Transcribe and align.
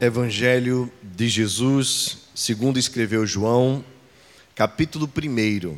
Evangelho 0.00 0.90
de 1.02 1.28
Jesus, 1.28 2.20
segundo 2.34 2.78
escreveu 2.78 3.26
João, 3.26 3.84
capítulo 4.54 5.06
1, 5.06 5.76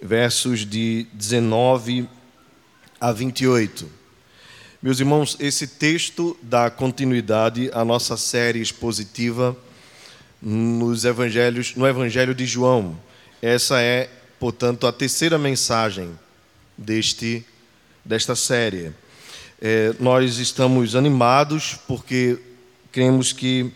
versos 0.00 0.64
de 0.64 1.08
19 1.12 2.08
a 3.00 3.10
28. 3.10 3.90
Meus 4.80 5.00
irmãos, 5.00 5.36
esse 5.40 5.66
texto 5.66 6.36
dá 6.40 6.70
continuidade 6.70 7.68
à 7.74 7.84
nossa 7.84 8.16
série 8.16 8.60
expositiva 8.60 9.56
nos 10.40 11.04
evangelhos, 11.04 11.74
no 11.74 11.84
Evangelho 11.84 12.32
de 12.32 12.46
João. 12.46 12.96
Essa 13.42 13.80
é, 13.80 14.08
portanto, 14.38 14.86
a 14.86 14.92
terceira 14.92 15.36
mensagem 15.36 16.16
deste 16.78 17.44
desta 18.04 18.36
série. 18.36 18.92
É, 19.60 19.92
nós 19.98 20.38
estamos 20.38 20.94
animados 20.94 21.76
porque 21.88 22.38
cremos 22.96 23.30
que 23.30 23.70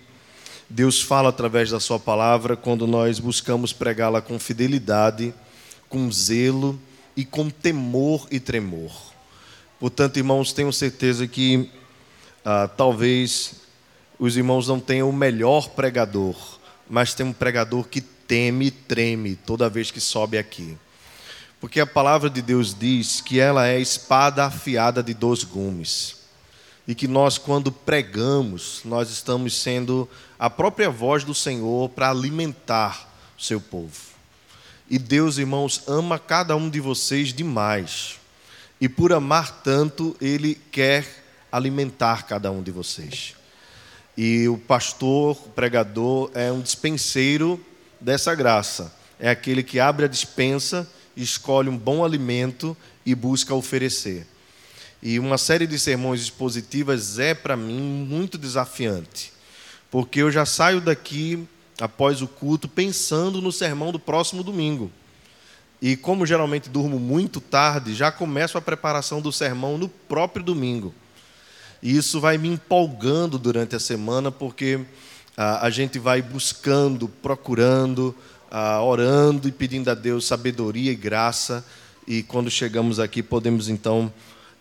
Deus 0.66 1.02
fala 1.02 1.28
através 1.28 1.68
da 1.68 1.78
Sua 1.78 1.98
palavra 1.98 2.56
quando 2.56 2.86
nós 2.86 3.18
buscamos 3.18 3.70
pregá-la 3.70 4.22
com 4.22 4.38
fidelidade, 4.38 5.34
com 5.90 6.10
zelo 6.10 6.80
e 7.14 7.22
com 7.22 7.50
temor 7.50 8.26
e 8.30 8.40
tremor. 8.40 8.90
Portanto, 9.78 10.16
irmãos, 10.16 10.54
tenho 10.54 10.72
certeza 10.72 11.28
que 11.28 11.68
ah, 12.42 12.66
talvez 12.66 13.56
os 14.18 14.38
irmãos 14.38 14.68
não 14.68 14.80
tenham 14.80 15.10
o 15.10 15.12
melhor 15.12 15.68
pregador, 15.68 16.34
mas 16.88 17.12
tem 17.12 17.26
um 17.26 17.32
pregador 17.34 17.88
que 17.88 18.00
teme 18.00 18.68
e 18.68 18.70
treme 18.70 19.36
toda 19.36 19.68
vez 19.68 19.90
que 19.90 20.00
sobe 20.00 20.38
aqui. 20.38 20.78
Porque 21.60 21.78
a 21.78 21.86
palavra 21.86 22.30
de 22.30 22.40
Deus 22.40 22.74
diz 22.74 23.20
que 23.20 23.38
ela 23.38 23.68
é 23.68 23.78
espada 23.78 24.46
afiada 24.46 25.02
de 25.02 25.12
dois 25.12 25.44
gumes. 25.44 26.19
E 26.90 26.94
que 26.96 27.06
nós, 27.06 27.38
quando 27.38 27.70
pregamos, 27.70 28.80
nós 28.84 29.10
estamos 29.10 29.54
sendo 29.54 30.10
a 30.36 30.50
própria 30.50 30.90
voz 30.90 31.22
do 31.22 31.32
Senhor 31.32 31.88
para 31.88 32.10
alimentar 32.10 33.08
o 33.38 33.40
seu 33.40 33.60
povo. 33.60 33.94
E 34.90 34.98
Deus, 34.98 35.38
irmãos, 35.38 35.84
ama 35.86 36.18
cada 36.18 36.56
um 36.56 36.68
de 36.68 36.80
vocês 36.80 37.32
demais. 37.32 38.18
E 38.80 38.88
por 38.88 39.12
amar 39.12 39.62
tanto, 39.62 40.16
Ele 40.20 40.56
quer 40.72 41.06
alimentar 41.52 42.26
cada 42.26 42.50
um 42.50 42.60
de 42.60 42.72
vocês. 42.72 43.36
E 44.16 44.48
o 44.48 44.58
pastor, 44.58 45.36
o 45.46 45.50
pregador, 45.50 46.28
é 46.34 46.50
um 46.50 46.60
dispenseiro 46.60 47.64
dessa 48.00 48.34
graça. 48.34 48.92
É 49.16 49.30
aquele 49.30 49.62
que 49.62 49.78
abre 49.78 50.06
a 50.06 50.08
dispensa 50.08 50.90
escolhe 51.16 51.68
um 51.68 51.78
bom 51.78 52.04
alimento 52.04 52.76
e 53.06 53.14
busca 53.14 53.54
oferecer. 53.54 54.26
E 55.02 55.18
uma 55.18 55.38
série 55.38 55.66
de 55.66 55.78
sermões 55.78 56.20
expositivas 56.20 57.18
é, 57.18 57.34
para 57.34 57.56
mim, 57.56 57.80
muito 58.08 58.36
desafiante, 58.36 59.32
porque 59.90 60.20
eu 60.20 60.30
já 60.30 60.44
saio 60.44 60.80
daqui, 60.80 61.46
após 61.80 62.20
o 62.20 62.28
culto, 62.28 62.68
pensando 62.68 63.40
no 63.40 63.50
sermão 63.50 63.92
do 63.92 63.98
próximo 63.98 64.42
domingo. 64.42 64.90
E 65.80 65.96
como 65.96 66.26
geralmente 66.26 66.68
durmo 66.68 66.98
muito 66.98 67.40
tarde, 67.40 67.94
já 67.94 68.12
começo 68.12 68.58
a 68.58 68.60
preparação 68.60 69.22
do 69.22 69.32
sermão 69.32 69.78
no 69.78 69.88
próprio 69.88 70.44
domingo. 70.44 70.94
E 71.82 71.96
isso 71.96 72.20
vai 72.20 72.36
me 72.36 72.48
empolgando 72.48 73.38
durante 73.38 73.74
a 73.74 73.80
semana, 73.80 74.30
porque 74.30 74.80
ah, 75.36 75.64
a 75.64 75.70
gente 75.70 75.98
vai 75.98 76.20
buscando, 76.20 77.08
procurando, 77.08 78.14
ah, 78.50 78.82
orando 78.82 79.48
e 79.48 79.52
pedindo 79.52 79.88
a 79.90 79.94
Deus 79.94 80.26
sabedoria 80.26 80.92
e 80.92 80.96
graça. 80.96 81.64
E 82.06 82.22
quando 82.22 82.50
chegamos 82.50 83.00
aqui, 83.00 83.22
podemos 83.22 83.70
então 83.70 84.12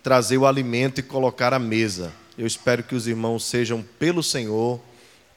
trazer 0.01 0.37
o 0.37 0.45
alimento 0.45 0.99
e 0.99 1.03
colocar 1.03 1.53
à 1.53 1.59
mesa. 1.59 2.11
Eu 2.37 2.47
espero 2.47 2.83
que 2.83 2.95
os 2.95 3.07
irmãos 3.07 3.43
sejam, 3.43 3.83
pelo 3.97 4.23
Senhor, 4.23 4.79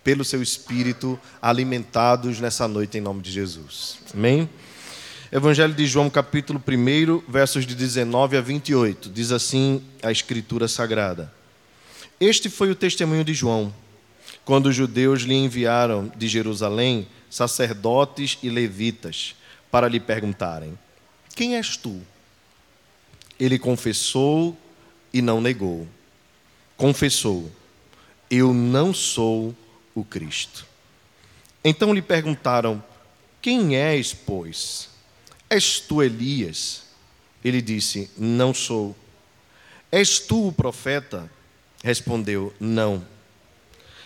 pelo 0.04 0.24
seu 0.24 0.42
Espírito, 0.42 1.18
alimentados 1.40 2.40
nessa 2.40 2.66
noite, 2.68 2.98
em 2.98 3.00
nome 3.00 3.22
de 3.22 3.30
Jesus. 3.30 3.98
Amém? 4.14 4.48
Evangelho 5.30 5.72
de 5.72 5.86
João, 5.86 6.10
capítulo 6.10 6.62
1, 6.66 7.30
versos 7.30 7.66
de 7.66 7.74
19 7.74 8.36
a 8.36 8.40
28. 8.40 9.08
Diz 9.08 9.32
assim 9.32 9.82
a 10.02 10.12
Escritura 10.12 10.68
Sagrada: 10.68 11.32
Este 12.20 12.50
foi 12.50 12.70
o 12.70 12.74
testemunho 12.74 13.24
de 13.24 13.32
João, 13.32 13.72
quando 14.44 14.66
os 14.66 14.76
judeus 14.76 15.22
lhe 15.22 15.34
enviaram 15.34 16.12
de 16.16 16.28
Jerusalém 16.28 17.08
sacerdotes 17.30 18.38
e 18.42 18.50
levitas 18.50 19.34
para 19.70 19.88
lhe 19.88 19.98
perguntarem: 19.98 20.78
Quem 21.34 21.56
és 21.56 21.76
tu? 21.78 22.02
Ele 23.42 23.58
confessou 23.58 24.56
e 25.12 25.20
não 25.20 25.40
negou. 25.40 25.88
Confessou: 26.76 27.50
Eu 28.30 28.54
não 28.54 28.94
sou 28.94 29.52
o 29.96 30.04
Cristo. 30.04 30.64
Então 31.64 31.92
lhe 31.92 32.00
perguntaram: 32.00 32.80
Quem 33.40 33.76
és, 33.76 34.14
pois? 34.14 34.88
És 35.50 35.80
tu 35.80 36.00
Elias? 36.00 36.84
Ele 37.44 37.60
disse: 37.60 38.08
Não 38.16 38.54
sou. 38.54 38.96
És 39.90 40.20
tu 40.20 40.46
o 40.46 40.52
profeta? 40.52 41.28
Respondeu: 41.82 42.54
Não. 42.60 43.04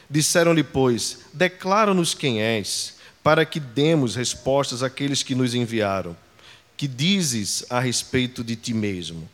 Disseram-lhe, 0.09 0.65
pois: 0.65 1.27
Declara-nos 1.35 2.15
quem 2.15 2.41
és 2.41 2.95
para 3.23 3.45
que 3.45 3.61
demos 3.61 4.17
respostas 4.17 4.83
àqueles 4.83 5.23
que 5.23 5.35
nos 5.35 5.55
enviaram. 5.55 6.17
Que 6.77 6.87
dizes 6.87 7.65
a 7.71 7.81
respeito 7.81 8.45
de 8.45 8.55
ti 8.57 8.75
mesmo? 8.75 9.29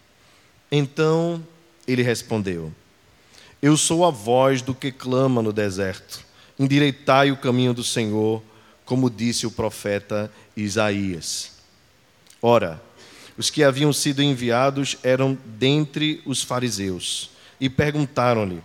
Então 0.71 1.45
ele 1.87 2.03
respondeu: 2.03 2.73
Eu 3.61 3.77
sou 3.77 4.05
a 4.05 4.11
voz 4.11 4.63
do 4.63 4.75
que 4.75 4.93
clama 4.93 5.43
no 5.43 5.53
deserto. 5.53 6.25
Endireitai 6.59 7.33
o 7.33 7.37
caminho 7.37 7.75
do 7.75 7.83
Senhor, 7.83 8.43
como 8.85 9.11
disse 9.11 9.47
o 9.47 9.51
profeta 9.51 10.31
Isaías. 10.57 11.53
Ora, 12.41 12.81
os 13.37 13.51
que 13.51 13.65
haviam 13.65 13.93
sido 13.93 14.23
enviados 14.23 14.97
eram 15.03 15.37
dentre 15.45 16.23
os 16.25 16.43
fariseus 16.43 17.31
e 17.61 17.69
perguntaram-lhe: 17.69 18.63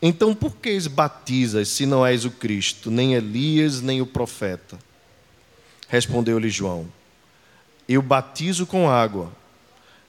então 0.00 0.34
por 0.34 0.56
que 0.56 0.78
batizas 0.88 1.68
se 1.68 1.84
não 1.84 2.06
és 2.06 2.24
o 2.24 2.30
Cristo, 2.30 2.90
nem 2.90 3.14
Elias, 3.14 3.80
nem 3.80 4.00
o 4.00 4.06
profeta? 4.06 4.78
Respondeu-lhe 5.88 6.48
João: 6.48 6.88
Eu 7.88 8.02
batizo 8.02 8.66
com 8.66 8.90
água, 8.90 9.32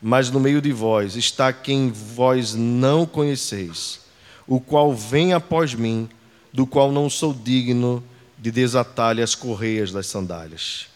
mas 0.02 0.30
no 0.30 0.40
meio 0.40 0.62
de 0.62 0.72
vós 0.74 1.16
está 1.16 1.54
quem 1.54 1.90
vós 1.90 2.54
não 2.54 3.06
conheceis, 3.06 4.02
o 4.46 4.60
qual 4.60 4.94
vem 4.94 5.34
após 5.34 5.74
mim, 5.74 6.10
do 6.52 6.68
qual 6.68 6.92
não 6.92 7.10
sou 7.10 7.34
digno 7.34 8.04
de 8.38 8.52
desatar-lhe 8.52 9.22
as 9.22 9.36
correias 9.36 9.92
das 9.92 10.08
sandálias. 10.08 10.88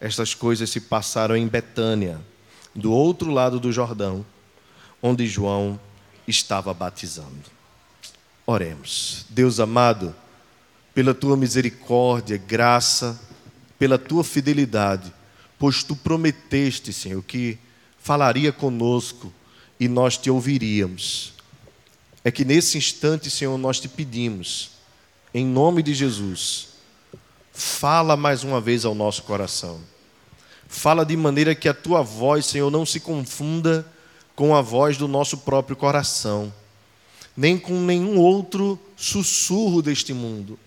Estas 0.00 0.34
coisas 0.34 0.68
se 0.70 0.80
passaram 0.80 1.36
em 1.36 1.46
Betânia, 1.46 2.20
do 2.74 2.92
outro 2.92 3.30
lado 3.30 3.58
do 3.58 3.72
Jordão, 3.72 4.24
onde 5.02 5.26
João 5.26 5.78
estava 6.26 6.74
batizando. 6.74 7.56
Oremos. 8.46 9.26
Deus 9.30 9.58
amado, 9.58 10.14
pela 10.94 11.14
tua 11.14 11.36
misericórdia, 11.36 12.36
graça, 12.36 13.20
pela 13.78 13.98
tua 13.98 14.22
fidelidade, 14.22 15.12
pois 15.58 15.82
tu 15.82 15.96
prometeste, 15.96 16.92
Senhor, 16.92 17.22
que 17.22 17.58
falaria 17.98 18.52
conosco 18.52 19.32
e 19.78 19.88
nós 19.88 20.16
te 20.16 20.30
ouviríamos. 20.30 21.34
É 22.24 22.30
que 22.30 22.44
nesse 22.44 22.78
instante, 22.78 23.30
Senhor, 23.30 23.56
nós 23.56 23.78
te 23.78 23.88
pedimos, 23.88 24.70
em 25.32 25.44
nome 25.44 25.82
de 25.82 25.94
Jesus, 25.94 26.68
fala 27.52 28.16
mais 28.16 28.42
uma 28.42 28.60
vez 28.60 28.84
ao 28.84 28.94
nosso 28.94 29.22
coração. 29.22 29.80
Fala 30.68 31.04
de 31.04 31.16
maneira 31.16 31.54
que 31.54 31.68
a 31.68 31.74
tua 31.74 32.02
voz, 32.02 32.46
Senhor, 32.46 32.70
não 32.70 32.84
se 32.84 33.00
confunda 33.00 33.86
com 34.34 34.54
a 34.54 34.60
voz 34.60 34.96
do 34.96 35.06
nosso 35.06 35.38
próprio 35.38 35.76
coração 35.76 36.52
nem 37.36 37.58
com 37.58 37.78
nenhum 37.80 38.18
outro 38.18 38.78
sussurro 38.96 39.82
deste 39.82 40.14
mundo, 40.14 40.58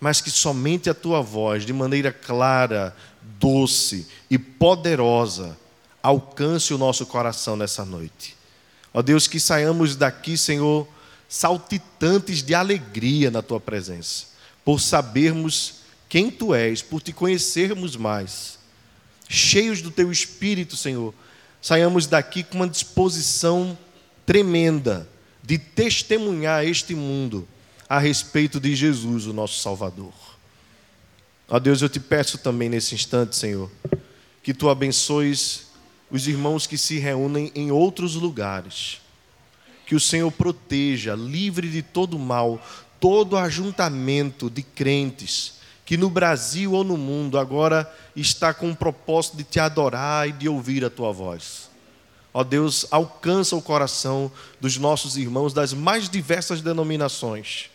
mas 0.00 0.20
que 0.20 0.30
somente 0.30 0.90
a 0.90 0.94
tua 0.94 1.20
voz, 1.20 1.64
de 1.64 1.72
maneira 1.72 2.12
clara, 2.12 2.94
doce 3.38 4.06
e 4.30 4.38
poderosa, 4.38 5.56
alcance 6.02 6.74
o 6.74 6.78
nosso 6.78 7.06
coração 7.06 7.56
nessa 7.56 7.84
noite. 7.84 8.36
Ó 8.92 9.02
Deus, 9.02 9.26
que 9.26 9.40
saiamos 9.40 9.96
daqui, 9.96 10.36
Senhor, 10.36 10.86
saltitantes 11.28 12.42
de 12.42 12.54
alegria 12.54 13.30
na 13.30 13.42
tua 13.42 13.58
presença, 13.58 14.26
por 14.64 14.80
sabermos 14.80 15.76
quem 16.08 16.30
tu 16.30 16.54
és, 16.54 16.82
por 16.82 17.00
te 17.00 17.12
conhecermos 17.12 17.96
mais. 17.96 18.58
Cheios 19.28 19.80
do 19.80 19.90
teu 19.90 20.12
espírito, 20.12 20.76
Senhor, 20.76 21.14
saiamos 21.60 22.06
daqui 22.06 22.42
com 22.42 22.56
uma 22.56 22.68
disposição 22.68 23.76
tremenda 24.26 25.08
de 25.42 25.58
testemunhar 25.58 26.64
este 26.64 26.94
mundo 26.94 27.48
a 27.94 27.98
respeito 27.98 28.58
de 28.58 28.74
Jesus, 28.74 29.26
o 29.26 29.32
nosso 29.32 29.60
Salvador. 29.60 30.12
Ó 31.48 31.60
Deus, 31.60 31.80
eu 31.80 31.88
te 31.88 32.00
peço 32.00 32.38
também 32.38 32.68
nesse 32.68 32.92
instante, 32.92 33.36
Senhor, 33.36 33.70
que 34.42 34.52
tu 34.52 34.68
abençoes 34.68 35.68
os 36.10 36.26
irmãos 36.26 36.66
que 36.66 36.76
se 36.76 36.98
reúnem 36.98 37.52
em 37.54 37.70
outros 37.70 38.16
lugares. 38.16 39.00
Que 39.86 39.94
o 39.94 40.00
Senhor 40.00 40.32
proteja, 40.32 41.14
livre 41.14 41.68
de 41.70 41.82
todo 41.82 42.18
mal, 42.18 42.60
todo 42.98 43.36
ajuntamento 43.36 44.50
de 44.50 44.62
crentes 44.62 45.54
que 45.84 45.96
no 45.96 46.10
Brasil 46.10 46.72
ou 46.72 46.82
no 46.82 46.96
mundo 46.96 47.38
agora 47.38 47.88
está 48.16 48.52
com 48.52 48.70
o 48.70 48.76
propósito 48.76 49.36
de 49.36 49.44
te 49.44 49.60
adorar 49.60 50.28
e 50.28 50.32
de 50.32 50.48
ouvir 50.48 50.84
a 50.84 50.90
tua 50.90 51.12
voz. 51.12 51.70
Ó 52.32 52.42
Deus, 52.42 52.86
alcança 52.90 53.54
o 53.54 53.62
coração 53.62 54.32
dos 54.60 54.78
nossos 54.78 55.16
irmãos 55.16 55.52
das 55.52 55.72
mais 55.72 56.08
diversas 56.08 56.60
denominações, 56.60 57.70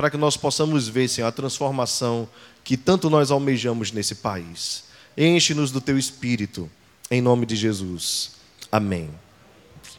para 0.00 0.08
que 0.08 0.16
nós 0.16 0.34
possamos 0.34 0.88
ver, 0.88 1.08
Senhor, 1.08 1.28
a 1.28 1.30
transformação 1.30 2.26
que 2.64 2.74
tanto 2.74 3.10
nós 3.10 3.30
almejamos 3.30 3.92
nesse 3.92 4.14
país. 4.14 4.84
Enche-nos 5.14 5.70
do 5.70 5.78
teu 5.78 5.98
espírito, 5.98 6.70
em 7.10 7.20
nome 7.20 7.44
de 7.44 7.54
Jesus. 7.54 8.30
Amém. 8.72 9.10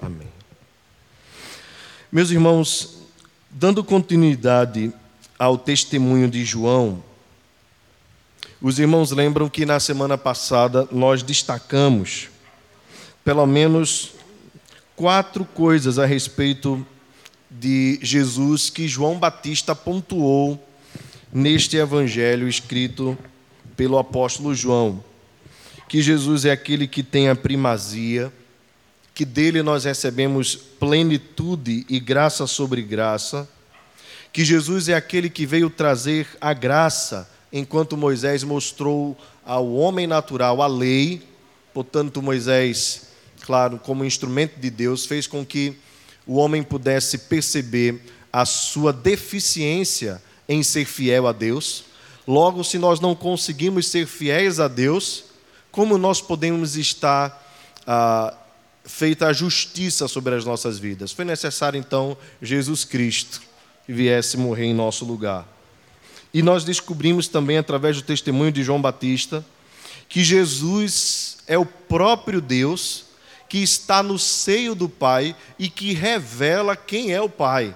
Amém. 0.01 0.27
Meus 2.11 2.31
irmãos, 2.31 2.97
dando 3.51 3.83
continuidade 3.83 4.91
ao 5.37 5.55
testemunho 5.55 6.27
de 6.27 6.43
João, 6.43 7.03
os 8.59 8.79
irmãos 8.79 9.11
lembram 9.11 9.47
que 9.47 9.67
na 9.67 9.79
semana 9.79 10.17
passada 10.17 10.87
nós 10.91 11.21
destacamos 11.21 12.27
pelo 13.23 13.45
menos 13.45 14.13
quatro 14.95 15.45
coisas 15.45 15.99
a 15.99 16.07
respeito 16.07 16.83
de 17.51 17.99
Jesus 18.01 18.69
que 18.69 18.87
João 18.87 19.19
Batista 19.19 19.75
pontuou 19.75 20.65
neste 21.33 21.75
evangelho 21.75 22.47
escrito 22.47 23.17
pelo 23.75 23.97
apóstolo 23.97 24.55
João. 24.55 25.03
Que 25.89 26.01
Jesus 26.01 26.45
é 26.45 26.51
aquele 26.51 26.87
que 26.87 27.03
tem 27.03 27.27
a 27.27 27.35
primazia, 27.35 28.31
que 29.13 29.25
dele 29.25 29.61
nós 29.61 29.83
recebemos 29.83 30.55
plenitude 30.55 31.85
e 31.89 31.99
graça 31.99 32.47
sobre 32.47 32.81
graça, 32.81 33.47
que 34.31 34.45
Jesus 34.45 34.87
é 34.87 34.93
aquele 34.93 35.29
que 35.29 35.45
veio 35.45 35.69
trazer 35.69 36.27
a 36.39 36.53
graça, 36.53 37.29
enquanto 37.51 37.97
Moisés 37.97 38.43
mostrou 38.43 39.17
ao 39.45 39.73
homem 39.73 40.07
natural 40.07 40.61
a 40.61 40.67
lei, 40.67 41.21
portanto, 41.73 42.21
Moisés, 42.21 43.09
claro, 43.41 43.77
como 43.77 44.05
instrumento 44.05 44.57
de 44.57 44.69
Deus, 44.69 45.05
fez 45.05 45.27
com 45.27 45.45
que 45.45 45.75
o 46.25 46.35
homem 46.35 46.63
pudesse 46.63 47.17
perceber 47.17 48.01
a 48.31 48.45
sua 48.45 48.93
deficiência 48.93 50.21
em 50.47 50.63
ser 50.63 50.85
fiel 50.85 51.27
a 51.27 51.31
Deus. 51.31 51.85
Logo, 52.27 52.63
se 52.63 52.77
nós 52.77 52.99
não 52.99 53.15
conseguimos 53.15 53.87
ser 53.87 54.05
fiéis 54.05 54.59
a 54.59 54.67
Deus, 54.67 55.25
como 55.71 55.97
nós 55.97 56.21
podemos 56.21 56.75
estar 56.75 57.41
ah, 57.87 58.33
feita 58.85 59.27
a 59.27 59.33
justiça 59.33 60.07
sobre 60.07 60.35
as 60.35 60.45
nossas 60.45 60.77
vidas? 60.77 61.11
Foi 61.11 61.25
necessário 61.25 61.79
então 61.79 62.17
Jesus 62.41 62.83
Cristo 62.83 63.41
que 63.85 63.93
viesse 63.93 64.37
morrer 64.37 64.65
em 64.65 64.73
nosso 64.73 65.03
lugar. 65.05 65.47
E 66.33 66.41
nós 66.41 66.63
descobrimos 66.63 67.27
também, 67.27 67.57
através 67.57 67.97
do 67.97 68.03
testemunho 68.03 68.51
de 68.51 68.63
João 68.63 68.81
Batista, 68.81 69.43
que 70.07 70.23
Jesus 70.23 71.37
é 71.47 71.57
o 71.57 71.65
próprio 71.65 72.39
Deus 72.39 73.05
que 73.51 73.61
está 73.61 74.01
no 74.01 74.17
seio 74.17 74.73
do 74.73 74.87
Pai 74.87 75.35
e 75.59 75.69
que 75.69 75.91
revela 75.91 76.73
quem 76.73 77.11
é 77.11 77.19
o 77.19 77.27
Pai. 77.27 77.75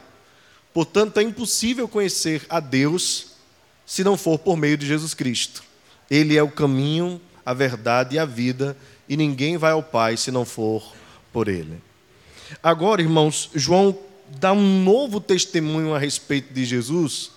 Portanto, 0.74 1.18
é 1.18 1.22
impossível 1.22 1.86
conhecer 1.86 2.46
a 2.48 2.62
Deus 2.62 3.34
se 3.86 4.02
não 4.02 4.16
for 4.16 4.40
por 4.40 4.56
meio 4.56 4.78
de 4.78 4.88
Jesus 4.88 5.14
Cristo. 5.14 5.62
Ele 6.10 6.38
é 6.38 6.42
o 6.42 6.50
caminho, 6.50 7.20
a 7.46 7.54
verdade 7.54 8.16
e 8.16 8.20
a 8.20 8.24
vida, 8.24 8.78
e 9.10 9.18
ninguém 9.18 9.58
vai 9.58 9.74
ao 9.74 9.84
Pai 9.84 10.16
se 10.16 10.32
não 10.32 10.46
for 10.46 10.94
por 11.34 11.50
Ele. 11.50 11.82
Agora, 12.64 13.02
irmãos, 13.02 13.50
João 13.54 14.00
dá 14.30 14.54
um 14.54 14.82
novo 14.82 15.20
testemunho 15.20 15.94
a 15.94 16.00
respeito 16.00 16.54
de 16.54 16.64
Jesus, 16.64 17.32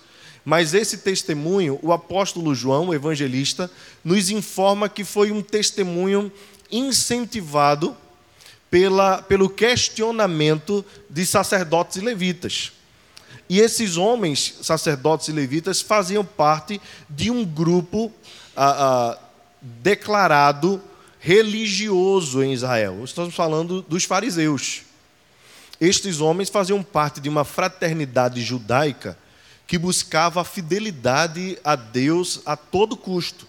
mas 0.45 0.73
esse 0.73 0.99
testemunho, 0.99 1.77
o 1.81 1.91
apóstolo 1.91 2.55
João, 2.55 2.87
o 2.87 2.93
evangelista, 2.93 3.69
nos 4.01 4.29
informa 4.29 4.87
que 4.87 5.03
foi 5.03 5.29
um 5.29 5.41
testemunho 5.41 6.31
incentivado 6.71 7.97
pela, 8.69 9.21
pelo 9.21 9.49
questionamento 9.49 10.85
de 11.09 11.25
sacerdotes 11.25 11.97
e 11.97 12.01
levitas. 12.01 12.71
E 13.49 13.59
esses 13.59 13.97
homens, 13.97 14.57
sacerdotes 14.61 15.27
e 15.27 15.31
levitas, 15.31 15.81
faziam 15.81 16.23
parte 16.23 16.79
de 17.09 17.31
um 17.31 17.43
grupo 17.43 18.11
ah, 18.55 19.15
ah, 19.15 19.19
declarado 19.61 20.81
religioso 21.19 22.43
em 22.43 22.53
Israel. 22.53 23.03
Estamos 23.03 23.33
falando 23.33 23.81
dos 23.81 24.03
fariseus. 24.03 24.83
Estes 25.81 26.21
homens 26.21 26.49
faziam 26.49 26.83
parte 26.83 27.19
de 27.19 27.27
uma 27.27 27.43
fraternidade 27.43 28.41
judaica 28.41 29.17
que 29.65 29.77
buscava 29.77 30.41
a 30.41 30.45
fidelidade 30.45 31.57
a 31.63 31.75
Deus 31.75 32.41
a 32.45 32.55
todo 32.55 32.97
custo, 32.97 33.47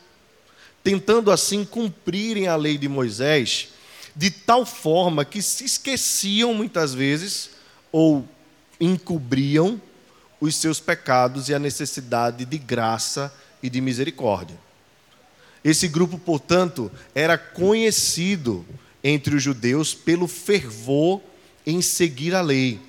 tentando 0.82 1.30
assim 1.30 1.64
cumprirem 1.64 2.46
a 2.46 2.56
lei 2.56 2.78
de 2.78 2.88
Moisés 2.88 3.70
de 4.14 4.30
tal 4.30 4.66
forma 4.66 5.24
que 5.24 5.40
se 5.40 5.64
esqueciam 5.64 6.54
muitas 6.54 6.92
vezes 6.92 7.50
ou 7.92 8.26
encobriam 8.80 9.80
os 10.40 10.56
seus 10.56 10.80
pecados 10.80 11.48
e 11.48 11.54
a 11.54 11.58
necessidade 11.58 12.44
de 12.44 12.58
graça 12.58 13.32
e 13.62 13.68
de 13.68 13.80
misericórdia. 13.80 14.58
Esse 15.62 15.86
grupo, 15.86 16.18
portanto, 16.18 16.90
era 17.14 17.36
conhecido 17.36 18.64
entre 19.04 19.36
os 19.36 19.42
judeus 19.42 19.94
pelo 19.94 20.26
fervor 20.26 21.20
em 21.66 21.82
seguir 21.82 22.34
a 22.34 22.40
lei. 22.40 22.80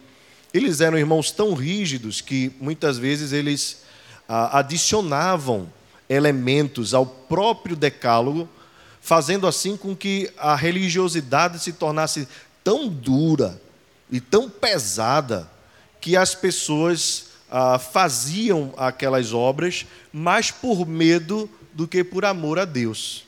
Eles 0.53 0.79
eram 0.79 0.97
irmãos 0.97 1.31
tão 1.31 1.53
rígidos 1.53 2.21
que 2.21 2.51
muitas 2.59 2.97
vezes 2.97 3.33
eles 3.33 3.81
ah, 4.27 4.59
adicionavam 4.59 5.71
elementos 6.09 6.93
ao 6.93 7.05
próprio 7.05 7.75
decálogo, 7.75 8.47
fazendo 9.01 9.47
assim 9.47 9.75
com 9.75 9.95
que 9.95 10.31
a 10.37 10.55
religiosidade 10.55 11.59
se 11.59 11.73
tornasse 11.73 12.27
tão 12.63 12.87
dura 12.87 13.59
e 14.11 14.21
tão 14.21 14.47
pesada 14.47 15.49
que 15.99 16.15
as 16.15 16.35
pessoas 16.35 17.31
ah, 17.49 17.79
faziam 17.79 18.73
aquelas 18.77 19.33
obras 19.33 19.85
mais 20.13 20.51
por 20.51 20.85
medo 20.85 21.49
do 21.73 21.87
que 21.87 22.03
por 22.03 22.23
amor 22.23 22.59
a 22.59 22.65
Deus. 22.65 23.25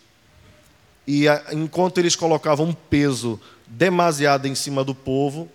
E 1.07 1.27
ah, 1.27 1.43
enquanto 1.51 1.97
eles 1.97 2.15
colocavam 2.15 2.67
um 2.67 2.73
peso 2.73 3.39
demasiado 3.65 4.47
em 4.47 4.53
cima 4.55 4.83
do 4.83 4.93
povo, 4.93 5.49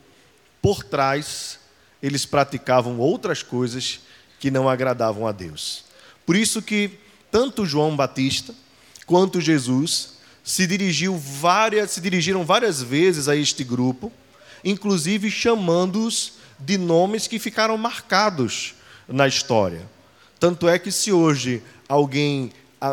por 0.60 0.82
trás 0.82 1.60
eles 2.02 2.26
praticavam 2.26 2.98
outras 2.98 3.42
coisas 3.42 4.00
que 4.40 4.50
não 4.50 4.68
agradavam 4.68 5.26
a 5.26 5.32
Deus. 5.32 5.84
Por 6.26 6.36
isso 6.36 6.60
que 6.60 6.98
tanto 7.30 7.66
João 7.66 7.96
Batista 7.96 8.54
quanto 9.08 9.40
Jesus 9.40 10.18
se 10.44 10.66
dirigiu 10.66 11.16
várias, 11.16 11.92
se 11.92 12.00
dirigiram 12.00 12.44
várias 12.44 12.82
vezes 12.82 13.26
a 13.26 13.34
este 13.34 13.64
grupo, 13.64 14.12
inclusive 14.62 15.30
chamando-os 15.30 16.34
de 16.58 16.76
nomes 16.76 17.26
que 17.26 17.38
ficaram 17.38 17.76
marcados 17.78 18.74
na 19.08 19.26
história. 19.26 19.88
Tanto 20.38 20.68
é 20.68 20.78
que, 20.78 20.92
se 20.92 21.10
hoje 21.10 21.62
alguém, 21.88 22.52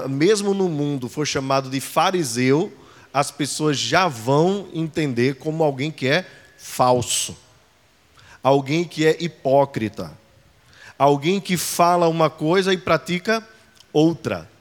mesmo 0.10 0.54
no 0.54 0.70
mundo, 0.70 1.10
for 1.10 1.28
chamado 1.28 1.70
de 1.70 1.82
fariseu, 1.82 2.72
as 3.14 3.30
pessoas 3.30 3.78
já 3.78 4.08
vão 4.08 4.70
entender 4.74 5.36
como 5.36 5.64
alguém 5.64 5.92
que 5.92 6.08
é 6.08 6.26
falso, 6.58 7.36
alguém 8.42 8.86
que 8.86 9.06
é 9.06 9.18
hipócrita, 9.20 10.18
alguém 10.98 11.42
que 11.42 11.58
fala 11.58 12.08
uma 12.08 12.30
coisa 12.30 12.74
e 12.74 12.78
pratica 12.78 13.46
outra. 13.92 14.55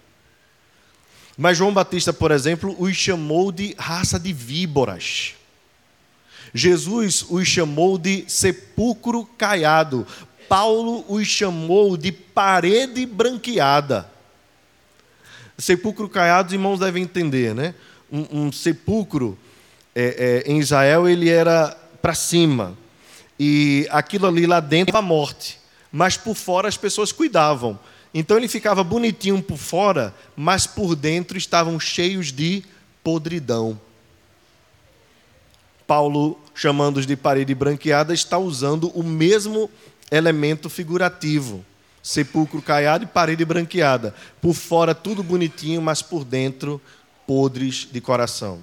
Mas 1.37 1.59
João 1.59 1.73
Batista, 1.73 2.13
por 2.13 2.31
exemplo, 2.31 2.77
os 2.79 2.95
chamou 2.97 3.51
de 3.51 3.75
raça 3.79 4.19
de 4.19 4.33
víboras. 4.33 5.35
Jesus 6.53 7.27
os 7.29 7.49
chamou 7.49 7.99
de 7.99 8.25
sepulcro 8.29 9.25
caiado. 9.37 10.07
Paulo 10.49 11.05
os 11.09 11.27
chamou 11.27 11.97
de 11.97 12.13
parede 12.13 13.05
branqueada. 13.05 14.09
Sepulcro 15.59 16.09
caiado, 16.09 16.49
os 16.49 16.53
irmãos 16.53 16.79
devem 16.79 17.03
entender, 17.03 17.55
né? 17.55 17.75
Um, 18.13 18.45
um 18.45 18.53
sepulcro 18.53 19.37
é, 19.95 20.43
é, 20.47 20.51
em 20.51 20.59
Israel 20.59 21.09
ele 21.09 21.29
era 21.29 21.77
para 22.01 22.15
cima. 22.15 22.77
E 23.39 23.87
aquilo 23.91 24.27
ali 24.27 24.47
lá 24.47 24.61
dentro, 24.61 24.97
a 24.97 25.03
morte. 25.03 25.59
Mas 25.91 26.17
por 26.17 26.37
fora 26.37 26.69
as 26.69 26.77
pessoas 26.77 27.11
cuidavam. 27.11 27.79
Então 28.15 28.37
ele 28.37 28.47
ficava 28.47 28.85
bonitinho 28.85 29.43
por 29.43 29.59
fora, 29.59 30.15
mas 30.37 30.69
por 30.69 30.95
dentro 30.95 31.37
estavam 31.37 31.81
cheios 31.81 32.31
de 32.31 32.63
podridão. 33.03 33.79
Paulo, 35.85 36.39
chamando-os 36.55 37.07
de 37.07 37.17
parede 37.17 37.55
branqueada, 37.55 38.15
está 38.15 38.39
usando 38.39 38.89
o 38.95 39.03
mesmo 39.03 39.69
elemento 40.11 40.71
figurativo. 40.71 41.65
Sepulcro 42.01 42.63
caiado 42.63 43.05
e 43.05 43.09
parede 43.09 43.45
branqueada. 43.45 44.15
Por 44.41 44.55
fora 44.55 44.95
tudo 44.95 45.23
bonitinho, 45.23 45.83
mas 45.83 46.01
por 46.01 46.25
dentro 46.25 46.81
podres 47.27 47.89
de 47.91 48.01
coração. 48.01 48.61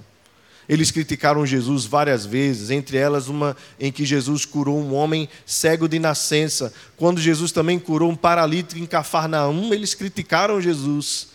Eles 0.68 0.90
criticaram 0.90 1.44
Jesus 1.44 1.84
várias 1.84 2.24
vezes, 2.24 2.70
entre 2.70 2.96
elas 2.96 3.28
uma 3.28 3.56
em 3.80 3.90
que 3.90 4.04
Jesus 4.04 4.44
curou 4.44 4.78
um 4.78 4.94
homem 4.94 5.28
cego 5.44 5.88
de 5.88 5.98
nascença. 5.98 6.72
Quando 6.96 7.20
Jesus 7.20 7.50
também 7.50 7.78
curou 7.78 8.10
um 8.10 8.16
paralítico 8.16 8.80
em 8.80 8.86
Cafarnaum, 8.86 9.74
eles 9.74 9.94
criticaram 9.94 10.60
Jesus, 10.60 11.28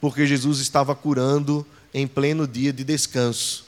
porque 0.00 0.26
Jesus 0.26 0.58
estava 0.58 0.94
curando 0.94 1.64
em 1.94 2.06
pleno 2.06 2.46
dia 2.46 2.72
de 2.72 2.82
descanso. 2.82 3.64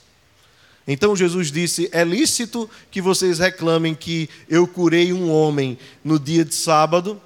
Então 0.87 1.17
Jesus 1.17 1.51
disse: 1.51 1.89
É 1.93 2.05
lícito 2.05 2.69
que 2.91 3.01
vocês 3.01 3.39
reclamem 3.39 3.95
que 3.95 4.29
eu 4.49 4.67
curei 4.67 5.13
um 5.13 5.31
homem 5.31 5.79
no 6.03 6.19
dia 6.19 6.45
de 6.45 6.55
sábado, 6.55 7.21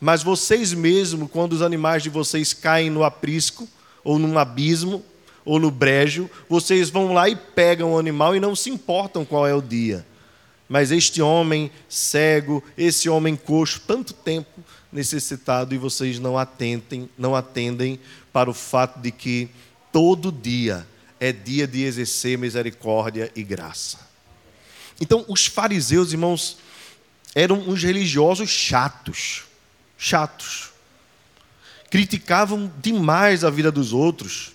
mas 0.00 0.22
vocês 0.22 0.72
mesmos, 0.72 1.30
quando 1.30 1.54
os 1.54 1.62
animais 1.62 2.02
de 2.02 2.10
vocês 2.10 2.52
caem 2.52 2.90
no 2.90 3.02
aprisco 3.02 3.68
ou 4.04 4.18
num 4.18 4.38
abismo, 4.38 5.02
ou 5.44 5.58
no 5.58 5.70
brejo, 5.70 6.30
vocês 6.48 6.90
vão 6.90 7.12
lá 7.12 7.28
e 7.28 7.36
pegam 7.36 7.92
o 7.92 7.98
animal 7.98 8.36
e 8.36 8.40
não 8.40 8.54
se 8.54 8.70
importam 8.70 9.24
qual 9.24 9.46
é 9.46 9.54
o 9.54 9.62
dia. 9.62 10.06
Mas 10.68 10.90
este 10.90 11.20
homem 11.20 11.70
cego, 11.88 12.62
esse 12.78 13.08
homem 13.08 13.36
coxo, 13.36 13.80
tanto 13.86 14.14
tempo 14.14 14.60
necessitado 14.92 15.74
e 15.74 15.78
vocês 15.78 16.18
não 16.18 16.38
atendem, 16.38 17.08
não 17.18 17.34
atendem 17.34 17.98
para 18.32 18.48
o 18.48 18.54
fato 18.54 19.00
de 19.00 19.10
que 19.10 19.48
todo 19.90 20.32
dia 20.32 20.86
é 21.18 21.32
dia 21.32 21.66
de 21.66 21.82
exercer 21.82 22.38
misericórdia 22.38 23.30
e 23.34 23.42
graça. 23.42 23.98
Então, 25.00 25.24
os 25.28 25.46
fariseus, 25.46 26.12
irmãos, 26.12 26.58
eram 27.34 27.58
uns 27.58 27.82
religiosos 27.82 28.50
chatos, 28.50 29.44
chatos. 29.98 30.70
Criticavam 31.90 32.72
demais 32.80 33.44
a 33.44 33.50
vida 33.50 33.70
dos 33.70 33.92
outros 33.92 34.51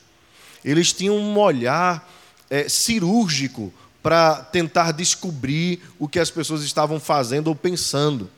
eles 0.70 0.92
tinham 0.92 1.16
um 1.16 1.38
olhar 1.38 2.12
é, 2.50 2.68
cirúrgico 2.68 3.74
para 4.04 4.36
tentar 4.36 4.92
descobrir 4.92 5.82
o 5.98 6.08
que 6.08 6.20
as 6.20 6.30
pessoas 6.30 6.62
estavam 6.64 7.00
fazendo 7.00 7.48
ou 7.48 7.56
pensando. 7.56 8.30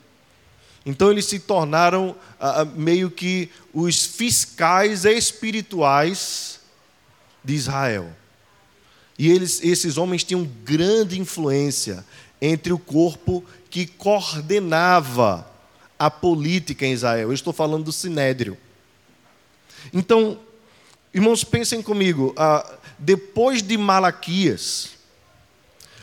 Então 0.86 1.10
eles 1.10 1.26
se 1.26 1.38
tornaram 1.40 2.14
ah, 2.38 2.64
meio 2.64 3.10
que 3.10 3.50
os 3.74 4.06
fiscais 4.06 5.04
espirituais 5.04 6.60
de 7.44 7.54
Israel. 7.54 8.10
E 9.18 9.28
eles, 9.28 9.60
esses 9.62 9.96
homens 9.96 10.24
tinham 10.24 10.48
grande 10.64 11.20
influência 11.20 12.04
entre 12.40 12.72
o 12.72 12.78
corpo 12.78 13.44
que 13.68 13.86
coordenava 13.86 15.46
a 15.98 16.10
política 16.10 16.86
em 16.86 16.92
Israel. 16.92 17.28
Eu 17.28 17.34
estou 17.34 17.52
falando 17.52 17.84
do 17.84 17.92
Sinédrio. 17.92 18.56
Então, 19.92 20.38
Irmãos, 21.12 21.42
pensem 21.42 21.82
comigo, 21.82 22.32
ah, 22.36 22.64
depois 22.96 23.62
de 23.62 23.76
Malaquias, 23.76 24.90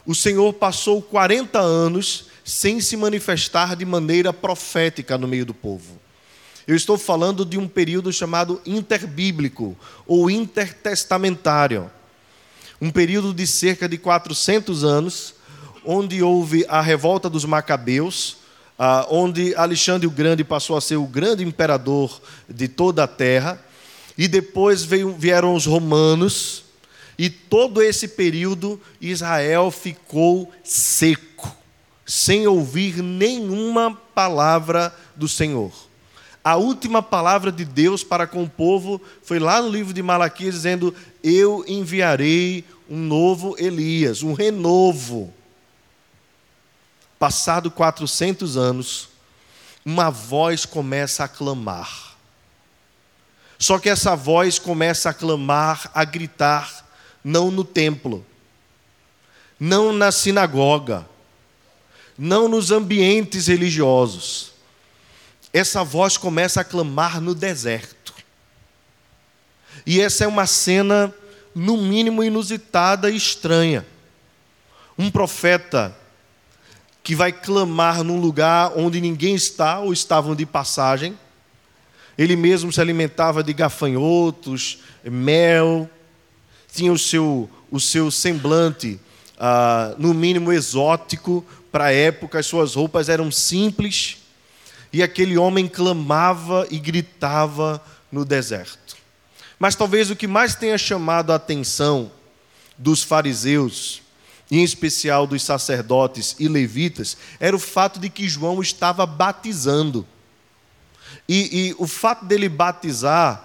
o 0.05 0.13
Senhor 0.13 0.51
passou 0.51 1.01
40 1.01 1.57
anos 1.59 2.25
sem 2.43 2.81
se 2.81 2.97
manifestar 2.97 3.77
de 3.77 3.85
maneira 3.85 4.33
profética 4.33 5.17
no 5.17 5.25
meio 5.25 5.45
do 5.45 5.53
povo. 5.53 5.97
Eu 6.67 6.75
estou 6.75 6.97
falando 6.97 7.45
de 7.45 7.57
um 7.57 7.69
período 7.69 8.11
chamado 8.11 8.61
interbíblico 8.65 9.77
ou 10.05 10.29
intertestamentário. 10.29 11.89
Um 12.81 12.91
período 12.91 13.33
de 13.33 13.47
cerca 13.47 13.87
de 13.87 13.97
400 13.97 14.83
anos, 14.83 15.35
onde 15.85 16.21
houve 16.21 16.65
a 16.67 16.81
revolta 16.81 17.29
dos 17.29 17.45
Macabeus, 17.45 18.39
ah, 18.77 19.07
onde 19.09 19.55
Alexandre 19.55 20.05
o 20.05 20.11
Grande 20.11 20.43
passou 20.43 20.75
a 20.75 20.81
ser 20.81 20.97
o 20.97 21.07
grande 21.07 21.45
imperador 21.45 22.21
de 22.49 22.67
toda 22.67 23.05
a 23.05 23.07
terra 23.07 23.63
e 24.17 24.27
depois 24.27 24.83
veio, 24.83 25.13
vieram 25.13 25.53
os 25.53 25.65
romanos, 25.65 26.63
e 27.17 27.29
todo 27.29 27.81
esse 27.81 28.07
período 28.07 28.81
Israel 29.00 29.69
ficou 29.69 30.51
seco, 30.63 31.55
sem 32.05 32.47
ouvir 32.47 33.01
nenhuma 33.03 33.93
palavra 34.15 34.93
do 35.15 35.27
Senhor. 35.27 35.71
A 36.43 36.55
última 36.55 37.03
palavra 37.03 37.51
de 37.51 37.65
Deus 37.65 38.03
para 38.03 38.25
com 38.25 38.43
o 38.43 38.50
povo 38.50 39.01
foi 39.21 39.38
lá 39.38 39.62
no 39.62 39.69
livro 39.69 39.93
de 39.93 40.01
Malaquias, 40.01 40.55
dizendo: 40.55 40.95
Eu 41.21 41.65
enviarei 41.67 42.63
um 42.89 42.97
novo 42.97 43.55
Elias, 43.59 44.24
um 44.24 44.33
renovo. 44.33 45.33
Passado 47.19 47.69
400 47.69 48.55
anos, 48.55 49.09
uma 49.83 50.09
voz 50.09 50.65
começa 50.65 51.24
a 51.24 51.27
clamar 51.27 52.06
só 53.59 53.79
que 53.79 53.89
essa 53.89 54.15
voz 54.15 54.59
começa 54.59 55.09
a 55.09 55.13
clamar, 55.13 55.89
a 55.93 56.03
gritar, 56.05 56.85
não 57.23 57.49
no 57.49 57.63
templo, 57.63 58.25
não 59.59 59.91
na 59.91 60.11
sinagoga, 60.11 61.07
não 62.17 62.47
nos 62.47 62.71
ambientes 62.71 63.47
religiosos. 63.47 64.53
Essa 65.51 65.83
voz 65.83 66.17
começa 66.17 66.61
a 66.61 66.63
clamar 66.63 67.19
no 67.19 67.33
deserto. 67.33 68.13
E 69.85 70.01
essa 70.01 70.23
é 70.23 70.27
uma 70.27 70.45
cena, 70.45 71.13
no 71.55 71.77
mínimo, 71.77 72.23
inusitada 72.23 73.09
e 73.09 73.15
estranha. 73.15 73.85
Um 74.97 75.09
profeta 75.09 75.95
que 77.03 77.15
vai 77.15 77.31
clamar 77.31 78.03
num 78.03 78.19
lugar 78.19 78.73
onde 78.75 78.99
ninguém 79.01 79.33
está 79.33 79.79
ou 79.79 79.93
estavam 79.93 80.35
de 80.35 80.45
passagem 80.45 81.17
ele 82.17 82.36
mesmo 82.36 82.71
se 82.71 82.81
alimentava 82.81 83.43
de 83.43 83.53
gafanhotos, 83.53 84.79
mel, 85.03 85.89
tinha 86.74 86.91
o 86.91 86.97
seu, 86.97 87.50
o 87.69 87.79
seu 87.79 88.09
semblante, 88.09 89.00
ah, 89.39 89.93
no 89.97 90.13
mínimo 90.13 90.51
exótico 90.51 91.45
para 91.71 91.86
a 91.86 91.93
época, 91.93 92.39
as 92.39 92.45
suas 92.45 92.75
roupas 92.75 93.09
eram 93.09 93.31
simples, 93.31 94.17
e 94.91 95.03
aquele 95.03 95.38
homem 95.38 95.67
clamava 95.67 96.65
e 96.71 96.79
gritava 96.79 97.83
no 98.12 98.25
deserto. 98.25 98.95
Mas 99.59 99.75
talvez 99.75 100.09
o 100.09 100.15
que 100.15 100.27
mais 100.27 100.55
tenha 100.55 100.77
chamado 100.77 101.31
a 101.31 101.36
atenção 101.36 102.12
dos 102.77 103.03
fariseus, 103.03 104.01
em 104.50 104.63
especial 104.63 105.27
dos 105.27 105.43
sacerdotes 105.43 106.36
e 106.39 106.47
levitas, 106.47 107.17
era 107.39 107.55
o 107.55 107.59
fato 107.59 108.00
de 108.00 108.09
que 108.09 108.29
João 108.29 108.62
estava 108.62 109.05
batizando. 109.05 110.07
E, 111.27 111.69
e 111.69 111.75
o 111.77 111.87
fato 111.87 112.25
dele 112.25 112.47
batizar 112.49 113.43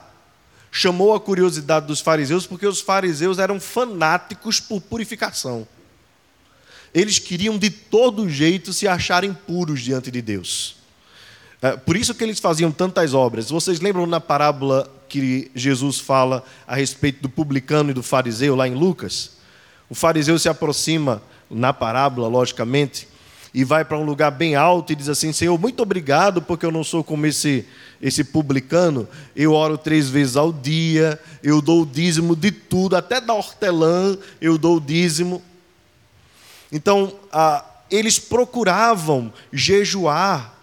chamou 0.71 1.15
a 1.15 1.21
curiosidade 1.21 1.87
dos 1.87 2.01
fariseus, 2.01 2.47
porque 2.47 2.67
os 2.67 2.81
fariseus 2.81 3.39
eram 3.39 3.61
fanáticos 3.61 4.59
por 4.59 4.81
purificação. 4.81 5.67
Eles 6.95 7.19
queriam 7.19 7.59
de 7.59 7.71
todo 7.71 8.29
jeito 8.29 8.73
se 8.73 8.89
acharem 8.89 9.33
puros 9.33 9.81
diante 9.81 10.11
de 10.11 10.23
Deus. 10.23 10.77
É, 11.61 11.77
por 11.77 11.97
isso 11.97 12.15
que 12.15 12.25
eles 12.25 12.41
faziam 12.41 12.73
tantas 12.73 13.15
obras. 13.15 13.51
Vocês 13.51 13.81
lembram 13.81 14.07
na 14.07 14.21
parábola 14.21 14.91
que 15.09 15.51
Jesus 15.55 16.01
fala 16.01 16.43
a 16.67 16.75
respeito 16.75 17.23
do 17.23 17.29
publicano 17.29 17.91
e 17.91 17.95
do 17.95 18.03
fariseu, 18.03 18.57
lá 18.57 18.67
em 18.67 18.75
Lucas? 18.75 19.33
O 19.89 19.95
fariseu 19.95 20.39
se 20.39 20.49
aproxima, 20.49 21.23
na 21.51 21.73
parábola, 21.73 22.29
logicamente, 22.29 23.07
e 23.55 23.65
vai 23.65 23.85
para 23.85 23.99
um 23.99 24.05
lugar 24.05 24.31
bem 24.31 24.55
alto 24.55 24.93
e 24.93 24.97
diz 24.97 25.09
assim: 25.09 25.33
Senhor, 25.33 25.59
muito 25.59 25.83
obrigado, 25.83 26.41
porque 26.41 26.65
eu 26.65 26.73
não 26.73 26.83
sou 26.83 27.05
como 27.05 27.27
esse, 27.27 27.67
esse 28.01 28.25
publicano. 28.25 29.07
Eu 29.37 29.53
oro 29.53 29.77
três 29.77 30.09
vezes 30.09 30.37
ao 30.37 30.53
dia, 30.53 31.21
eu 31.43 31.61
dou 31.61 31.83
o 31.83 31.87
dízimo 31.87 32.35
de 32.35 32.51
tudo, 32.51 32.97
até 32.97 33.21
da 33.21 33.35
hortelã 33.35 34.17
eu 34.41 34.57
dou 34.57 34.77
o 34.77 34.81
dízimo. 34.81 35.43
Então, 36.71 37.13
eles 37.91 38.19
procuravam 38.19 39.31
jejuar 39.53 40.55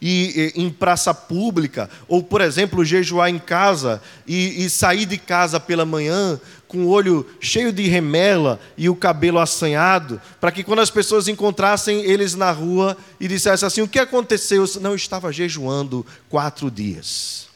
e, 0.00 0.52
em 0.56 0.68
praça 0.68 1.14
pública, 1.14 1.88
ou, 2.08 2.22
por 2.22 2.40
exemplo, 2.40 2.84
jejuar 2.84 3.28
em 3.28 3.38
casa 3.38 4.02
e, 4.26 4.64
e 4.64 4.70
sair 4.70 5.04
de 5.06 5.16
casa 5.16 5.60
pela 5.60 5.84
manhã 5.84 6.40
com 6.72 6.86
o 6.86 6.88
olho 6.88 7.28
cheio 7.38 7.70
de 7.70 7.86
remela 7.86 8.58
e 8.78 8.88
o 8.88 8.96
cabelo 8.96 9.38
assanhado, 9.38 10.18
para 10.40 10.50
que 10.50 10.64
quando 10.64 10.78
as 10.78 10.90
pessoas 10.90 11.28
encontrassem 11.28 12.02
eles 12.02 12.34
na 12.34 12.50
rua 12.50 12.96
e 13.20 13.28
dissessem 13.28 13.66
assim: 13.66 13.82
O 13.82 13.88
que 13.88 13.98
aconteceu? 13.98 14.64
Não, 14.80 14.94
estava 14.94 15.30
jejuando 15.30 16.04
quatro 16.30 16.70
dias. 16.70 17.46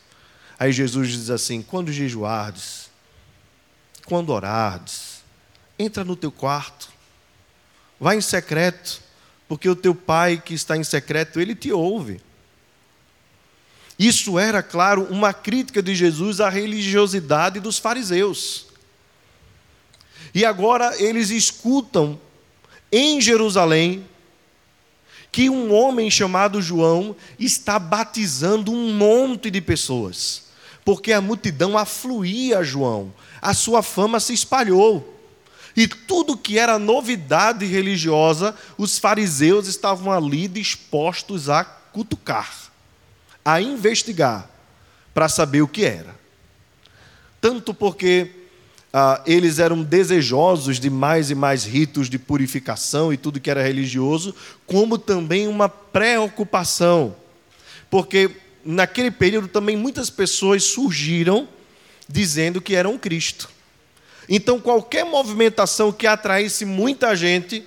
Aí 0.59 0.71
Jesus 0.71 1.09
diz 1.09 1.31
assim: 1.31 1.63
Quando 1.63 1.91
jejuardes, 1.91 2.91
quando 4.05 4.31
orardes, 4.31 5.23
entra 5.79 6.05
no 6.05 6.15
teu 6.15 6.31
quarto, 6.31 6.95
Vá 7.99 8.15
em 8.15 8.21
secreto, 8.21 9.01
porque 9.49 9.69
o 9.69 9.77
teu 9.77 9.95
pai 9.95 10.41
que 10.45 10.55
está 10.55 10.77
em 10.77 10.85
secreto, 10.85 11.41
ele 11.41 11.55
te 11.55 11.73
ouve. 11.73 12.21
Isso 13.99 14.39
era, 14.39 14.63
claro, 14.63 15.05
uma 15.05 15.33
crítica 15.33 15.83
de 15.83 15.95
Jesus 15.95 16.41
à 16.41 16.51
religiosidade 16.51 17.59
dos 17.59 17.79
fariseus. 17.79 18.67
E 20.35 20.45
agora 20.45 20.95
eles 21.03 21.31
escutam 21.31 22.19
em 22.91 23.21
Jerusalém 23.21 24.07
que 25.31 25.51
um 25.51 25.73
homem 25.75 26.11
chamado 26.11 26.63
João 26.63 27.15
está 27.39 27.79
batizando 27.79 28.73
um 28.73 28.95
monte 28.95 29.51
de 29.51 29.61
pessoas, 29.61 30.45
porque 30.85 31.13
a 31.13 31.21
multidão 31.21 31.77
afluía 31.77 32.61
a 32.61 32.63
João, 32.63 33.13
a 33.43 33.53
sua 33.53 33.83
fama 33.83 34.19
se 34.19 34.33
espalhou. 34.33 35.15
E 35.77 35.87
tudo 35.87 36.39
que 36.39 36.59
era 36.59 36.79
novidade 36.79 37.67
religiosa, 37.67 38.57
os 38.79 38.99
fariseus 38.99 39.67
estavam 39.67 40.11
ali 40.11 40.49
dispostos 40.49 41.51
a 41.51 41.63
cutucar, 41.65 42.73
a 43.45 43.61
investigar, 43.61 44.49
para 45.13 45.29
saber 45.29 45.61
o 45.61 45.69
que 45.69 45.85
era. 45.85 46.17
Tanto 47.43 47.75
porque 47.75 48.31
ah, 48.99 49.21
eles 49.27 49.59
eram 49.59 49.83
desejosos 49.83 50.81
de 50.81 50.89
mais 50.89 51.31
e 51.31 51.35
mais 51.35 51.67
ritos 51.67 52.09
de 52.09 52.19
purificação 52.19 53.13
e 53.13 53.19
tudo 53.19 53.39
que 53.39 53.51
era 53.51 53.63
religioso, 53.63 54.35
como 54.65 54.97
também 54.97 55.47
uma 55.47 55.69
preocupação, 55.69 57.15
porque 57.91 58.31
naquele 58.65 59.11
período 59.11 59.49
também 59.49 59.77
muitas 59.77 60.09
pessoas 60.09 60.65
surgiram 60.65 61.47
dizendo 62.09 62.59
que 62.59 62.75
eram 62.75 62.97
Cristo. 62.97 63.51
Então, 64.27 64.59
qualquer 64.59 65.05
movimentação 65.05 65.93
que 65.93 66.07
atraísse 66.07 66.65
muita 66.65 67.15
gente, 67.15 67.65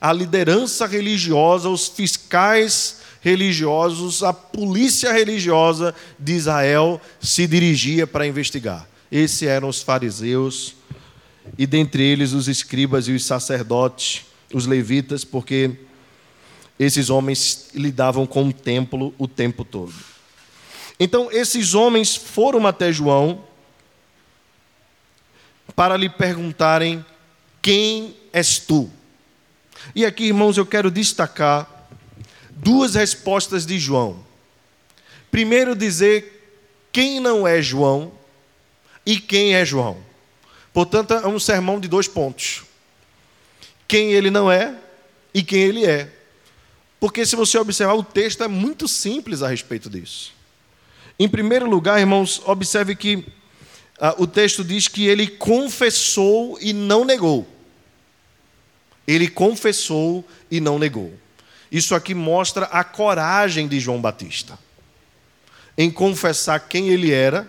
a 0.00 0.12
liderança 0.12 0.86
religiosa, 0.86 1.68
os 1.68 1.88
fiscais 1.88 2.98
religiosos, 3.20 4.22
a 4.22 4.32
polícia 4.32 5.12
religiosa 5.12 5.92
de 6.16 6.34
Israel 6.34 7.00
se 7.20 7.48
dirigia 7.48 8.06
para 8.06 8.28
investigar. 8.28 8.86
Esses 9.10 9.42
eram 9.42 9.68
os 9.68 9.82
fariseus, 9.82 10.76
e 11.56 11.66
dentre 11.66 12.02
eles 12.02 12.32
os 12.32 12.48
escribas 12.48 13.08
e 13.08 13.12
os 13.12 13.24
sacerdotes, 13.24 14.26
os 14.52 14.66
levitas, 14.66 15.24
porque 15.24 15.72
esses 16.78 17.10
homens 17.10 17.70
lidavam 17.74 18.26
com 18.26 18.48
o 18.48 18.52
templo 18.52 19.14
o 19.18 19.26
tempo 19.26 19.64
todo. 19.64 19.94
Então, 21.00 21.30
esses 21.30 21.74
homens 21.74 22.16
foram 22.16 22.66
até 22.66 22.92
João 22.92 23.44
para 25.74 25.96
lhe 25.96 26.08
perguntarem: 26.08 27.04
Quem 27.62 28.16
és 28.32 28.58
tu? 28.58 28.90
E 29.94 30.04
aqui, 30.04 30.24
irmãos, 30.24 30.56
eu 30.56 30.66
quero 30.66 30.90
destacar 30.90 31.88
duas 32.50 32.94
respostas 32.94 33.64
de 33.64 33.78
João. 33.78 34.24
Primeiro, 35.30 35.76
dizer 35.76 36.34
quem 36.92 37.20
não 37.20 37.46
é 37.46 37.62
João 37.62 38.17
e 39.08 39.18
quem 39.18 39.54
é 39.54 39.64
João. 39.64 39.96
Portanto, 40.70 41.14
é 41.14 41.26
um 41.26 41.38
sermão 41.38 41.80
de 41.80 41.88
dois 41.88 42.06
pontos: 42.06 42.64
quem 43.88 44.12
ele 44.12 44.30
não 44.30 44.52
é 44.52 44.74
e 45.32 45.42
quem 45.42 45.62
ele 45.62 45.86
é. 45.86 46.12
Porque 47.00 47.24
se 47.24 47.34
você 47.34 47.56
observar, 47.56 47.94
o 47.94 48.04
texto 48.04 48.44
é 48.44 48.48
muito 48.48 48.86
simples 48.86 49.42
a 49.42 49.48
respeito 49.48 49.88
disso. 49.88 50.34
Em 51.18 51.26
primeiro 51.26 51.66
lugar, 51.66 51.98
irmãos, 51.98 52.42
observe 52.44 52.94
que 52.94 53.24
ah, 53.98 54.14
o 54.18 54.26
texto 54.26 54.62
diz 54.62 54.88
que 54.88 55.06
ele 55.06 55.26
confessou 55.26 56.58
e 56.60 56.74
não 56.74 57.02
negou. 57.02 57.48
Ele 59.06 59.26
confessou 59.26 60.22
e 60.50 60.60
não 60.60 60.78
negou. 60.78 61.14
Isso 61.72 61.94
aqui 61.94 62.14
mostra 62.14 62.66
a 62.66 62.84
coragem 62.84 63.66
de 63.68 63.80
João 63.80 64.02
Batista 64.02 64.58
em 65.78 65.90
confessar 65.90 66.60
quem 66.68 66.88
ele 66.88 67.10
era 67.10 67.48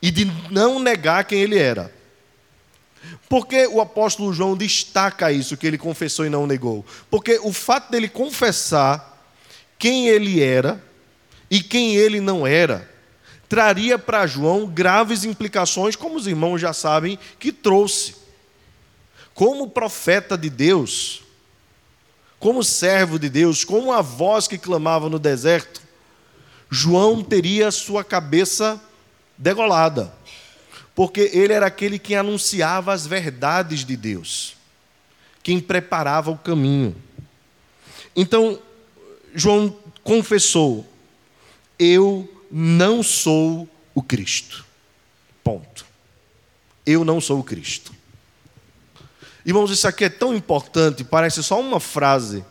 e 0.00 0.10
de 0.10 0.24
não 0.50 0.78
negar 0.78 1.24
quem 1.24 1.40
ele 1.40 1.58
era. 1.58 1.92
Por 3.28 3.46
que 3.46 3.66
o 3.66 3.80
apóstolo 3.80 4.32
João 4.32 4.56
destaca 4.56 5.30
isso, 5.30 5.56
que 5.56 5.66
ele 5.66 5.78
confessou 5.78 6.24
e 6.24 6.30
não 6.30 6.46
negou? 6.46 6.84
Porque 7.10 7.38
o 7.42 7.52
fato 7.52 7.90
dele 7.90 8.08
confessar 8.08 9.16
quem 9.78 10.08
ele 10.08 10.42
era 10.42 10.82
e 11.50 11.62
quem 11.62 11.96
ele 11.96 12.20
não 12.20 12.46
era, 12.46 12.88
traria 13.48 13.98
para 13.98 14.26
João 14.26 14.66
graves 14.66 15.24
implicações, 15.24 15.96
como 15.96 16.16
os 16.16 16.26
irmãos 16.26 16.58
já 16.58 16.72
sabem 16.72 17.18
que 17.38 17.52
trouxe. 17.52 18.16
Como 19.34 19.70
profeta 19.70 20.36
de 20.36 20.50
Deus, 20.50 21.22
como 22.38 22.64
servo 22.64 23.18
de 23.18 23.28
Deus, 23.28 23.64
como 23.64 23.92
a 23.92 24.02
voz 24.02 24.48
que 24.48 24.58
clamava 24.58 25.08
no 25.08 25.18
deserto, 25.18 25.80
João 26.70 27.22
teria 27.22 27.70
sua 27.70 28.04
cabeça 28.04 28.80
degolada, 29.38 30.12
porque 30.94 31.30
ele 31.32 31.52
era 31.52 31.66
aquele 31.66 31.98
que 31.98 32.14
anunciava 32.14 32.92
as 32.92 33.06
verdades 33.06 33.84
de 33.84 33.96
Deus, 33.96 34.56
quem 35.42 35.60
preparava 35.60 36.30
o 36.30 36.36
caminho. 36.36 36.94
Então, 38.16 38.60
João 39.32 39.74
confessou: 40.02 40.84
Eu 41.78 42.28
não 42.50 43.02
sou 43.02 43.68
o 43.94 44.02
Cristo. 44.02 44.66
Ponto. 45.44 45.86
Eu 46.84 47.04
não 47.04 47.20
sou 47.20 47.38
o 47.38 47.44
Cristo. 47.44 47.94
Irmãos, 49.46 49.70
isso 49.70 49.86
aqui 49.86 50.04
é 50.04 50.08
tão 50.08 50.34
importante, 50.34 51.04
parece 51.04 51.42
só 51.42 51.58
uma 51.60 51.80
frase, 51.80 52.44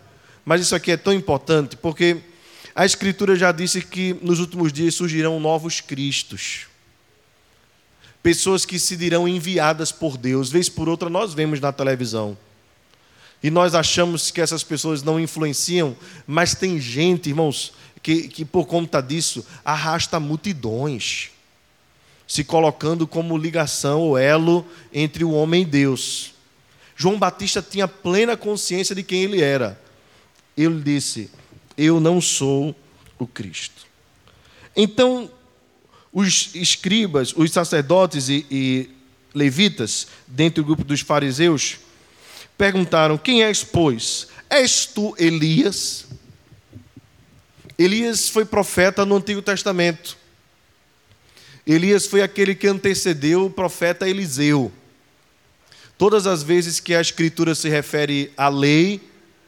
mas 0.44 0.62
isso 0.62 0.74
aqui 0.74 0.92
é 0.92 0.98
tão 0.98 1.14
importante 1.14 1.76
porque 1.76 2.18
a 2.74 2.86
Escritura 2.86 3.36
já 3.36 3.52
disse 3.52 3.82
que 3.82 4.14
nos 4.22 4.40
últimos 4.40 4.72
dias 4.72 4.96
surgirão 4.96 5.40
novos 5.40 5.82
Cristos. 5.82 6.68
Pessoas 8.28 8.66
que 8.66 8.78
se 8.78 8.98
dirão 8.98 9.26
enviadas 9.26 9.90
por 9.90 10.18
Deus. 10.18 10.50
Vez 10.50 10.68
por 10.68 10.90
outra, 10.90 11.10
nós 11.10 11.34
vemos 11.34 11.62
na 11.62 11.72
televisão. 11.72 12.38
E 13.42 13.50
nós 13.50 13.74
achamos 13.74 14.32
que 14.32 14.42
essas 14.42 14.66
pessoas 14.66 15.02
não 15.02 15.18
influenciam, 15.18 15.96
mas 16.28 16.54
tem 16.54 16.78
gente, 16.78 17.30
irmãos, 17.30 17.72
que, 18.04 18.28
que 18.28 18.44
por 18.44 18.66
conta 18.66 19.00
disso 19.00 19.48
arrasta 19.64 20.20
multidões, 20.20 21.30
se 22.28 22.44
colocando 22.44 23.08
como 23.08 23.38
ligação 23.38 24.02
ou 24.02 24.18
elo 24.18 24.66
entre 24.92 25.24
o 25.24 25.32
homem 25.32 25.62
e 25.62 25.66
Deus. 25.66 26.34
João 26.98 27.18
Batista 27.18 27.62
tinha 27.62 27.88
plena 27.88 28.36
consciência 28.36 28.94
de 28.94 29.04
quem 29.04 29.24
ele 29.24 29.42
era. 29.42 29.82
Ele 30.58 30.82
disse: 30.82 31.32
Eu 31.78 32.02
não 32.02 32.20
sou 32.20 32.76
o 33.18 33.26
Cristo. 33.26 33.88
Então, 34.76 35.32
os 36.18 36.50
escribas, 36.56 37.32
os 37.38 37.52
sacerdotes 37.52 38.28
e, 38.28 38.44
e 38.50 38.90
levitas, 39.36 40.08
dentro 40.26 40.64
do 40.64 40.66
grupo 40.66 40.84
dos 40.84 41.02
fariseus, 41.02 41.78
perguntaram: 42.58 43.20
Quem 43.20 43.44
és, 43.44 43.64
pois? 43.64 44.28
És 44.50 44.88
tu 44.88 45.16
Elias? 45.20 46.08
Elias 47.78 48.30
foi 48.30 48.46
profeta 48.46 49.06
no 49.06 49.16
Antigo 49.16 49.44
Testamento. 49.44 50.18
Elias 51.68 52.08
foi 52.08 52.24
aquele 52.24 52.56
que 52.56 52.66
antecedeu 52.66 53.46
o 53.46 53.52
profeta 53.52 54.10
Eliseu. 54.10 54.72
Todas 56.00 56.26
as 56.26 56.42
vezes 56.42 56.80
que 56.80 56.96
a 56.96 57.02
Escritura 57.02 57.54
se 57.54 57.70
refere 57.70 58.34
à 58.36 58.50
lei, 58.50 59.00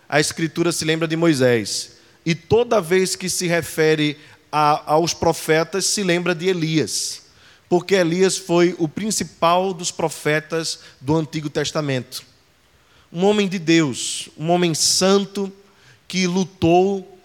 a 0.08 0.20
Escritura 0.20 0.72
se 0.72 0.86
lembra 0.86 1.08
de 1.08 1.16
Moisés. 1.16 1.98
E 2.24 2.36
toda 2.36 2.80
vez 2.80 3.16
que 3.16 3.28
se 3.28 3.48
refere 3.48 4.16
a, 4.52 4.94
aos 4.94 5.14
profetas, 5.14 5.86
se 5.86 6.04
lembra 6.04 6.34
de 6.34 6.48
Elias. 6.48 7.24
Porque 7.68 7.96
Elias 7.96 8.38
foi 8.38 8.76
o 8.80 8.88
principal 8.88 9.74
dos 9.74 9.92
profetas 9.92 10.80
do 11.00 11.16
Antigo 11.16 11.50
Testamento. 11.50 12.24
Um 13.12 13.26
homem 13.26 13.48
de 13.48 13.60
Deus, 13.60 14.30
um 14.38 14.50
homem 14.50 14.74
santo 14.74 15.52
que 16.08 16.26
lutou 16.26 17.18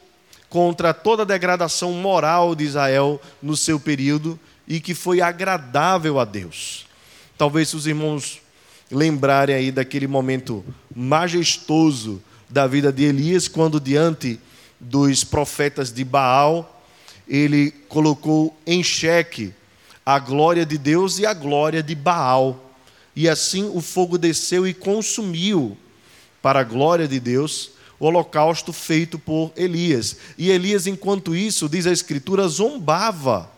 contra 0.49 0.95
toda 0.95 1.23
a 1.23 1.27
degradação 1.27 1.93
moral 1.93 2.55
de 2.55 2.65
Israel 2.65 3.21
no 3.43 3.57
seu 3.57 3.81
período 3.81 4.39
e 4.69 4.81
que 4.81 4.95
foi 4.95 5.21
agradável 5.21 6.21
a 6.21 6.25
Deus. 6.25 6.87
Talvez 7.37 7.75
os 7.75 7.87
irmãos 7.87 8.41
lembrarem 8.91 9.57
aí 9.57 9.73
daquele 9.73 10.07
momento 10.07 10.65
majestoso 10.95 12.23
da 12.49 12.67
vida 12.67 12.93
de 12.93 13.05
Elias, 13.05 13.49
quando 13.49 13.81
diante 13.81 14.39
dos 14.79 15.25
profetas 15.25 15.93
de 15.93 16.05
Baal, 16.05 16.74
ele 17.29 17.71
colocou 17.89 18.57
em 18.67 18.83
xeque 18.83 19.53
a 20.05 20.19
glória 20.19 20.67
de 20.67 20.77
Deus 20.77 21.19
e 21.19 21.27
a 21.27 21.33
glória 21.33 21.83
de 21.83 21.95
Baal. 21.95 22.73
E 23.17 23.29
assim 23.29 23.71
o 23.73 23.81
fogo 23.81 24.19
desceu 24.19 24.67
e 24.67 24.75
consumiu, 24.75 25.77
para 26.43 26.61
a 26.61 26.65
glória 26.65 27.09
de 27.09 27.19
Deus, 27.19 27.71
o 27.99 28.05
holocausto 28.07 28.73
feito 28.73 29.19
por 29.19 29.51
Elias. 29.57 30.17
E 30.37 30.51
Elias, 30.51 30.87
enquanto 30.87 31.35
isso, 31.35 31.69
diz 31.69 31.87
a 31.87 31.93
Escritura, 31.93 32.47
zombava 32.49 33.51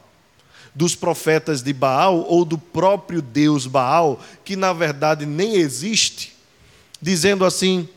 dos 0.72 0.94
profetas 0.94 1.62
de 1.62 1.72
Baal 1.72 2.24
ou 2.29 2.44
do 2.44 2.59
próprio 2.59 3.20
Deus 3.20 3.66
Baal, 3.66 4.20
que 4.44 4.55
na 4.55 4.72
verdade 4.72 5.26
nem 5.26 5.57
existe, 5.57 6.37
dizendo 7.02 7.44
assim: 7.44 7.88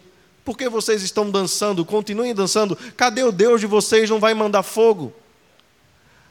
por 0.43 0.57
que 0.57 0.67
vocês 0.67 1.03
estão 1.03 1.29
dançando? 1.29 1.85
Continuem 1.85 2.33
dançando. 2.33 2.75
Cadê 2.97 3.21
o 3.21 3.31
Deus 3.31 3.61
de 3.61 3.67
vocês? 3.67 4.09
Não 4.09 4.19
vai 4.19 4.33
mandar 4.33 4.63
fogo? 4.63 5.13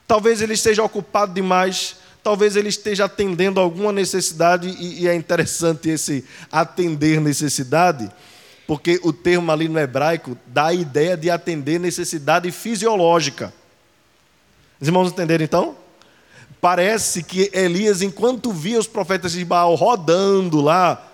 Talvez 0.09 0.41
ele 0.41 0.55
esteja 0.55 0.83
ocupado 0.83 1.35
demais, 1.35 1.97
talvez 2.23 2.55
ele 2.55 2.67
esteja 2.67 3.05
atendendo 3.05 3.59
alguma 3.59 3.91
necessidade, 3.91 4.67
e, 4.67 5.07
é 5.07 5.13
interessante 5.13 5.87
esse 5.87 6.25
atender 6.51 7.21
necessidade, 7.21 8.09
porque 8.65 8.99
o 9.03 9.13
termo 9.13 9.51
ali 9.51 9.69
no 9.69 9.77
hebraico 9.77 10.35
dá 10.47 10.65
a 10.65 10.73
ideia 10.73 11.15
de 11.15 11.29
atender 11.29 11.79
necessidade 11.79 12.49
fisiológica. 12.49 13.53
Os 14.81 14.87
irmãos 14.87 15.09
entenderam 15.09 15.45
então? 15.45 15.77
Parece 16.59 17.21
que 17.21 17.51
Elias, 17.53 18.01
enquanto 18.01 18.51
via 18.51 18.79
os 18.79 18.87
profetas 18.87 19.33
de 19.33 19.45
Baal 19.45 19.75
rodando 19.75 20.59
lá, 20.59 21.07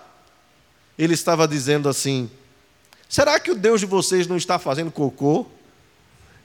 ele 0.98 1.12
estava 1.12 1.46
dizendo 1.46 1.86
assim: 1.86 2.30
será 3.10 3.38
que 3.38 3.50
o 3.50 3.54
Deus 3.54 3.80
de 3.80 3.86
vocês 3.86 4.26
não 4.26 4.38
está 4.38 4.58
fazendo 4.58 4.90
cocô? 4.90 5.44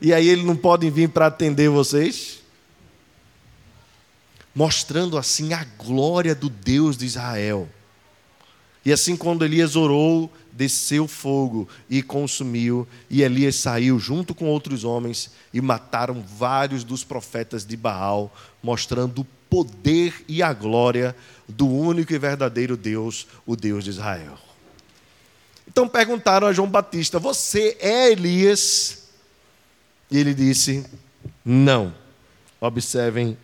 E 0.01 0.13
aí 0.13 0.27
ele 0.27 0.43
não 0.43 0.57
pode 0.57 0.89
vir 0.89 1.07
para 1.07 1.27
atender 1.27 1.69
vocês? 1.69 2.40
Mostrando 4.53 5.17
assim 5.17 5.53
a 5.53 5.63
glória 5.77 6.35
do 6.35 6.49
Deus 6.49 6.97
de 6.97 7.05
Israel. 7.05 7.69
E 8.83 8.91
assim, 8.91 9.15
quando 9.15 9.45
Elias 9.45 9.75
orou, 9.75 10.31
desceu 10.51 11.07
fogo 11.07 11.67
e 11.89 12.01
consumiu, 12.01 12.87
e 13.09 13.21
Elias 13.21 13.55
saiu 13.55 13.99
junto 13.99 14.33
com 14.33 14.45
outros 14.45 14.83
homens 14.83 15.31
e 15.53 15.61
mataram 15.61 16.21
vários 16.21 16.83
dos 16.83 17.03
profetas 17.03 17.65
de 17.65 17.77
Baal, 17.77 18.35
mostrando 18.61 19.21
o 19.21 19.27
poder 19.49 20.25
e 20.27 20.41
a 20.41 20.51
glória 20.53 21.15
do 21.47 21.67
único 21.67 22.13
e 22.13 22.17
verdadeiro 22.17 22.75
Deus, 22.75 23.27
o 23.45 23.55
Deus 23.55 23.83
de 23.83 23.91
Israel. 23.91 24.37
Então 25.67 25.87
perguntaram 25.87 26.47
a 26.47 26.53
João 26.53 26.69
Batista: 26.69 27.19
Você 27.19 27.77
é 27.79 28.11
Elias? 28.11 29.09
E 30.09 30.17
ele 30.17 30.33
disse: 30.33 30.85
Não. 31.45 31.93
Observem 32.59 33.37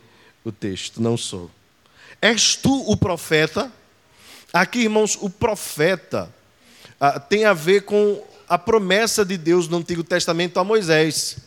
o 0.48 0.52
texto: 0.52 1.02
Não 1.02 1.18
sou. 1.18 1.52
És 2.22 2.56
tu 2.56 2.90
o 2.90 2.96
profeta? 2.96 3.72
Aqui, 4.52 4.80
irmãos, 4.80 5.18
o 5.20 5.30
profeta 5.30 6.34
ah, 7.00 7.20
tem 7.20 7.46
a 7.46 7.54
ver 7.54 7.82
com 7.84 8.24
a 8.48 8.58
promessa 8.58 9.26
de 9.26 9.38
Deus 9.38 9.68
no 9.68 9.78
Antigo 9.78 10.04
Testamento 10.04 10.60
a 10.60 10.64
Moisés. 10.64 11.38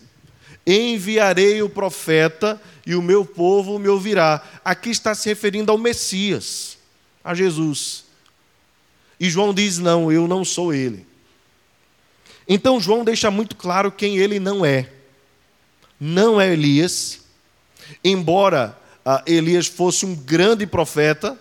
Enviarei 0.66 1.62
o 1.62 1.68
profeta 1.68 2.60
e 2.86 2.94
o 2.94 3.02
meu 3.02 3.24
povo 3.24 3.78
me 3.78 3.88
ouvirá. 3.88 4.42
Aqui 4.64 4.90
está 4.90 5.14
se 5.14 5.28
referindo 5.28 5.72
ao 5.72 5.78
Messias, 5.78 6.76
a 7.24 7.34
Jesus. 7.34 8.04
E 9.18 9.28
João 9.30 9.54
diz: 9.54 9.78
Não, 9.78 10.12
eu 10.12 10.28
não 10.28 10.44
sou 10.44 10.72
ele. 10.72 11.06
Então 12.46 12.80
João 12.80 13.04
deixa 13.04 13.30
muito 13.30 13.56
claro 13.56 13.90
quem 13.90 14.18
ele 14.18 14.38
não 14.38 14.64
é. 14.64 14.92
Não 15.98 16.40
é 16.40 16.52
Elias, 16.52 17.20
embora 18.02 18.79
ah, 19.04 19.22
Elias 19.26 19.66
fosse 19.66 20.04
um 20.04 20.14
grande 20.14 20.66
profeta, 20.66 21.38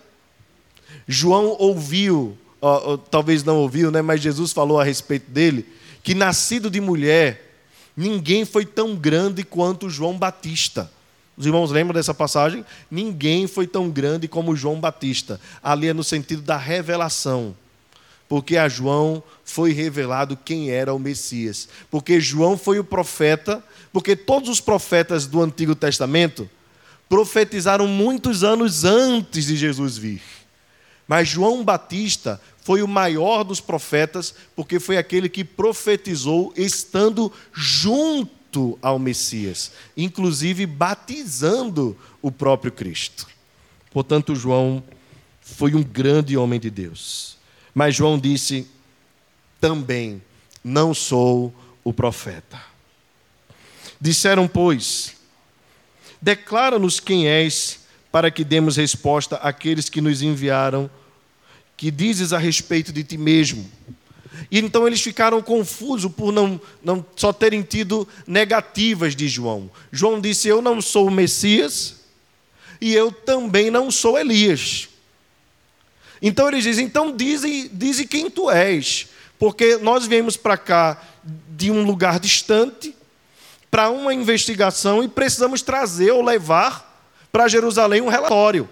João 1.06 1.56
ouviu, 1.58 2.36
uh, 2.62 2.92
uh, 2.92 2.98
talvez 2.98 3.42
não 3.42 3.56
ouviu, 3.56 3.90
né, 3.90 4.00
mas 4.00 4.20
Jesus 4.20 4.52
falou 4.52 4.80
a 4.80 4.84
respeito 4.84 5.30
dele, 5.30 5.66
que 6.02 6.14
nascido 6.14 6.70
de 6.70 6.80
mulher, 6.80 7.56
ninguém 7.96 8.44
foi 8.44 8.64
tão 8.64 8.94
grande 8.94 9.42
quanto 9.42 9.90
João 9.90 10.16
Batista. 10.16 10.90
Os 11.36 11.46
irmãos 11.46 11.70
lembram 11.70 11.94
dessa 11.94 12.12
passagem? 12.12 12.64
Ninguém 12.90 13.46
foi 13.46 13.66
tão 13.66 13.88
grande 13.90 14.28
como 14.28 14.54
João 14.54 14.78
Batista. 14.78 15.40
Ali 15.62 15.88
é 15.88 15.94
no 15.94 16.04
sentido 16.04 16.42
da 16.42 16.56
revelação. 16.56 17.56
Porque 18.28 18.58
a 18.58 18.68
João 18.68 19.22
foi 19.42 19.72
revelado 19.72 20.36
quem 20.36 20.70
era 20.70 20.92
o 20.92 20.98
Messias. 20.98 21.66
Porque 21.90 22.20
João 22.20 22.58
foi 22.58 22.78
o 22.78 22.84
profeta, 22.84 23.64
porque 23.90 24.14
todos 24.14 24.50
os 24.50 24.60
profetas 24.60 25.26
do 25.26 25.42
Antigo 25.42 25.74
Testamento 25.74 26.48
profetizaram 27.10 27.88
muitos 27.88 28.44
anos 28.44 28.84
antes 28.84 29.46
de 29.46 29.56
Jesus 29.56 29.98
vir. 29.98 30.22
Mas 31.08 31.28
João 31.28 31.64
Batista 31.64 32.40
foi 32.62 32.82
o 32.82 32.88
maior 32.88 33.42
dos 33.42 33.60
profetas, 33.60 34.32
porque 34.54 34.78
foi 34.78 34.96
aquele 34.96 35.28
que 35.28 35.42
profetizou 35.42 36.54
estando 36.56 37.32
junto 37.52 38.78
ao 38.80 38.96
Messias, 38.96 39.72
inclusive 39.96 40.64
batizando 40.66 41.98
o 42.22 42.30
próprio 42.30 42.70
Cristo. 42.70 43.26
Portanto, 43.90 44.36
João 44.36 44.80
foi 45.40 45.74
um 45.74 45.82
grande 45.82 46.36
homem 46.36 46.60
de 46.60 46.70
Deus. 46.70 47.36
Mas 47.74 47.96
João 47.96 48.20
disse 48.20 48.68
também: 49.60 50.22
Não 50.62 50.94
sou 50.94 51.52
o 51.82 51.92
profeta. 51.92 52.60
Disseram, 54.00 54.46
pois, 54.46 55.19
declara-nos 56.20 57.00
quem 57.00 57.28
és, 57.28 57.80
para 58.12 58.30
que 58.30 58.44
demos 58.44 58.76
resposta 58.76 59.36
àqueles 59.36 59.88
que 59.88 60.00
nos 60.00 60.22
enviaram 60.22 60.90
que 61.76 61.90
dizes 61.90 62.34
a 62.34 62.38
respeito 62.38 62.92
de 62.92 63.02
ti 63.02 63.16
mesmo. 63.16 63.66
E 64.50 64.58
então 64.58 64.86
eles 64.86 65.00
ficaram 65.00 65.40
confusos 65.40 66.12
por 66.12 66.30
não, 66.30 66.60
não 66.84 67.04
só 67.16 67.32
terem 67.32 67.62
tido 67.62 68.06
negativas 68.26 69.16
de 69.16 69.28
João. 69.28 69.70
João 69.90 70.20
disse: 70.20 70.46
Eu 70.46 70.60
não 70.60 70.82
sou 70.82 71.08
o 71.08 71.10
Messias 71.10 72.00
e 72.80 72.92
eu 72.92 73.10
também 73.10 73.70
não 73.70 73.90
sou 73.90 74.18
Elias. 74.18 74.90
Então 76.20 76.48
eles 76.48 76.64
dizem: 76.64 76.84
Então 76.84 77.16
dize, 77.16 77.70
dize 77.72 78.06
quem 78.06 78.28
tu 78.28 78.50
és, 78.50 79.08
porque 79.38 79.76
nós 79.78 80.06
viemos 80.06 80.36
para 80.36 80.58
cá 80.58 81.02
de 81.48 81.70
um 81.70 81.82
lugar 81.82 82.20
distante 82.20 82.94
para 83.70 83.88
uma 83.90 84.12
investigação 84.12 85.02
e 85.02 85.08
precisamos 85.08 85.62
trazer 85.62 86.10
ou 86.10 86.22
levar 86.22 86.90
para 87.30 87.48
Jerusalém 87.48 88.00
um 88.00 88.08
relatório. 88.08 88.68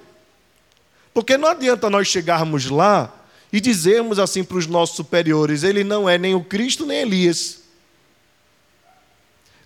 Porque 1.14 1.36
não 1.36 1.48
adianta 1.48 1.88
nós 1.88 2.08
chegarmos 2.08 2.66
lá 2.66 3.14
e 3.52 3.60
dizermos 3.60 4.18
assim 4.18 4.42
para 4.44 4.58
os 4.58 4.66
nossos 4.66 4.96
superiores: 4.96 5.62
ele 5.62 5.84
não 5.84 6.08
é 6.08 6.18
nem 6.18 6.34
o 6.34 6.42
Cristo 6.42 6.84
nem 6.84 7.00
Elias. 7.00 7.60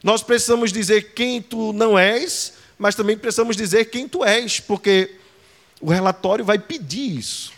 Nós 0.03 0.23
precisamos 0.23 0.73
dizer 0.73 1.13
quem 1.15 1.41
tu 1.41 1.73
não 1.73 1.99
és, 1.99 2.55
mas 2.77 2.95
também 2.95 3.17
precisamos 3.17 3.57
dizer 3.57 3.87
quem 3.87 4.09
tu 4.09 4.25
és, 4.25 4.59
porque 4.59 5.17
o 5.81 5.91
relatório 5.91 6.45
vai 6.45 6.59
pedir 6.59 7.19
isso. 7.19 7.53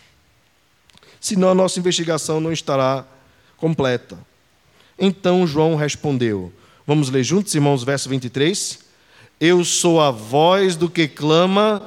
Senão 1.20 1.50
a 1.50 1.54
nossa 1.54 1.78
investigação 1.78 2.38
não 2.38 2.52
estará 2.52 3.06
completa. 3.56 4.18
Então 4.98 5.46
João 5.46 5.74
respondeu: 5.74 6.52
Vamos 6.87 7.09
ler 7.09 7.25
juntos, 7.25 7.55
irmãos, 7.55 7.83
verso 7.83 8.11
23. 8.11 8.79
Eu 9.40 9.64
sou 9.64 10.03
a 10.03 10.11
voz 10.11 10.77
do 10.77 10.90
que 10.90 11.09
clama. 11.09 11.81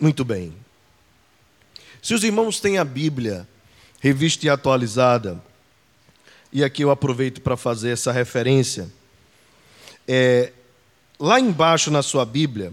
Muito 0.00 0.24
bem. 0.24 0.54
Se 2.00 2.14
os 2.14 2.22
irmãos 2.22 2.60
têm 2.60 2.78
a 2.78 2.84
Bíblia 2.84 3.48
revista 3.98 4.46
e 4.46 4.48
atualizada, 4.48 5.42
e 6.52 6.62
aqui 6.62 6.82
eu 6.82 6.92
aproveito 6.92 7.40
para 7.40 7.56
fazer 7.56 7.90
essa 7.90 8.12
referência, 8.12 8.88
é, 10.06 10.52
lá 11.18 11.40
embaixo 11.40 11.90
na 11.90 12.02
sua 12.02 12.24
Bíblia, 12.24 12.72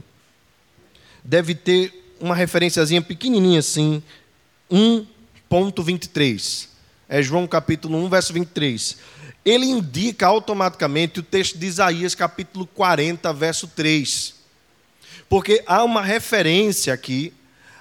deve 1.23 1.55
ter 1.55 2.15
uma 2.19 2.35
referenciazinha 2.35 3.01
pequenininha 3.01 3.59
assim, 3.59 4.03
1.23. 4.71 6.67
É 7.07 7.21
João 7.21 7.47
capítulo 7.47 7.97
1, 8.05 8.09
verso 8.09 8.33
23. 8.33 8.97
Ele 9.43 9.65
indica 9.65 10.27
automaticamente 10.27 11.19
o 11.19 11.23
texto 11.23 11.57
de 11.57 11.65
Isaías 11.65 12.13
capítulo 12.13 12.67
40, 12.67 13.33
verso 13.33 13.67
3. 13.67 14.35
Porque 15.27 15.63
há 15.65 15.83
uma 15.83 16.03
referência 16.03 16.93
aqui 16.93 17.33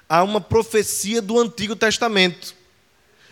a 0.08 0.22
uma 0.22 0.40
profecia 0.40 1.20
do 1.20 1.38
Antigo 1.38 1.76
Testamento. 1.76 2.54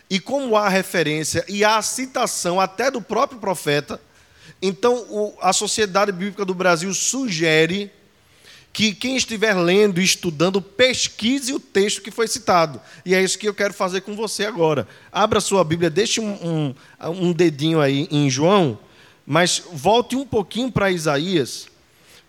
E 0.08 0.20
como 0.20 0.56
há 0.56 0.68
referência 0.68 1.44
e 1.48 1.64
há 1.64 1.80
citação 1.82 2.60
até 2.60 2.90
do 2.90 3.00
próprio 3.00 3.40
profeta, 3.40 4.00
então 4.60 5.34
a 5.40 5.52
Sociedade 5.52 6.12
Bíblica 6.12 6.44
do 6.44 6.54
Brasil 6.54 6.92
sugere 6.94 7.90
que 8.76 8.94
quem 8.94 9.16
estiver 9.16 9.54
lendo 9.54 10.02
e 10.02 10.04
estudando 10.04 10.60
pesquise 10.60 11.50
o 11.54 11.58
texto 11.58 12.02
que 12.02 12.10
foi 12.10 12.28
citado. 12.28 12.78
E 13.06 13.14
é 13.14 13.22
isso 13.22 13.38
que 13.38 13.48
eu 13.48 13.54
quero 13.54 13.72
fazer 13.72 14.02
com 14.02 14.14
você 14.14 14.44
agora. 14.44 14.86
Abra 15.10 15.40
sua 15.40 15.64
Bíblia, 15.64 15.88
deixe 15.88 16.20
um, 16.20 16.74
um, 17.00 17.10
um 17.10 17.32
dedinho 17.32 17.80
aí 17.80 18.06
em 18.10 18.28
João, 18.28 18.78
mas 19.26 19.62
volte 19.72 20.14
um 20.14 20.26
pouquinho 20.26 20.70
para 20.70 20.90
Isaías 20.90 21.68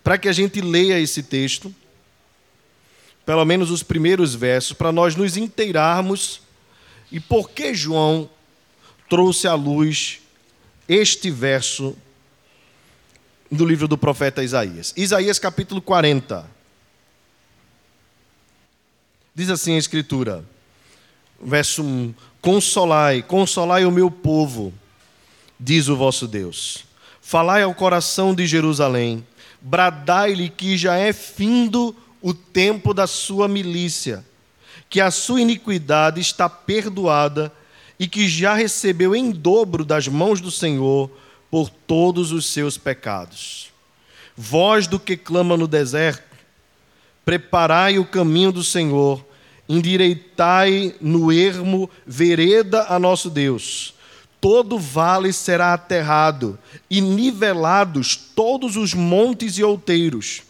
para 0.02 0.16
que 0.16 0.26
a 0.26 0.32
gente 0.32 0.62
leia 0.62 0.98
esse 0.98 1.22
texto, 1.22 1.74
pelo 3.26 3.44
menos 3.44 3.70
os 3.70 3.82
primeiros 3.82 4.34
versos, 4.34 4.72
para 4.72 4.90
nós 4.90 5.14
nos 5.14 5.36
inteirarmos 5.36 6.40
e 7.12 7.20
por 7.20 7.50
que 7.50 7.74
João 7.74 8.26
trouxe 9.06 9.46
à 9.46 9.54
luz 9.54 10.20
este 10.88 11.30
verso 11.30 11.94
do 13.50 13.64
livro 13.64 13.88
do 13.88 13.96
profeta 13.96 14.42
Isaías. 14.42 14.92
Isaías 14.96 15.38
capítulo 15.38 15.80
40. 15.80 16.44
Diz 19.34 19.50
assim 19.50 19.74
a 19.74 19.78
Escritura, 19.78 20.44
verso 21.42 21.82
1: 21.82 22.14
Consolai, 22.40 23.22
consolai 23.22 23.84
o 23.84 23.90
meu 23.90 24.10
povo, 24.10 24.72
diz 25.58 25.88
o 25.88 25.96
vosso 25.96 26.26
Deus. 26.26 26.84
Falai 27.22 27.62
ao 27.62 27.74
coração 27.74 28.34
de 28.34 28.46
Jerusalém, 28.46 29.24
bradai-lhe 29.60 30.48
que 30.48 30.76
já 30.76 30.96
é 30.96 31.12
findo 31.12 31.94
o 32.20 32.34
tempo 32.34 32.92
da 32.92 33.06
sua 33.06 33.46
milícia, 33.46 34.24
que 34.90 35.00
a 35.00 35.10
sua 35.10 35.40
iniquidade 35.40 36.20
está 36.20 36.48
perdoada 36.48 37.52
e 37.98 38.06
que 38.06 38.28
já 38.28 38.54
recebeu 38.54 39.14
em 39.14 39.30
dobro 39.30 39.84
das 39.84 40.08
mãos 40.08 40.40
do 40.40 40.50
Senhor 40.50 41.10
por 41.50 41.70
todos 41.70 42.32
os 42.32 42.46
seus 42.46 42.76
pecados. 42.76 43.70
Voz 44.36 44.86
do 44.86 45.00
que 45.00 45.16
clama 45.16 45.56
no 45.56 45.66
deserto, 45.66 46.22
preparai 47.24 47.98
o 47.98 48.06
caminho 48.06 48.52
do 48.52 48.64
Senhor, 48.64 49.24
endireitai 49.68 50.94
no 51.00 51.32
ermo 51.32 51.90
vereda 52.06 52.86
a 52.88 52.98
nosso 52.98 53.28
Deus. 53.28 53.94
Todo 54.40 54.78
vale 54.78 55.32
será 55.32 55.74
aterrado, 55.74 56.58
e 56.88 57.00
nivelados 57.00 58.16
todos 58.16 58.76
os 58.76 58.94
montes 58.94 59.58
e 59.58 59.64
outeiros. 59.64 60.42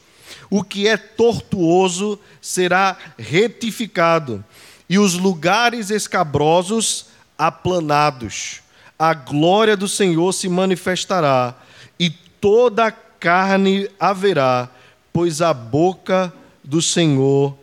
O 0.51 0.63
que 0.63 0.87
é 0.87 0.97
tortuoso 0.97 2.19
será 2.41 2.97
retificado, 3.19 4.45
e 4.89 4.99
os 4.99 5.15
lugares 5.15 5.91
escabrosos 5.91 7.07
aplanados. 7.37 8.61
A 8.99 9.15
glória 9.15 9.77
do 9.77 9.87
Senhor 9.87 10.33
se 10.33 10.49
manifestará, 10.49 11.55
e 11.99 12.11
toda 12.11 12.87
a 12.87 12.91
carne 12.91 13.89
haverá, 13.99 14.69
pois 15.13 15.41
a 15.41 15.55
boca 15.55 16.33
do 16.65 16.83
Senhor 16.83 17.57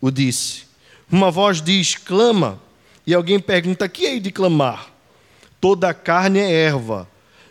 o 0.00 0.10
disse. 0.10 0.64
Uma 1.10 1.30
voz 1.30 1.62
diz: 1.62 1.94
clama, 1.94 2.60
e 3.06 3.14
alguém 3.14 3.38
pergunta: 3.38 3.88
que 3.88 4.04
hei 4.04 4.20
de 4.20 4.30
clamar? 4.30 4.88
Toda 5.60 5.90
a 5.90 5.94
carne 5.94 6.38
é 6.38 6.50
erva, 6.50 7.08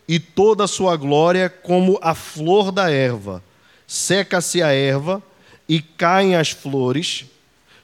e 0.08 0.19
toda 0.19 0.63
a 0.63 0.67
sua 0.67 0.97
glória 0.97 1.49
como 1.49 1.99
a 2.02 2.15
flor 2.15 2.71
da 2.71 2.91
erva. 2.91 3.43
Seca-se 3.88 4.62
a 4.62 4.71
erva 4.73 5.21
e 5.67 5.82
caem 5.82 6.36
as 6.36 6.49
flores, 6.49 7.25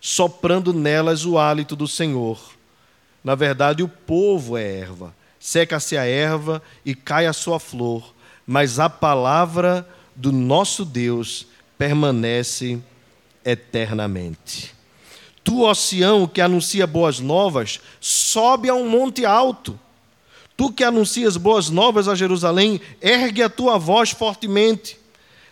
soprando 0.01 0.73
nelas 0.73 1.25
o 1.25 1.37
hálito 1.37 1.75
do 1.75 1.87
Senhor 1.87 2.55
na 3.25 3.33
verdade, 3.33 3.81
o 3.81 3.87
povo 3.87 4.55
é 4.55 4.81
erva. 4.81 5.11
Seca-se 5.45 5.95
a 5.95 6.03
erva 6.03 6.59
e 6.83 6.95
cai 6.95 7.27
a 7.27 7.31
sua 7.31 7.59
flor, 7.59 8.15
mas 8.47 8.79
a 8.79 8.89
palavra 8.89 9.87
do 10.15 10.31
nosso 10.31 10.83
Deus 10.83 11.45
permanece 11.77 12.79
eternamente. 13.45 14.73
Tu, 15.43 15.61
oceano 15.61 16.27
que 16.27 16.41
anuncia 16.41 16.87
boas 16.87 17.19
novas, 17.19 17.79
sobe 18.01 18.69
a 18.69 18.73
um 18.73 18.89
monte 18.89 19.23
alto. 19.23 19.79
Tu 20.57 20.73
que 20.73 20.83
anuncias 20.83 21.37
boas 21.37 21.69
novas 21.69 22.07
a 22.07 22.15
Jerusalém, 22.15 22.81
ergue 22.99 23.43
a 23.43 23.49
tua 23.49 23.77
voz 23.77 24.09
fortemente. 24.09 24.97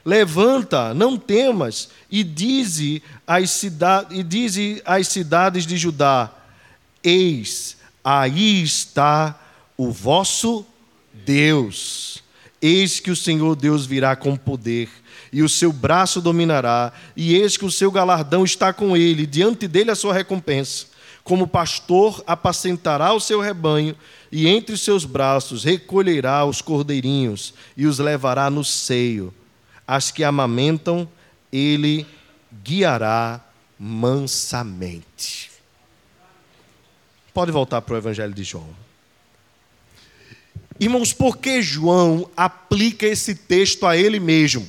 Levanta, 0.03 0.91
não 0.95 1.17
temas, 1.17 1.89
e 2.09 2.23
dize 2.23 3.03
às, 3.27 3.63
e 4.09 4.23
dize 4.23 4.81
às 4.85 5.07
cidades 5.07 5.67
de 5.67 5.77
Judá: 5.77 6.31
Eis, 7.03 7.77
aí 8.03 8.63
está 8.63 9.39
o 9.83 9.91
vosso 9.91 10.65
Deus. 11.25 12.23
Eis 12.61 12.99
que 12.99 13.11
o 13.11 13.15
Senhor 13.15 13.55
Deus 13.55 13.85
virá 13.85 14.15
com 14.15 14.37
poder, 14.37 14.89
e 15.31 15.43
o 15.43 15.49
seu 15.49 15.73
braço 15.73 16.21
dominará, 16.21 16.93
e 17.15 17.35
eis 17.35 17.57
que 17.57 17.65
o 17.65 17.71
seu 17.71 17.91
galardão 17.91 18.43
está 18.43 18.71
com 18.71 18.95
ele, 18.95 19.25
diante 19.25 19.67
dele 19.67 19.91
a 19.91 19.95
sua 19.95 20.13
recompensa. 20.13 20.87
Como 21.23 21.47
pastor 21.47 22.23
apacentará 22.25 23.13
o 23.13 23.19
seu 23.19 23.41
rebanho, 23.41 23.95
e 24.31 24.47
entre 24.47 24.75
os 24.75 24.81
seus 24.81 25.05
braços 25.05 25.63
recolherá 25.63 26.45
os 26.45 26.61
cordeirinhos 26.61 27.53
e 27.75 27.85
os 27.85 27.99
levará 27.99 28.49
no 28.49 28.63
seio. 28.63 29.33
As 29.85 30.11
que 30.11 30.23
amamentam, 30.23 31.07
ele 31.51 32.05
guiará 32.63 33.41
mansamente. 33.77 35.51
Pode 37.33 37.51
voltar 37.51 37.81
para 37.81 37.95
o 37.95 37.97
Evangelho 37.97 38.33
de 38.33 38.43
João. 38.43 38.82
Irmãos, 40.79 41.13
por 41.13 41.37
que 41.37 41.61
João 41.61 42.29
aplica 42.35 43.05
esse 43.05 43.35
texto 43.35 43.85
a 43.85 43.95
ele 43.95 44.19
mesmo? 44.19 44.67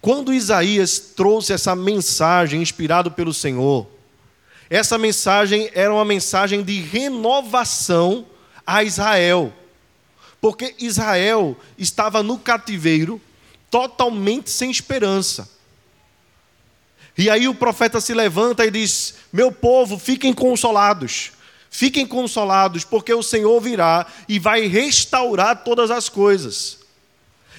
Quando 0.00 0.34
Isaías 0.34 0.98
trouxe 0.98 1.52
essa 1.52 1.74
mensagem 1.74 2.60
inspirado 2.60 3.10
pelo 3.10 3.32
Senhor, 3.32 3.86
essa 4.68 4.98
mensagem 4.98 5.70
era 5.74 5.92
uma 5.92 6.04
mensagem 6.04 6.62
de 6.62 6.80
renovação 6.80 8.26
a 8.66 8.82
Israel. 8.82 9.52
Porque 10.40 10.74
Israel 10.78 11.56
estava 11.78 12.22
no 12.22 12.38
cativeiro, 12.38 13.20
totalmente 13.70 14.50
sem 14.50 14.70
esperança. 14.70 15.48
E 17.16 17.30
aí 17.30 17.46
o 17.46 17.54
profeta 17.54 18.00
se 18.00 18.12
levanta 18.12 18.66
e 18.66 18.70
diz: 18.70 19.14
Meu 19.32 19.52
povo, 19.52 19.98
fiquem 19.98 20.32
consolados. 20.32 21.32
Fiquem 21.76 22.06
consolados, 22.06 22.84
porque 22.84 23.12
o 23.12 23.20
Senhor 23.20 23.60
virá 23.60 24.06
e 24.28 24.38
vai 24.38 24.68
restaurar 24.68 25.64
todas 25.64 25.90
as 25.90 26.08
coisas. 26.08 26.78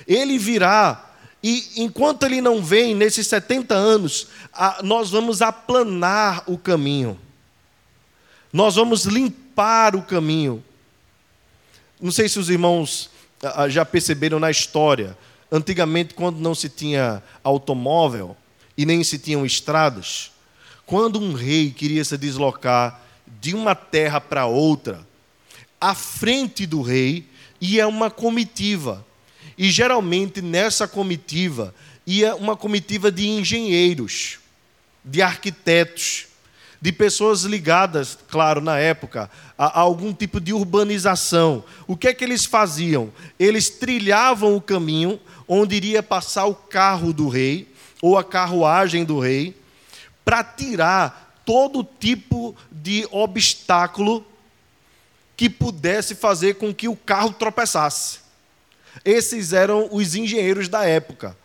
Ele 0.07 0.37
virá, 0.37 1.11
e 1.43 1.83
enquanto 1.83 2.23
ele 2.23 2.39
não 2.39 2.63
vem, 2.63 2.95
nesses 2.95 3.27
70 3.27 3.75
anos, 3.75 4.29
nós 4.83 5.09
vamos 5.09 5.41
aplanar 5.41 6.43
o 6.47 6.57
caminho. 6.57 7.19
Nós 8.53 8.75
vamos 8.75 9.03
limpar 9.03 9.97
o 9.97 10.01
caminho. 10.01 10.63
Não 11.99 12.09
sei 12.09 12.29
se 12.29 12.39
os 12.39 12.49
irmãos 12.49 13.09
já 13.67 13.83
perceberam 13.83 14.39
na 14.39 14.49
história. 14.49 15.17
Antigamente, 15.51 16.13
quando 16.13 16.39
não 16.39 16.55
se 16.55 16.69
tinha 16.69 17.21
automóvel, 17.43 18.33
e 18.77 18.85
nem 18.85 19.03
se 19.03 19.19
tinham 19.19 19.45
estradas, 19.45 20.31
quando 20.85 21.19
um 21.19 21.33
rei 21.33 21.69
queria 21.69 22.05
se 22.05 22.17
deslocar 22.17 23.01
de 23.45 23.53
uma 23.53 23.75
terra 23.75 24.19
para 24.19 24.47
outra, 24.47 25.07
à 25.79 25.93
frente 25.93 26.65
do 26.65 26.81
rei 26.81 27.27
ia 27.61 27.87
uma 27.87 28.09
comitiva. 28.09 29.05
E 29.55 29.69
geralmente 29.69 30.41
nessa 30.41 30.87
comitiva 30.87 31.71
ia 32.07 32.35
uma 32.35 32.57
comitiva 32.57 33.11
de 33.11 33.27
engenheiros, 33.27 34.39
de 35.03 35.21
arquitetos, 35.21 36.25
de 36.81 36.91
pessoas 36.91 37.43
ligadas, 37.43 38.17
claro, 38.27 38.61
na 38.61 38.79
época, 38.79 39.29
a, 39.55 39.65
a, 39.65 39.79
algum 39.79 40.11
tipo 40.11 40.41
de 40.41 40.51
urbanização. 40.51 41.63
O 41.85 41.95
que 41.95 42.07
é 42.07 42.15
que 42.15 42.23
eles 42.23 42.45
faziam? 42.45 43.13
Eles 43.39 43.69
trilhavam 43.69 44.55
o 44.55 44.61
caminho 44.61 45.19
onde 45.47 45.75
iria 45.75 46.01
passar 46.01 46.45
o 46.45 46.55
carro 46.55 47.13
do 47.13 47.29
rei 47.29 47.71
ou 48.01 48.17
a 48.17 48.23
carruagem 48.23 49.05
do 49.05 49.19
rei, 49.19 49.55
para 50.25 50.43
tirar 50.43 51.24
todo 51.45 51.87
tipo 51.99 52.55
de 52.71 53.07
obstáculo 53.11 54.25
que 55.37 55.49
pudesse 55.49 56.15
fazer 56.15 56.55
com 56.55 56.73
que 56.73 56.87
o 56.87 56.95
carro 56.95 57.33
tropeçasse. 57.33 58.19
Esses 59.03 59.53
eram 59.53 59.89
os 59.91 60.15
engenheiros 60.15 60.67
da 60.67 60.85
época. 60.85 61.37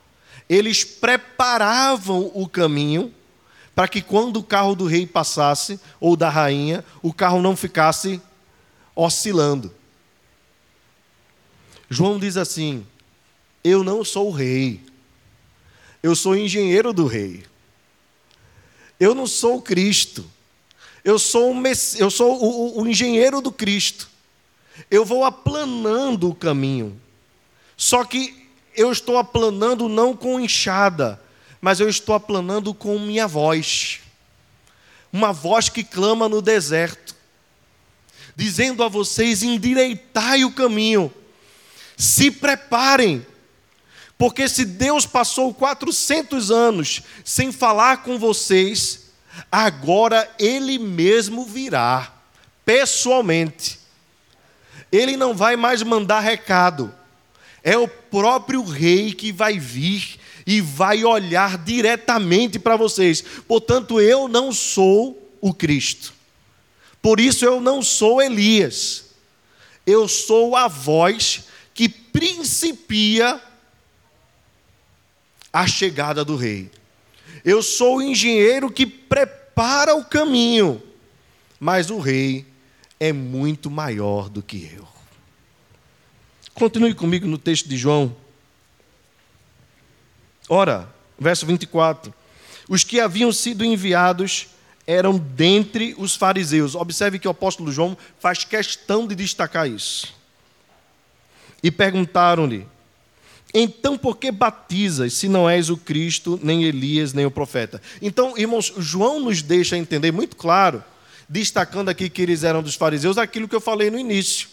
Eles 0.48 0.84
preparavam 0.84 2.30
o 2.34 2.48
caminho 2.48 3.12
para 3.74 3.88
que 3.88 4.02
quando 4.02 4.38
o 4.38 4.42
carro 4.42 4.74
do 4.74 4.86
rei 4.86 5.06
passasse, 5.06 5.80
ou 5.98 6.16
da 6.16 6.28
rainha, 6.28 6.84
o 7.02 7.12
carro 7.12 7.40
não 7.40 7.56
ficasse 7.56 8.20
oscilando. 8.94 9.74
João 11.88 12.18
diz 12.18 12.36
assim: 12.36 12.86
Eu 13.64 13.82
não 13.82 14.04
sou 14.04 14.28
o 14.28 14.32
rei, 14.32 14.80
eu 16.02 16.14
sou 16.14 16.36
engenheiro 16.36 16.92
do 16.92 17.06
rei. 17.06 17.44
Eu 19.00 19.14
não 19.14 19.26
sou 19.26 19.62
Cristo. 19.62 20.30
Eu 21.02 21.18
sou, 21.18 21.54
o, 21.54 21.62
eu 21.96 22.10
sou 22.10 22.38
o, 22.38 22.82
o 22.82 22.86
engenheiro 22.86 23.40
do 23.40 23.50
Cristo. 23.50 24.10
Eu 24.90 25.04
vou 25.04 25.24
aplanando 25.24 26.28
o 26.28 26.34
caminho. 26.34 27.00
Só 27.76 28.04
que 28.04 28.46
eu 28.76 28.92
estou 28.92 29.16
aplanando 29.16 29.88
não 29.88 30.14
com 30.14 30.38
enxada, 30.38 31.20
mas 31.60 31.80
eu 31.80 31.88
estou 31.88 32.14
aplanando 32.14 32.74
com 32.74 32.98
minha 32.98 33.26
voz. 33.26 34.00
Uma 35.10 35.32
voz 35.32 35.68
que 35.68 35.82
clama 35.82 36.28
no 36.28 36.42
deserto, 36.42 37.16
dizendo 38.36 38.84
a 38.84 38.88
vocês: 38.88 39.42
endireitai 39.42 40.44
o 40.44 40.52
caminho, 40.52 41.12
se 41.96 42.30
preparem, 42.30 43.26
porque 44.20 44.46
se 44.50 44.66
Deus 44.66 45.06
passou 45.06 45.54
400 45.54 46.50
anos 46.50 47.00
sem 47.24 47.50
falar 47.50 48.02
com 48.02 48.18
vocês, 48.18 49.06
agora 49.50 50.30
Ele 50.38 50.78
mesmo 50.78 51.46
virá, 51.46 52.12
pessoalmente. 52.62 53.78
Ele 54.92 55.16
não 55.16 55.32
vai 55.32 55.56
mais 55.56 55.82
mandar 55.82 56.20
recado, 56.20 56.94
é 57.64 57.78
o 57.78 57.88
próprio 57.88 58.62
Rei 58.62 59.14
que 59.14 59.32
vai 59.32 59.58
vir 59.58 60.18
e 60.46 60.60
vai 60.60 61.02
olhar 61.02 61.56
diretamente 61.56 62.58
para 62.58 62.76
vocês. 62.76 63.24
Portanto, 63.48 63.98
eu 64.02 64.28
não 64.28 64.52
sou 64.52 65.34
o 65.40 65.54
Cristo. 65.54 66.12
Por 67.00 67.18
isso 67.18 67.42
eu 67.46 67.58
não 67.58 67.80
sou 67.80 68.20
Elias. 68.20 69.14
Eu 69.86 70.06
sou 70.06 70.54
a 70.56 70.68
voz 70.68 71.44
que 71.72 71.88
principia 71.88 73.40
a 75.52 75.66
chegada 75.66 76.24
do 76.24 76.36
rei. 76.36 76.70
Eu 77.44 77.62
sou 77.62 77.98
o 77.98 78.02
engenheiro 78.02 78.70
que 78.70 78.86
prepara 78.86 79.94
o 79.94 80.04
caminho, 80.04 80.82
mas 81.58 81.90
o 81.90 81.98
rei 81.98 82.46
é 82.98 83.12
muito 83.12 83.70
maior 83.70 84.28
do 84.28 84.42
que 84.42 84.70
eu. 84.74 84.86
Continue 86.54 86.94
comigo 86.94 87.26
no 87.26 87.38
texto 87.38 87.68
de 87.68 87.76
João. 87.76 88.14
Ora, 90.48 90.92
verso 91.18 91.46
24: 91.46 92.12
Os 92.68 92.84
que 92.84 93.00
haviam 93.00 93.32
sido 93.32 93.64
enviados 93.64 94.48
eram 94.86 95.16
dentre 95.16 95.94
os 95.96 96.16
fariseus. 96.16 96.74
Observe 96.74 97.18
que 97.18 97.28
o 97.28 97.30
apóstolo 97.30 97.70
João 97.70 97.96
faz 98.18 98.44
questão 98.44 99.06
de 99.06 99.14
destacar 99.14 99.68
isso. 99.68 100.14
E 101.62 101.70
perguntaram-lhe: 101.70 102.66
então, 103.52 103.98
por 103.98 104.16
que 104.16 104.30
batizas 104.30 105.14
se 105.14 105.28
não 105.28 105.50
és 105.50 105.70
o 105.70 105.76
Cristo, 105.76 106.38
nem 106.42 106.64
Elias, 106.64 107.12
nem 107.12 107.26
o 107.26 107.30
profeta? 107.30 107.82
Então, 108.00 108.38
irmãos, 108.38 108.72
João 108.78 109.18
nos 109.20 109.42
deixa 109.42 109.76
entender 109.76 110.12
muito 110.12 110.36
claro, 110.36 110.82
destacando 111.28 111.88
aqui 111.88 112.08
que 112.08 112.22
eles 112.22 112.44
eram 112.44 112.62
dos 112.62 112.76
fariseus, 112.76 113.18
aquilo 113.18 113.48
que 113.48 113.54
eu 113.54 113.60
falei 113.60 113.90
no 113.90 113.98
início. 113.98 114.48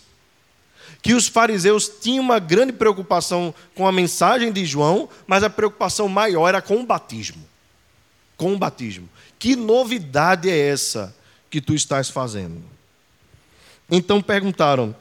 Que 1.02 1.14
os 1.14 1.28
fariseus 1.28 1.88
tinham 2.02 2.24
uma 2.24 2.40
grande 2.40 2.74
preocupação 2.74 3.54
com 3.76 3.88
a 3.88 3.92
mensagem 3.92 4.52
de 4.52 4.66
João, 4.66 5.08
mas 5.28 5.44
a 5.44 5.50
preocupação 5.50 6.08
maior 6.08 6.48
era 6.48 6.62
com 6.62 6.78
o 6.78 6.86
batismo. 6.86 7.46
Com 8.36 8.54
o 8.54 8.58
batismo. 8.58 9.08
Que 9.38 9.56
novidade 9.56 10.50
é 10.50 10.58
essa 10.58 11.16
que 11.52 11.62
tu 11.62 11.76
estás 11.76 12.10
fazendo? 12.10 12.64
Então 13.90 14.22
perguntaram: 14.22 14.96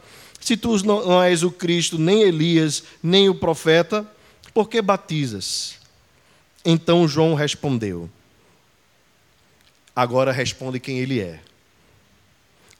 se 0.47 0.55
tu 0.55 0.81
não 0.85 1.21
és 1.21 1.43
o 1.43 1.51
Cristo, 1.51 1.99
nem 1.99 2.21
Elias, 2.21 2.81
nem 3.03 3.27
o 3.27 3.35
profeta, 3.35 4.09
por 4.53 4.69
que 4.69 4.81
batizas? 4.81 5.75
Então 6.63 7.05
João 7.05 7.33
respondeu. 7.33 8.09
Agora 9.93 10.31
responde 10.31 10.79
quem 10.79 10.99
ele 10.99 11.19
é. 11.19 11.41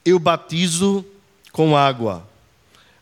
Eu 0.05 0.17
batizo 0.17 1.05
com 1.51 1.75
água, 1.75 2.25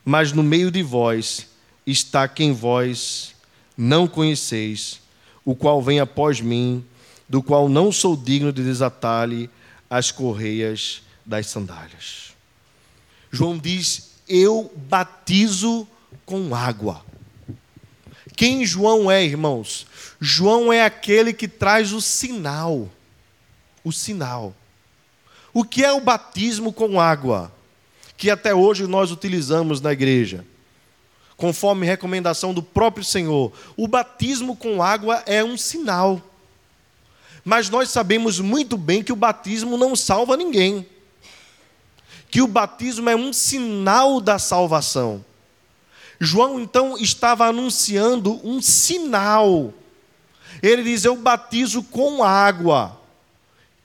mas 0.03 0.31
no 0.31 0.41
meio 0.41 0.71
de 0.71 0.81
vós 0.81 1.45
está 1.85 2.27
quem 2.27 2.51
vós 2.51 3.35
não 3.77 4.07
conheceis, 4.07 4.99
o 5.45 5.55
qual 5.55 5.79
vem 5.79 5.99
após 5.99 6.41
mim, 6.41 6.83
do 7.29 7.43
qual 7.43 7.69
não 7.69 7.91
sou 7.91 8.17
digno 8.17 8.51
de 8.51 8.63
desatar-lhe 8.63 9.47
as 9.87 10.09
correias 10.09 11.03
das 11.23 11.45
sandálias. 11.45 12.31
João 13.31 13.59
diz: 13.59 14.14
eu 14.27 14.71
batizo 14.75 15.87
com 16.25 16.53
água. 16.55 17.03
Quem 18.35 18.65
João 18.65 19.09
é, 19.09 19.23
irmãos? 19.23 19.87
João 20.19 20.71
é 20.71 20.83
aquele 20.83 21.33
que 21.33 21.47
traz 21.47 21.93
o 21.93 22.01
sinal. 22.01 22.89
O 23.83 23.91
sinal. 23.91 24.53
O 25.53 25.63
que 25.63 25.85
é 25.85 25.91
o 25.91 26.01
batismo 26.01 26.73
com 26.73 26.99
água? 26.99 27.51
Que 28.17 28.29
até 28.29 28.53
hoje 28.53 28.87
nós 28.87 29.11
utilizamos 29.11 29.79
na 29.79 29.93
igreja. 29.93 30.45
Conforme 31.37 31.85
recomendação 31.85 32.53
do 32.53 32.63
próprio 32.63 33.05
Senhor. 33.05 33.53
O 33.77 33.87
batismo 33.87 34.55
com 34.55 34.81
água 34.81 35.23
é 35.25 35.43
um 35.43 35.57
sinal. 35.57 36.21
Mas 37.43 37.69
nós 37.69 37.89
sabemos 37.89 38.39
muito 38.39 38.75
bem 38.77 39.03
que 39.03 39.13
o 39.13 39.17
batismo 39.17 39.77
não 39.77 39.95
salva 39.95 40.35
ninguém 40.35 40.85
que 42.35 42.41
o 42.41 42.47
batismo 42.47 43.09
é 43.09 43.15
um 43.15 43.31
sinal 43.31 44.19
da 44.19 44.37
salvação. 44.37 45.23
João 46.19 46.59
então 46.59 46.97
estava 46.97 47.45
anunciando 47.45 48.41
um 48.45 48.61
sinal. 48.61 49.73
Ele 50.61 50.83
diz: 50.83 51.05
Eu 51.05 51.15
batizo 51.15 51.81
com 51.81 52.21
água, 52.25 52.99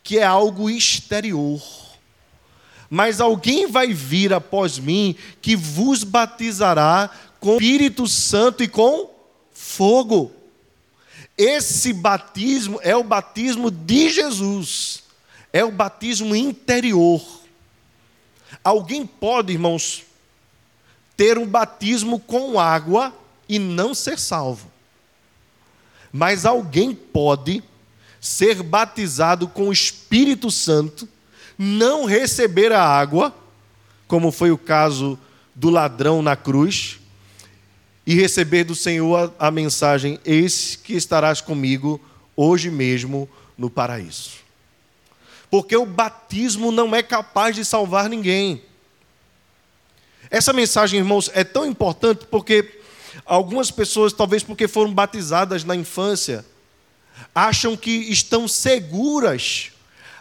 que 0.02 0.18
é 0.18 0.24
algo 0.24 0.68
exterior. 0.68 1.62
Mas 2.90 3.20
alguém 3.20 3.68
vai 3.68 3.94
vir 3.94 4.32
após 4.32 4.80
mim 4.80 5.14
que 5.40 5.54
vos 5.54 6.02
batizará 6.02 7.08
com 7.38 7.52
Espírito 7.52 8.08
Santo 8.08 8.64
e 8.64 8.68
com 8.68 9.10
fogo. 9.52 10.32
Esse 11.38 11.92
batismo 11.92 12.80
é 12.82 12.96
o 12.96 13.04
batismo 13.04 13.70
de 13.70 14.10
Jesus, 14.10 15.04
é 15.52 15.64
o 15.64 15.70
batismo 15.70 16.34
interior. 16.34 17.39
Alguém 18.62 19.06
pode, 19.06 19.52
irmãos, 19.52 20.04
ter 21.16 21.38
um 21.38 21.46
batismo 21.46 22.18
com 22.18 22.58
água 22.58 23.14
e 23.48 23.58
não 23.58 23.94
ser 23.94 24.18
salvo. 24.18 24.70
Mas 26.12 26.44
alguém 26.44 26.94
pode 26.94 27.62
ser 28.20 28.62
batizado 28.62 29.48
com 29.48 29.68
o 29.68 29.72
Espírito 29.72 30.50
Santo, 30.50 31.08
não 31.58 32.04
receber 32.04 32.72
a 32.72 32.82
água, 32.82 33.34
como 34.06 34.30
foi 34.30 34.50
o 34.50 34.58
caso 34.58 35.18
do 35.54 35.70
ladrão 35.70 36.20
na 36.20 36.36
cruz, 36.36 36.98
e 38.06 38.14
receber 38.14 38.64
do 38.64 38.74
Senhor 38.74 39.32
a, 39.38 39.50
mensagem: 39.50 40.18
Eis 40.24 40.74
que 40.74 40.94
estarás 40.94 41.40
comigo 41.40 42.00
hoje 42.36 42.70
mesmo 42.70 43.28
no 43.56 43.70
paraíso 43.70 44.39
porque 45.50 45.76
o 45.76 45.84
batismo 45.84 46.70
não 46.70 46.94
é 46.94 47.02
capaz 47.02 47.56
de 47.56 47.64
salvar 47.64 48.08
ninguém. 48.08 48.62
Essa 50.30 50.52
mensagem, 50.52 51.00
irmãos, 51.00 51.28
é 51.34 51.42
tão 51.42 51.66
importante 51.66 52.24
porque 52.30 52.80
algumas 53.26 53.70
pessoas, 53.70 54.12
talvez 54.12 54.44
porque 54.44 54.68
foram 54.68 54.94
batizadas 54.94 55.64
na 55.64 55.74
infância, 55.74 56.46
acham 57.34 57.76
que 57.76 57.90
estão 57.90 58.46
seguras 58.46 59.72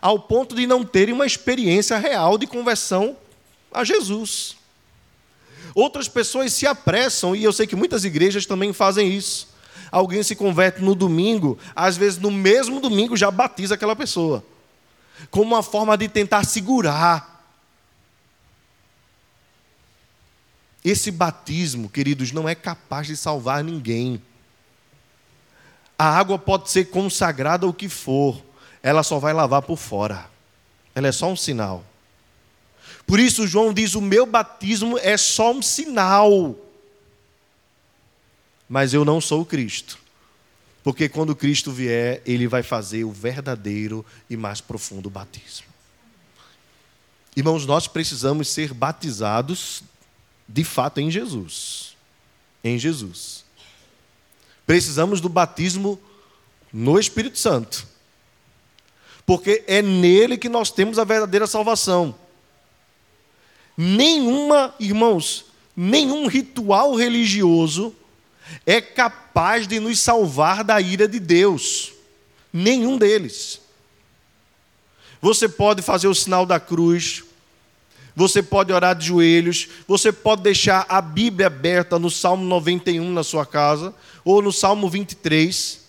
ao 0.01 0.17
ponto 0.17 0.55
de 0.55 0.65
não 0.65 0.83
terem 0.83 1.13
uma 1.13 1.27
experiência 1.27 1.97
real 1.97 2.37
de 2.37 2.47
conversão 2.47 3.15
a 3.71 3.83
Jesus. 3.83 4.55
Outras 5.75 6.07
pessoas 6.07 6.51
se 6.53 6.65
apressam, 6.65 7.35
e 7.35 7.43
eu 7.43 7.53
sei 7.53 7.67
que 7.67 7.75
muitas 7.75 8.03
igrejas 8.03 8.47
também 8.47 8.73
fazem 8.73 9.15
isso. 9.15 9.47
Alguém 9.91 10.23
se 10.23 10.35
converte 10.35 10.81
no 10.81 10.95
domingo, 10.95 11.59
às 11.75 11.95
vezes 11.95 12.17
no 12.17 12.31
mesmo 12.31 12.79
domingo 12.79 13.15
já 13.15 13.29
batiza 13.29 13.75
aquela 13.75 13.95
pessoa 13.95 14.43
como 15.29 15.55
uma 15.55 15.63
forma 15.63 15.97
de 15.97 16.07
tentar 16.07 16.43
segurar. 16.45 17.37
Esse 20.83 21.11
batismo, 21.11 21.89
queridos, 21.89 22.31
não 22.31 22.47
é 22.47 22.55
capaz 22.55 23.07
de 23.07 23.17
salvar 23.17 23.63
ninguém. 23.63 24.21
A 25.97 26.17
água 26.17 26.39
pode 26.39 26.69
ser 26.69 26.85
consagrada 26.85 27.67
o 27.67 27.73
que 27.73 27.89
for, 27.89 28.41
ela 28.81 29.03
só 29.03 29.19
vai 29.19 29.33
lavar 29.33 29.61
por 29.61 29.77
fora. 29.77 30.29
Ela 30.95 31.07
é 31.07 31.11
só 31.11 31.27
um 31.27 31.35
sinal. 31.35 31.83
Por 33.05 33.19
isso, 33.19 33.45
João 33.45 33.73
diz: 33.73 33.95
o 33.95 34.01
meu 34.01 34.25
batismo 34.25 34.97
é 34.99 35.17
só 35.17 35.51
um 35.51 35.61
sinal. 35.61 36.55
Mas 38.67 38.93
eu 38.93 39.03
não 39.03 39.19
sou 39.19 39.41
o 39.41 39.45
Cristo. 39.45 39.97
Porque 40.83 41.09
quando 41.09 41.35
Cristo 41.35 41.71
vier, 41.71 42.21
ele 42.25 42.47
vai 42.47 42.63
fazer 42.63 43.03
o 43.03 43.11
verdadeiro 43.11 44.05
e 44.29 44.37
mais 44.37 44.61
profundo 44.61 45.09
batismo. 45.09 45.67
Irmãos, 47.35 47.65
nós 47.65 47.87
precisamos 47.87 48.47
ser 48.47 48.73
batizados 48.73 49.83
de 50.47 50.63
fato 50.63 50.99
em 50.99 51.11
Jesus. 51.11 51.95
Em 52.63 52.77
Jesus. 52.77 53.45
Precisamos 54.65 55.21
do 55.21 55.29
batismo 55.29 55.99
no 56.71 56.99
Espírito 56.99 57.37
Santo. 57.37 57.87
Porque 59.25 59.63
é 59.67 59.81
nele 59.81 60.37
que 60.37 60.49
nós 60.49 60.71
temos 60.71 60.97
a 60.97 61.03
verdadeira 61.03 61.45
salvação. 61.45 62.15
Nenhuma, 63.77 64.73
irmãos, 64.79 65.45
nenhum 65.75 66.27
ritual 66.27 66.95
religioso 66.95 67.95
é 68.65 68.81
capaz 68.81 69.67
de 69.67 69.79
nos 69.79 69.99
salvar 69.99 70.63
da 70.63 70.79
ira 70.79 71.07
de 71.07 71.19
Deus. 71.19 71.93
Nenhum 72.51 72.97
deles. 72.97 73.61
Você 75.21 75.49
pode 75.49 75.81
fazer 75.81 76.07
o 76.07 76.15
sinal 76.15 76.45
da 76.45 76.59
cruz, 76.59 77.23
você 78.15 78.41
pode 78.41 78.71
orar 78.73 78.95
de 78.95 79.07
joelhos, 79.07 79.67
você 79.87 80.11
pode 80.11 80.41
deixar 80.41 80.85
a 80.89 81.01
Bíblia 81.01 81.47
aberta 81.47 81.99
no 81.99 82.09
Salmo 82.09 82.43
91 82.45 83.11
na 83.11 83.23
sua 83.23 83.45
casa, 83.45 83.93
ou 84.23 84.41
no 84.41 84.51
Salmo 84.51 84.89
23. 84.89 85.81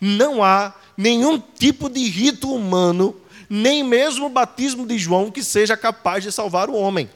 Não 0.00 0.42
há 0.42 0.74
nenhum 0.96 1.38
tipo 1.38 1.88
de 1.88 2.08
rito 2.08 2.52
humano, 2.52 3.16
nem 3.48 3.84
mesmo 3.84 4.26
o 4.26 4.30
batismo 4.30 4.86
de 4.86 4.98
João, 4.98 5.30
que 5.30 5.42
seja 5.42 5.76
capaz 5.76 6.24
de 6.24 6.32
salvar 6.32 6.68
o 6.68 6.74
homem. 6.74 7.08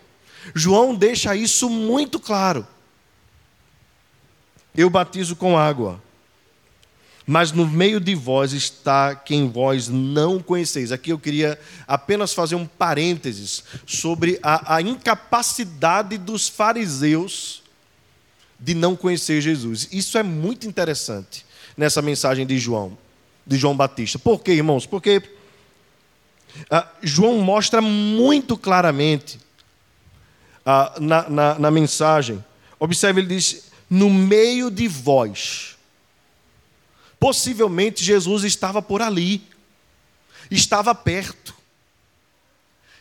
João 0.55 0.95
deixa 0.95 1.35
isso 1.35 1.69
muito 1.69 2.21
claro. 2.21 2.67
Eu 4.77 4.91
batizo 4.91 5.35
com 5.35 5.57
água, 5.57 6.03
mas 7.27 7.51
no 7.51 7.67
meio 7.67 7.99
de 7.99 8.15
vós 8.15 8.53
está 8.53 9.15
quem 9.15 9.49
vós 9.49 9.89
não 9.89 10.39
conheceis. 10.39 10.93
Aqui 10.93 11.11
eu 11.11 11.19
queria 11.19 11.59
apenas 11.89 12.33
fazer 12.33 12.55
um 12.55 12.67
parênteses 12.67 13.65
sobre 13.87 14.39
a, 14.43 14.77
a 14.77 14.83
incapacidade 14.83 16.19
dos 16.19 16.49
fariseus 16.49 17.63
de 18.61 18.75
não 18.75 18.95
conhecer 18.95 19.41
Jesus. 19.41 19.89
Isso 19.91 20.17
é 20.19 20.23
muito 20.23 20.67
interessante 20.67 21.45
nessa 21.77 22.01
mensagem 22.01 22.47
de 22.47 22.59
João, 22.59 22.97
de 23.47 23.57
João 23.57 23.77
Batista. 23.77 24.19
Por 24.19 24.41
quê, 24.41 24.53
irmãos? 24.53 24.87
Porque 24.87 25.23
ah, 26.71 26.89
João 27.03 27.39
mostra 27.39 27.81
muito 27.83 28.57
claramente 28.57 29.39
ah, 30.65 30.95
na, 31.01 31.29
na, 31.29 31.59
na 31.59 31.71
mensagem. 31.71 32.43
Observe, 32.79 33.21
ele 33.21 33.35
diz: 33.35 33.66
no 33.89 34.11
meio 34.11 34.71
de 34.71 34.89
vós 34.89 35.77
Possivelmente 37.19 38.05
Jesus 38.05 38.45
estava 38.45 38.83
por 38.83 39.01
ali, 39.01 39.43
estava 40.51 40.95
perto. 40.95 41.55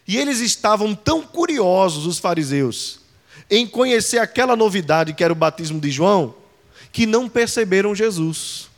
E 0.08 0.18
eles 0.18 0.40
estavam 0.40 0.96
tão 0.96 1.22
curiosos, 1.22 2.06
os 2.06 2.20
fariseus, 2.20 3.00
em 3.50 3.68
conhecer 3.68 4.20
aquela 4.20 4.56
novidade 4.56 5.14
que 5.14 5.24
era 5.24 5.34
o 5.34 5.36
batismo 5.36 5.80
de 5.80 5.92
João, 5.92 6.36
que 6.92 7.06
não 7.06 7.28
perceberam 7.28 7.94
Jesus. 7.94 8.70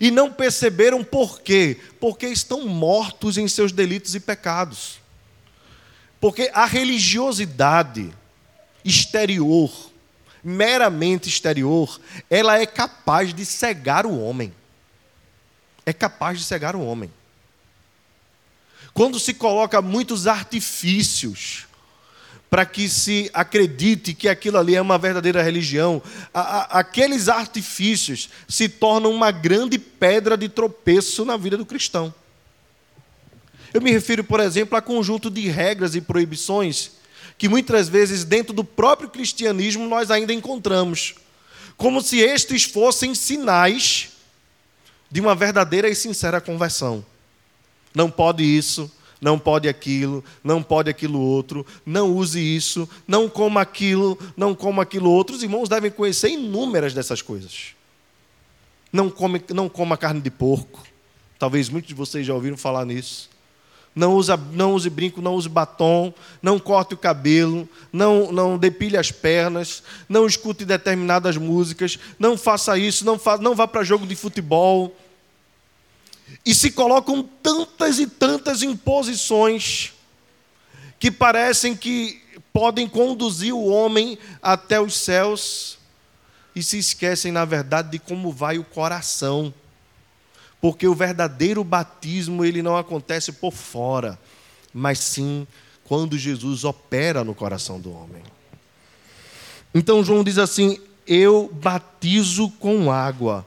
E 0.00 0.10
não 0.10 0.30
perceberam 0.30 1.02
por 1.02 1.40
quê? 1.40 1.80
Porque 1.98 2.26
estão 2.26 2.68
mortos 2.68 3.36
em 3.36 3.48
seus 3.48 3.72
delitos 3.72 4.14
e 4.14 4.20
pecados. 4.20 5.00
Porque 6.20 6.50
a 6.52 6.66
religiosidade 6.66 8.12
exterior, 8.84 9.72
meramente 10.42 11.28
exterior, 11.28 12.00
ela 12.28 12.58
é 12.58 12.66
capaz 12.66 13.34
de 13.34 13.44
cegar 13.44 14.06
o 14.06 14.20
homem. 14.20 14.52
É 15.84 15.92
capaz 15.92 16.38
de 16.38 16.44
cegar 16.44 16.76
o 16.76 16.84
homem. 16.84 17.10
Quando 18.92 19.18
se 19.18 19.34
coloca 19.34 19.80
muitos 19.80 20.26
artifícios 20.26 21.66
para 22.50 22.64
que 22.64 22.88
se 22.88 23.30
acredite 23.32 24.14
que 24.14 24.28
aquilo 24.28 24.58
ali 24.58 24.74
é 24.74 24.80
uma 24.80 24.98
verdadeira 24.98 25.42
religião, 25.42 26.02
a, 26.32 26.40
a, 26.40 26.62
aqueles 26.80 27.28
artifícios 27.28 28.30
se 28.48 28.68
tornam 28.68 29.10
uma 29.10 29.30
grande 29.30 29.78
pedra 29.78 30.36
de 30.36 30.48
tropeço 30.48 31.24
na 31.24 31.36
vida 31.36 31.56
do 31.56 31.66
cristão. 31.66 32.12
Eu 33.72 33.82
me 33.82 33.90
refiro, 33.90 34.24
por 34.24 34.40
exemplo, 34.40 34.76
a 34.78 34.82
conjunto 34.82 35.30
de 35.30 35.46
regras 35.48 35.94
e 35.94 36.00
proibições 36.00 36.97
que 37.38 37.48
muitas 37.48 37.88
vezes 37.88 38.24
dentro 38.24 38.52
do 38.52 38.64
próprio 38.64 39.08
cristianismo 39.08 39.86
nós 39.86 40.10
ainda 40.10 40.34
encontramos, 40.34 41.14
como 41.76 42.02
se 42.02 42.18
estes 42.18 42.64
fossem 42.64 43.14
sinais 43.14 44.10
de 45.08 45.20
uma 45.20 45.36
verdadeira 45.36 45.88
e 45.88 45.94
sincera 45.94 46.40
conversão. 46.40 47.06
Não 47.94 48.10
pode 48.10 48.42
isso, 48.42 48.90
não 49.20 49.38
pode 49.38 49.68
aquilo, 49.68 50.24
não 50.42 50.62
pode 50.62 50.90
aquilo 50.90 51.20
outro, 51.20 51.64
não 51.86 52.12
use 52.12 52.40
isso, 52.40 52.88
não 53.06 53.28
coma 53.28 53.60
aquilo, 53.60 54.18
não 54.36 54.54
coma 54.54 54.82
aquilo 54.82 55.10
outro. 55.10 55.36
Os 55.36 55.42
irmãos 55.42 55.68
devem 55.68 55.92
conhecer 55.92 56.30
inúmeras 56.30 56.92
dessas 56.92 57.22
coisas. 57.22 57.76
Não 58.92 59.08
come, 59.08 59.40
não 59.54 59.68
coma 59.68 59.96
carne 59.96 60.20
de 60.20 60.30
porco. 60.30 60.82
Talvez 61.38 61.68
muitos 61.68 61.88
de 61.88 61.94
vocês 61.94 62.26
já 62.26 62.34
ouviram 62.34 62.56
falar 62.56 62.84
nisso 62.84 63.30
não, 63.98 64.14
usa, 64.14 64.36
não 64.52 64.74
use 64.74 64.88
brinco, 64.88 65.20
não 65.20 65.34
use 65.34 65.48
batom, 65.48 66.14
não 66.40 66.58
corte 66.58 66.94
o 66.94 66.96
cabelo, 66.96 67.68
não, 67.92 68.30
não 68.30 68.56
depile 68.56 68.96
as 68.96 69.10
pernas, 69.10 69.82
não 70.08 70.24
escute 70.24 70.64
determinadas 70.64 71.36
músicas, 71.36 71.98
não 72.18 72.38
faça 72.38 72.78
isso, 72.78 73.04
não, 73.04 73.18
fa, 73.18 73.36
não 73.38 73.54
vá 73.54 73.66
para 73.66 73.82
jogo 73.82 74.06
de 74.06 74.14
futebol. 74.14 74.96
E 76.46 76.54
se 76.54 76.70
colocam 76.70 77.28
tantas 77.42 77.98
e 77.98 78.06
tantas 78.06 78.62
imposições 78.62 79.92
que 81.00 81.10
parecem 81.10 81.74
que 81.74 82.22
podem 82.52 82.88
conduzir 82.88 83.52
o 83.52 83.66
homem 83.66 84.16
até 84.40 84.80
os 84.80 84.94
céus 84.94 85.76
e 86.54 86.62
se 86.62 86.78
esquecem, 86.78 87.32
na 87.32 87.44
verdade, 87.44 87.90
de 87.90 87.98
como 87.98 88.30
vai 88.30 88.58
o 88.58 88.64
coração. 88.64 89.52
Porque 90.60 90.86
o 90.86 90.94
verdadeiro 90.94 91.62
batismo 91.62 92.44
ele 92.44 92.62
não 92.62 92.76
acontece 92.76 93.32
por 93.32 93.52
fora, 93.52 94.18
mas 94.72 94.98
sim 94.98 95.46
quando 95.84 96.18
Jesus 96.18 96.64
opera 96.64 97.24
no 97.24 97.34
coração 97.34 97.80
do 97.80 97.92
homem. 97.92 98.22
Então 99.74 100.04
João 100.04 100.24
diz 100.24 100.38
assim: 100.38 100.78
Eu 101.06 101.50
batizo 101.62 102.50
com 102.58 102.90
água, 102.90 103.46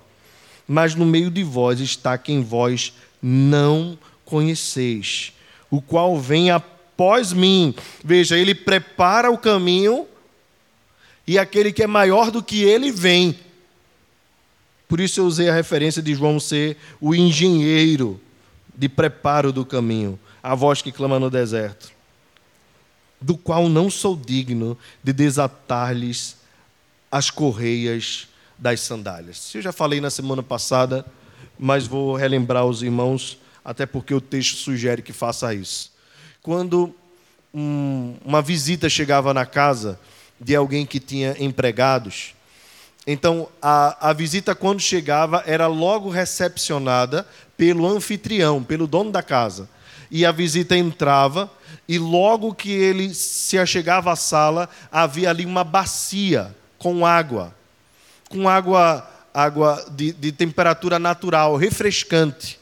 mas 0.68 0.96
no 0.96 1.06
meio 1.06 1.30
de 1.30 1.44
vós 1.44 1.80
está 1.80 2.18
quem 2.18 2.42
vós 2.42 2.94
não 3.22 3.98
conheceis, 4.26 5.34
o 5.70 5.82
qual 5.82 6.18
vem 6.18 6.50
após 6.50 7.34
mim. 7.34 7.76
Veja, 8.04 8.38
ele 8.38 8.56
prepara 8.56 9.30
o 9.30 9.38
caminho 9.38 10.08
e 11.28 11.38
aquele 11.38 11.72
que 11.72 11.84
é 11.84 11.88
maior 11.88 12.32
do 12.32 12.42
que 12.42 12.64
ele 12.64 12.92
vem. 12.92 13.38
Por 14.92 15.00
isso 15.00 15.22
eu 15.22 15.26
usei 15.26 15.48
a 15.48 15.54
referência 15.54 16.02
de 16.02 16.14
João 16.14 16.38
ser 16.38 16.76
o 17.00 17.16
engenheiro 17.16 18.20
de 18.76 18.90
preparo 18.90 19.54
do 19.54 19.66
caminho, 19.66 20.20
a 20.44 20.54
voz 20.54 20.82
que 20.82 20.92
clama 20.92 21.18
no 21.18 21.30
deserto, 21.30 21.94
do 23.22 23.38
qual 23.38 23.70
não 23.70 23.90
sou 23.90 24.18
digno 24.18 24.78
de 25.02 25.14
desatar-lhes 25.14 26.36
as 27.10 27.30
correias 27.30 28.28
das 28.58 28.82
sandálias. 28.82 29.56
Eu 29.56 29.62
já 29.62 29.72
falei 29.72 30.02
na 30.02 30.10
semana 30.10 30.44
passada, 30.44 31.06
mas 31.58 31.88
vou 31.88 32.14
relembrar 32.14 32.66
os 32.66 32.84
irmãos, 32.84 33.38
até 33.64 33.86
porque 33.86 34.14
o 34.14 34.20
texto 34.20 34.58
sugere 34.58 35.02
que 35.02 35.14
faça 35.14 35.54
isso. 35.54 35.90
Quando 36.44 36.94
um, 37.54 38.18
uma 38.26 38.42
visita 38.42 38.90
chegava 38.90 39.34
na 39.34 39.46
casa 39.46 39.98
de 40.38 40.54
alguém 40.54 40.86
que 40.86 41.00
tinha 41.00 41.34
empregados, 41.40 42.34
então, 43.06 43.50
a, 43.62 44.10
a 44.10 44.14
visita, 44.14 44.54
quando 44.54 44.80
chegava, 44.80 45.44
era 45.46 45.68
logo 45.68 46.10
recepcionada 46.10 47.28
pelo 47.58 47.88
anfitrião, 47.88 48.64
pelo 48.64 48.86
dono 48.86 49.12
da 49.12 49.24
casa. 49.24 49.68
E 50.10 50.26
a 50.26 50.32
visita 50.32 50.78
entrava, 50.78 51.50
e 51.88 51.98
logo 51.98 52.54
que 52.54 52.72
ele 52.72 53.14
se 53.14 53.58
achegava 53.58 54.12
à 54.12 54.16
sala, 54.16 54.70
havia 54.92 55.30
ali 55.30 55.46
uma 55.46 55.64
bacia 55.64 56.56
com 56.78 57.06
água, 57.06 57.56
com 58.30 58.48
água, 58.48 59.10
água 59.34 59.84
de, 59.92 60.12
de 60.14 60.32
temperatura 60.32 61.00
natural, 61.00 61.56
refrescante. 61.56 62.60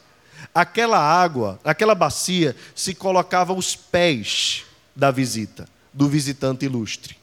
Aquela 0.53 0.99
água, 0.99 1.59
aquela 1.63 1.95
bacia, 1.95 2.55
se 2.73 2.93
colocava 2.93 3.51
aos 3.51 3.75
pés 3.75 4.63
da 4.95 5.11
visita, 5.11 5.67
do 5.93 6.07
visitante 6.07 6.65
ilustre. 6.65 7.17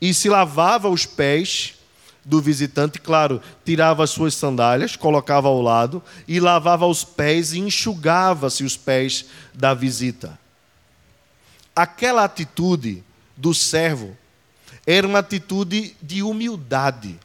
E 0.00 0.14
se 0.14 0.28
lavava 0.28 0.88
os 0.88 1.04
pés 1.04 1.73
do 2.24 2.40
visitante, 2.40 2.98
claro, 2.98 3.40
tirava 3.64 4.02
as 4.02 4.10
suas 4.10 4.34
sandálias, 4.34 4.96
colocava 4.96 5.48
ao 5.48 5.60
lado 5.60 6.02
e 6.26 6.40
lavava 6.40 6.86
os 6.86 7.04
pés 7.04 7.52
e 7.52 7.58
enxugava-se 7.58 8.64
os 8.64 8.76
pés 8.76 9.26
da 9.52 9.74
visita. 9.74 10.38
Aquela 11.76 12.24
atitude 12.24 13.04
do 13.36 13.52
servo 13.52 14.16
era 14.86 15.06
uma 15.06 15.18
atitude 15.18 15.94
de 16.00 16.22
humildade 16.22 17.18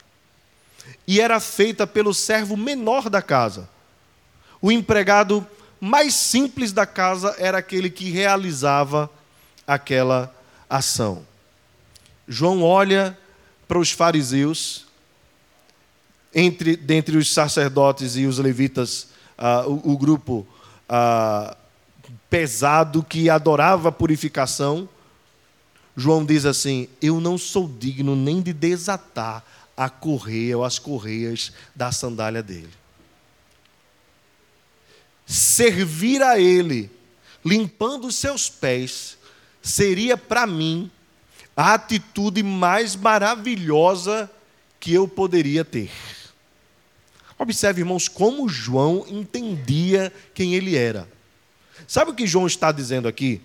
e 1.07 1.21
era 1.21 1.39
feita 1.39 1.87
pelo 1.87 2.13
servo 2.13 2.57
menor 2.57 3.09
da 3.09 3.21
casa. 3.21 3.69
O 4.61 4.71
empregado 4.71 5.45
mais 5.79 6.13
simples 6.13 6.73
da 6.73 6.85
casa 6.85 7.35
era 7.37 7.59
aquele 7.59 7.89
que 7.89 8.09
realizava 8.09 9.09
aquela 9.65 10.33
ação. 10.69 11.25
João 12.27 12.63
olha 12.63 13.17
para 13.67 13.79
os 13.79 13.91
fariseus 13.91 14.88
entre 16.33 16.75
dentre 16.75 17.17
os 17.17 17.31
sacerdotes 17.31 18.15
e 18.15 18.25
os 18.25 18.37
levitas, 18.37 19.07
uh, 19.37 19.69
o, 19.69 19.93
o, 19.93 19.97
grupo 19.97 20.47
uh, 20.89 21.55
pesado 22.29 23.03
que 23.03 23.29
adorava 23.29 23.89
a 23.89 23.91
purificação, 23.91 24.87
João 25.95 26.25
diz 26.25 26.45
assim: 26.45 26.87
Eu 27.01 27.19
não 27.19 27.37
sou 27.37 27.67
digno 27.67 28.15
nem 28.15 28.41
de 28.41 28.53
desatar 28.53 29.43
a 29.75 29.89
correia 29.89 30.57
ou 30.57 30.63
as 30.63 30.77
correias 30.77 31.51
da 31.75 31.91
sandália 31.91 32.43
dele. 32.43 32.69
Servir 35.25 36.21
a 36.21 36.39
ele, 36.39 36.91
limpando 37.45 38.07
os 38.07 38.15
seus 38.15 38.49
pés, 38.49 39.17
seria 39.61 40.17
para 40.17 40.47
mim 40.47 40.89
a 41.55 41.73
atitude 41.73 42.41
mais 42.41 42.95
maravilhosa 42.95 44.29
que 44.79 44.93
eu 44.93 45.07
poderia 45.07 45.63
ter. 45.65 45.91
Observe, 47.39 47.81
irmãos, 47.81 48.09
como 48.09 48.49
João 48.49 49.05
entendia 49.07 50.11
quem 50.33 50.55
ele 50.55 50.75
era. 50.75 51.09
Sabe 51.87 52.11
o 52.11 52.13
que 52.13 52.27
João 52.27 52.45
está 52.45 52.69
dizendo 52.69 53.07
aqui? 53.07 53.41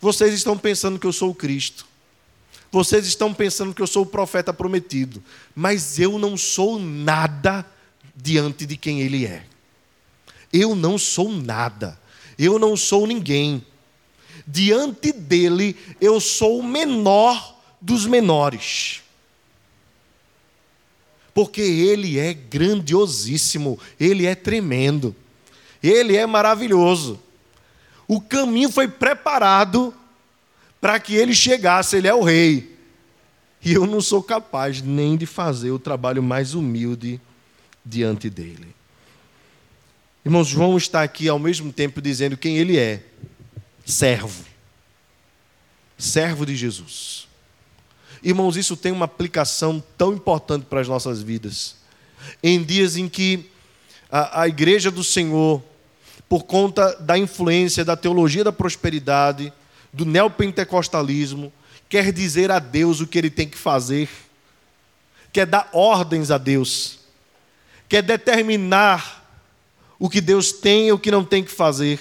Vocês 0.00 0.34
estão 0.34 0.58
pensando 0.58 0.98
que 0.98 1.06
eu 1.06 1.12
sou 1.12 1.30
o 1.30 1.34
Cristo. 1.34 1.86
Vocês 2.72 3.06
estão 3.06 3.32
pensando 3.32 3.72
que 3.72 3.80
eu 3.80 3.86
sou 3.86 4.02
o 4.02 4.06
profeta 4.06 4.52
prometido. 4.52 5.22
Mas 5.54 6.00
eu 6.00 6.18
não 6.18 6.36
sou 6.36 6.80
nada 6.80 7.64
diante 8.16 8.66
de 8.66 8.76
quem 8.76 9.00
Ele 9.00 9.26
é. 9.26 9.44
Eu 10.52 10.74
não 10.74 10.98
sou 10.98 11.30
nada, 11.30 11.98
eu 12.36 12.58
não 12.58 12.76
sou 12.76 13.06
ninguém. 13.06 13.64
Diante 14.44 15.12
dele, 15.12 15.76
eu 16.00 16.20
sou 16.20 16.58
o 16.58 16.64
menor 16.64 17.60
dos 17.80 18.06
menores. 18.06 19.01
Porque 21.34 21.60
Ele 21.60 22.18
é 22.18 22.34
grandiosíssimo, 22.34 23.78
Ele 23.98 24.26
é 24.26 24.34
tremendo, 24.34 25.14
Ele 25.82 26.16
é 26.16 26.26
maravilhoso. 26.26 27.18
O 28.06 28.20
caminho 28.20 28.70
foi 28.70 28.88
preparado 28.88 29.94
para 30.80 31.00
que 31.00 31.14
Ele 31.14 31.34
chegasse, 31.34 31.96
Ele 31.96 32.08
é 32.08 32.14
o 32.14 32.22
Rei. 32.22 32.76
E 33.64 33.72
eu 33.72 33.86
não 33.86 34.00
sou 34.00 34.22
capaz 34.22 34.82
nem 34.82 35.16
de 35.16 35.24
fazer 35.24 35.70
o 35.70 35.78
trabalho 35.78 36.22
mais 36.22 36.54
humilde 36.54 37.20
diante 37.84 38.28
dele. 38.28 38.74
Irmãos, 40.24 40.48
João 40.48 40.76
está 40.76 41.02
aqui 41.02 41.28
ao 41.28 41.38
mesmo 41.38 41.72
tempo 41.72 42.00
dizendo 42.00 42.36
quem 42.36 42.58
ele 42.58 42.76
é: 42.76 43.02
servo. 43.84 44.44
Servo 45.96 46.44
de 46.44 46.56
Jesus. 46.56 47.28
Irmãos, 48.22 48.56
isso 48.56 48.76
tem 48.76 48.92
uma 48.92 49.06
aplicação 49.06 49.82
tão 49.98 50.12
importante 50.12 50.66
para 50.66 50.80
as 50.80 50.88
nossas 50.88 51.20
vidas. 51.22 51.76
Em 52.42 52.62
dias 52.62 52.96
em 52.96 53.08
que 53.08 53.50
a, 54.10 54.42
a 54.42 54.48
igreja 54.48 54.90
do 54.90 55.02
Senhor, 55.02 55.62
por 56.28 56.44
conta 56.44 56.94
da 57.00 57.18
influência 57.18 57.84
da 57.84 57.96
teologia 57.96 58.44
da 58.44 58.52
prosperidade, 58.52 59.52
do 59.92 60.04
neopentecostalismo, 60.04 61.52
quer 61.88 62.12
dizer 62.12 62.50
a 62.50 62.58
Deus 62.58 63.00
o 63.00 63.06
que 63.06 63.18
ele 63.18 63.30
tem 63.30 63.48
que 63.48 63.58
fazer, 63.58 64.08
quer 65.32 65.46
dar 65.46 65.68
ordens 65.72 66.30
a 66.30 66.38
Deus, 66.38 67.00
quer 67.88 68.02
determinar 68.02 69.20
o 69.98 70.08
que 70.08 70.20
Deus 70.20 70.52
tem 70.52 70.88
e 70.88 70.92
o 70.92 70.98
que 70.98 71.10
não 71.10 71.24
tem 71.24 71.42
que 71.42 71.50
fazer. 71.50 71.98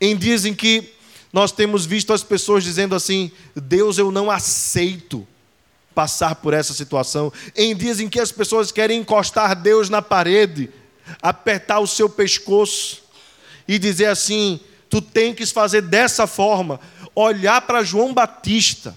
Em 0.00 0.16
dias 0.16 0.44
em 0.44 0.54
que 0.54 0.94
nós 1.32 1.52
temos 1.52 1.86
visto 1.86 2.12
as 2.12 2.22
pessoas 2.22 2.64
dizendo 2.64 2.94
assim: 2.94 3.30
Deus, 3.54 3.98
eu 3.98 4.10
não 4.10 4.30
aceito 4.30 5.26
passar 5.94 6.36
por 6.36 6.54
essa 6.54 6.72
situação. 6.72 7.32
Em 7.54 7.74
dias 7.76 8.00
em 8.00 8.08
que 8.08 8.20
as 8.20 8.32
pessoas 8.32 8.72
querem 8.72 9.00
encostar 9.00 9.54
Deus 9.54 9.88
na 9.88 10.02
parede, 10.02 10.70
apertar 11.22 11.78
o 11.80 11.86
seu 11.86 12.08
pescoço 12.08 13.02
e 13.66 13.78
dizer 13.78 14.06
assim: 14.06 14.60
tu 14.88 15.00
tem 15.00 15.34
que 15.34 15.46
fazer 15.46 15.82
dessa 15.82 16.26
forma. 16.26 16.80
Olhar 17.14 17.60
para 17.62 17.82
João 17.82 18.14
Batista, 18.14 18.96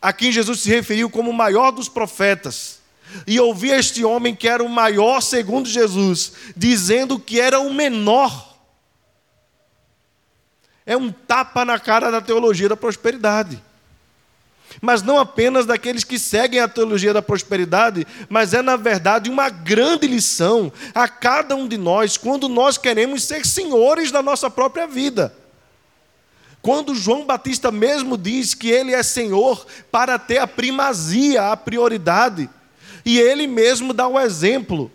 a 0.00 0.12
quem 0.12 0.32
Jesus 0.32 0.60
se 0.60 0.70
referiu 0.70 1.10
como 1.10 1.30
o 1.30 1.34
maior 1.34 1.70
dos 1.70 1.88
profetas, 1.88 2.78
e 3.26 3.38
ouvir 3.40 3.72
este 3.72 4.04
homem 4.04 4.34
que 4.34 4.48
era 4.48 4.62
o 4.62 4.68
maior 4.68 5.20
segundo 5.20 5.68
Jesus, 5.68 6.32
dizendo 6.56 7.18
que 7.18 7.40
era 7.40 7.60
o 7.60 7.72
menor 7.72 8.47
é 10.88 10.96
um 10.96 11.12
tapa 11.12 11.66
na 11.66 11.78
cara 11.78 12.10
da 12.10 12.18
teologia 12.18 12.66
da 12.66 12.76
prosperidade. 12.76 13.62
Mas 14.80 15.02
não 15.02 15.18
apenas 15.18 15.66
daqueles 15.66 16.02
que 16.02 16.18
seguem 16.18 16.60
a 16.60 16.66
teologia 16.66 17.12
da 17.12 17.20
prosperidade, 17.20 18.06
mas 18.26 18.54
é, 18.54 18.62
na 18.62 18.74
verdade, 18.74 19.28
uma 19.28 19.50
grande 19.50 20.06
lição 20.06 20.72
a 20.94 21.06
cada 21.06 21.54
um 21.54 21.68
de 21.68 21.76
nós 21.76 22.16
quando 22.16 22.48
nós 22.48 22.78
queremos 22.78 23.24
ser 23.24 23.44
senhores 23.44 24.10
da 24.10 24.22
nossa 24.22 24.48
própria 24.48 24.86
vida. 24.86 25.34
Quando 26.62 26.94
João 26.94 27.26
Batista 27.26 27.70
mesmo 27.70 28.16
diz 28.16 28.54
que 28.54 28.70
ele 28.70 28.94
é 28.94 29.02
senhor 29.02 29.66
para 29.92 30.18
ter 30.18 30.38
a 30.38 30.46
primazia, 30.46 31.52
a 31.52 31.56
prioridade, 31.56 32.48
e 33.04 33.18
ele 33.18 33.46
mesmo 33.46 33.92
dá 33.92 34.08
o 34.08 34.18
exemplo 34.18 34.90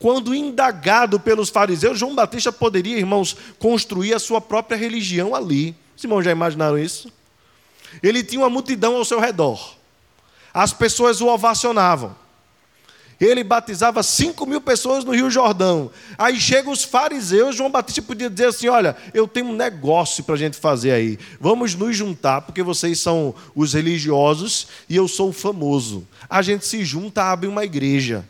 quando 0.00 0.34
indagado 0.34 1.20
pelos 1.20 1.50
fariseus, 1.50 1.98
João 1.98 2.14
Batista 2.14 2.50
poderia, 2.50 2.96
irmãos, 2.96 3.36
construir 3.58 4.14
a 4.14 4.18
sua 4.18 4.40
própria 4.40 4.74
religião 4.74 5.34
ali. 5.34 5.76
Os 5.94 6.02
irmãos 6.02 6.22
já 6.22 6.30
imaginaram 6.30 6.78
isso? 6.78 7.12
Ele 8.02 8.24
tinha 8.24 8.40
uma 8.40 8.48
multidão 8.48 8.96
ao 8.96 9.04
seu 9.04 9.20
redor. 9.20 9.76
As 10.54 10.72
pessoas 10.72 11.20
o 11.20 11.26
ovacionavam. 11.26 12.16
Ele 13.20 13.44
batizava 13.44 14.02
5 14.02 14.46
mil 14.46 14.62
pessoas 14.62 15.04
no 15.04 15.12
Rio 15.12 15.30
Jordão. 15.30 15.90
Aí 16.16 16.40
chegam 16.40 16.72
os 16.72 16.82
fariseus, 16.82 17.54
João 17.54 17.70
Batista 17.70 18.00
podia 18.00 18.30
dizer 18.30 18.46
assim: 18.46 18.68
Olha, 18.68 18.96
eu 19.12 19.28
tenho 19.28 19.48
um 19.48 19.54
negócio 19.54 20.24
para 20.24 20.34
a 20.34 20.38
gente 20.38 20.56
fazer 20.56 20.92
aí. 20.92 21.18
Vamos 21.38 21.74
nos 21.74 21.94
juntar, 21.94 22.40
porque 22.40 22.62
vocês 22.62 22.98
são 22.98 23.34
os 23.54 23.74
religiosos 23.74 24.68
e 24.88 24.96
eu 24.96 25.06
sou 25.06 25.28
o 25.28 25.34
famoso. 25.34 26.08
A 26.30 26.40
gente 26.40 26.66
se 26.66 26.82
junta, 26.86 27.24
abre 27.24 27.46
uma 27.46 27.62
igreja 27.66 28.24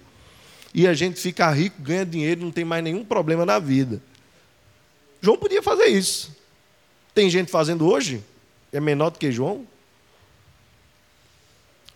e 0.72 0.86
a 0.86 0.94
gente 0.94 1.20
fica 1.20 1.50
rico, 1.50 1.82
ganha 1.82 2.06
dinheiro, 2.06 2.42
não 2.42 2.50
tem 2.50 2.64
mais 2.64 2.82
nenhum 2.82 3.04
problema 3.04 3.44
na 3.44 3.58
vida. 3.58 4.00
João 5.20 5.36
podia 5.36 5.62
fazer 5.62 5.86
isso. 5.86 6.34
Tem 7.12 7.28
gente 7.28 7.50
fazendo 7.50 7.86
hoje, 7.86 8.22
é 8.72 8.80
menor 8.80 9.10
do 9.10 9.18
que 9.18 9.32
João. 9.32 9.66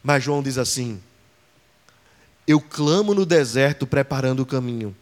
Mas 0.02 0.24
João 0.24 0.42
diz 0.42 0.58
assim: 0.58 1.00
Eu 2.46 2.60
clamo 2.60 3.14
no 3.14 3.24
deserto 3.24 3.86
preparando 3.86 4.40
o 4.40 4.46
caminho. 4.46 4.94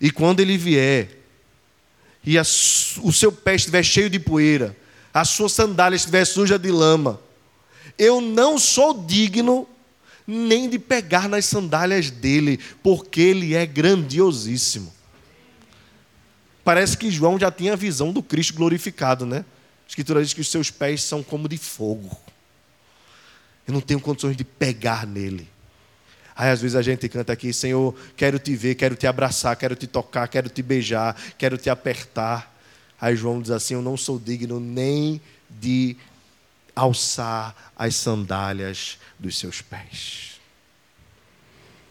E 0.00 0.10
quando 0.10 0.40
ele 0.40 0.58
vier, 0.58 1.08
e 2.22 2.36
a, 2.36 2.42
o 2.42 3.12
seu 3.12 3.32
pé 3.32 3.54
estiver 3.54 3.82
cheio 3.82 4.10
de 4.10 4.18
poeira, 4.18 4.76
a 5.14 5.24
sua 5.24 5.48
sandália 5.48 5.96
estiver 5.96 6.24
suja 6.26 6.58
de 6.58 6.70
lama, 6.70 7.20
eu 7.96 8.20
não 8.20 8.58
sou 8.58 8.92
digno 8.92 9.66
nem 10.26 10.68
de 10.68 10.78
pegar 10.78 11.28
nas 11.28 11.44
sandálias 11.44 12.10
dele, 12.10 12.58
porque 12.82 13.20
ele 13.20 13.54
é 13.54 13.64
grandiosíssimo. 13.64 14.92
Parece 16.64 16.98
que 16.98 17.10
João 17.10 17.38
já 17.38 17.50
tinha 17.50 17.74
a 17.74 17.76
visão 17.76 18.12
do 18.12 18.22
Cristo 18.22 18.54
glorificado, 18.54 19.24
né? 19.24 19.44
A 19.86 19.88
Escritura 19.88 20.20
diz 20.20 20.32
que 20.32 20.40
os 20.40 20.50
seus 20.50 20.68
pés 20.68 21.02
são 21.02 21.22
como 21.22 21.48
de 21.48 21.56
fogo. 21.56 22.10
Eu 23.66 23.72
não 23.72 23.80
tenho 23.80 24.00
condições 24.00 24.36
de 24.36 24.42
pegar 24.42 25.06
nele. 25.06 25.48
Aí 26.34 26.50
às 26.50 26.60
vezes 26.60 26.74
a 26.76 26.82
gente 26.82 27.08
canta 27.08 27.32
aqui, 27.32 27.52
Senhor, 27.52 27.94
quero 28.16 28.38
te 28.38 28.54
ver, 28.54 28.74
quero 28.74 28.94
te 28.94 29.06
abraçar, 29.06 29.56
quero 29.56 29.74
te 29.74 29.86
tocar, 29.86 30.28
quero 30.28 30.50
te 30.50 30.60
beijar, 30.60 31.16
quero 31.38 31.56
te 31.56 31.70
apertar. 31.70 32.54
Aí 33.00 33.14
João 33.14 33.40
diz 33.40 33.50
assim: 33.50 33.74
Eu 33.74 33.82
não 33.82 33.96
sou 33.96 34.18
digno 34.18 34.60
nem 34.60 35.20
de 35.48 35.96
alçar 36.76 37.72
as 37.74 37.96
sandálias 37.96 38.98
dos 39.18 39.38
seus 39.38 39.62
pés. 39.62 40.38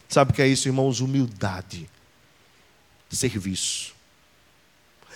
Sabe 0.07 0.31
o 0.31 0.33
que 0.33 0.41
é 0.41 0.47
isso, 0.47 0.67
irmãos? 0.67 1.01
Humildade, 1.01 1.89
serviço. 3.09 3.95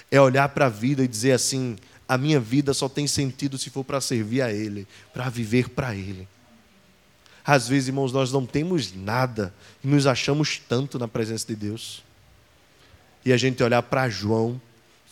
É 0.09 0.19
olhar 0.19 0.49
para 0.49 0.65
a 0.65 0.69
vida 0.69 1.03
e 1.03 1.07
dizer 1.07 1.33
assim: 1.33 1.77
a 2.07 2.17
minha 2.17 2.39
vida 2.39 2.73
só 2.73 2.89
tem 2.89 3.05
sentido 3.05 3.57
se 3.57 3.69
for 3.69 3.83
para 3.83 4.01
servir 4.01 4.41
a 4.41 4.51
Ele, 4.51 4.87
para 5.13 5.29
viver 5.29 5.69
para 5.69 5.95
Ele. 5.95 6.27
Às 7.45 7.67
vezes, 7.67 7.87
irmãos, 7.87 8.11
nós 8.11 8.31
não 8.31 8.45
temos 8.45 8.93
nada 8.93 9.53
e 9.83 9.87
nos 9.87 10.07
achamos 10.07 10.59
tanto 10.67 10.97
na 10.97 11.07
presença 11.07 11.47
de 11.47 11.55
Deus. 11.55 12.03
E 13.23 13.31
a 13.31 13.37
gente 13.37 13.61
olhar 13.63 13.81
para 13.83 14.09
João, 14.09 14.59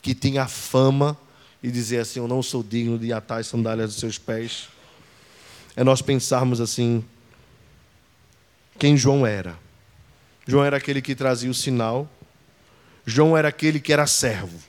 que 0.01 0.15
tinha 0.15 0.47
fama 0.47 1.17
e 1.61 1.71
dizer 1.71 1.99
assim: 1.99 2.19
Eu 2.19 2.27
não 2.27 2.41
sou 2.41 2.63
digno 2.63 2.97
de 2.97 3.11
atar 3.11 3.39
as 3.39 3.47
sandálias 3.47 3.91
dos 3.91 3.99
seus 3.99 4.17
pés, 4.17 4.69
é 5.75 5.83
nós 5.83 6.01
pensarmos 6.01 6.59
assim: 6.61 7.03
quem 8.79 8.95
João 8.95 9.25
era? 9.25 9.57
João 10.47 10.63
era 10.63 10.77
aquele 10.77 11.01
que 11.01 11.15
trazia 11.15 11.49
o 11.49 11.53
sinal, 11.53 12.09
João 13.05 13.35
era 13.37 13.47
aquele 13.47 13.79
que 13.79 13.91
era 13.91 14.07
servo. 14.07 14.59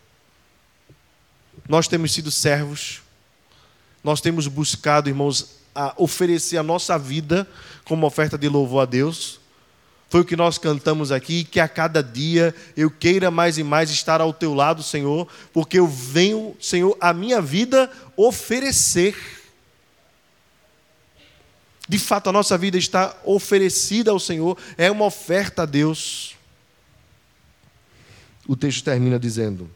Nós 1.68 1.86
temos 1.86 2.12
sido 2.12 2.30
servos, 2.30 3.02
nós 4.02 4.20
temos 4.20 4.46
buscado, 4.46 5.08
irmãos, 5.08 5.58
a 5.74 5.94
oferecer 5.96 6.56
a 6.56 6.62
nossa 6.62 6.98
vida 6.98 7.46
como 7.84 8.06
oferta 8.06 8.36
de 8.36 8.48
louvor 8.48 8.82
a 8.82 8.86
Deus. 8.86 9.40
Foi 10.08 10.22
o 10.22 10.24
que 10.24 10.36
nós 10.36 10.56
cantamos 10.56 11.12
aqui, 11.12 11.44
que 11.44 11.60
a 11.60 11.68
cada 11.68 12.02
dia 12.02 12.54
eu 12.74 12.90
queira 12.90 13.30
mais 13.30 13.58
e 13.58 13.62
mais 13.62 13.90
estar 13.90 14.20
ao 14.20 14.32
teu 14.32 14.54
lado, 14.54 14.82
Senhor, 14.82 15.28
porque 15.52 15.78
eu 15.78 15.86
venho, 15.86 16.56
Senhor, 16.58 16.96
a 16.98 17.12
minha 17.12 17.42
vida 17.42 17.90
oferecer. 18.16 19.14
De 21.86 21.98
fato, 21.98 22.30
a 22.30 22.32
nossa 22.32 22.56
vida 22.56 22.78
está 22.78 23.14
oferecida 23.22 24.10
ao 24.10 24.18
Senhor, 24.18 24.56
é 24.78 24.90
uma 24.90 25.04
oferta 25.04 25.62
a 25.62 25.66
Deus. 25.66 26.34
O 28.46 28.56
texto 28.56 28.82
termina 28.82 29.18
dizendo: 29.18 29.70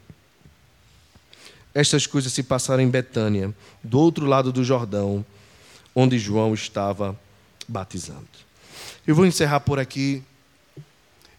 Estas 1.74 2.06
coisas 2.06 2.32
se 2.32 2.42
passaram 2.42 2.82
em 2.82 2.88
Betânia, 2.88 3.54
do 3.84 3.98
outro 3.98 4.24
lado 4.24 4.50
do 4.50 4.64
Jordão, 4.64 5.22
onde 5.94 6.18
João 6.18 6.54
estava 6.54 7.18
batizando. 7.68 8.51
Eu 9.04 9.16
vou 9.16 9.26
encerrar 9.26 9.58
por 9.60 9.80
aqui 9.80 10.22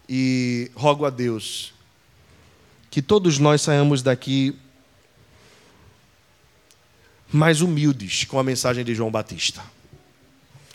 e 0.06 0.70
rogo 0.74 1.06
a 1.06 1.10
Deus 1.10 1.72
que 2.90 3.00
todos 3.00 3.38
nós 3.38 3.62
saiamos 3.62 4.02
daqui 4.02 4.54
mais 7.32 7.62
humildes 7.62 8.24
com 8.24 8.38
a 8.38 8.44
mensagem 8.44 8.84
de 8.84 8.94
João 8.94 9.10
Batista, 9.10 9.64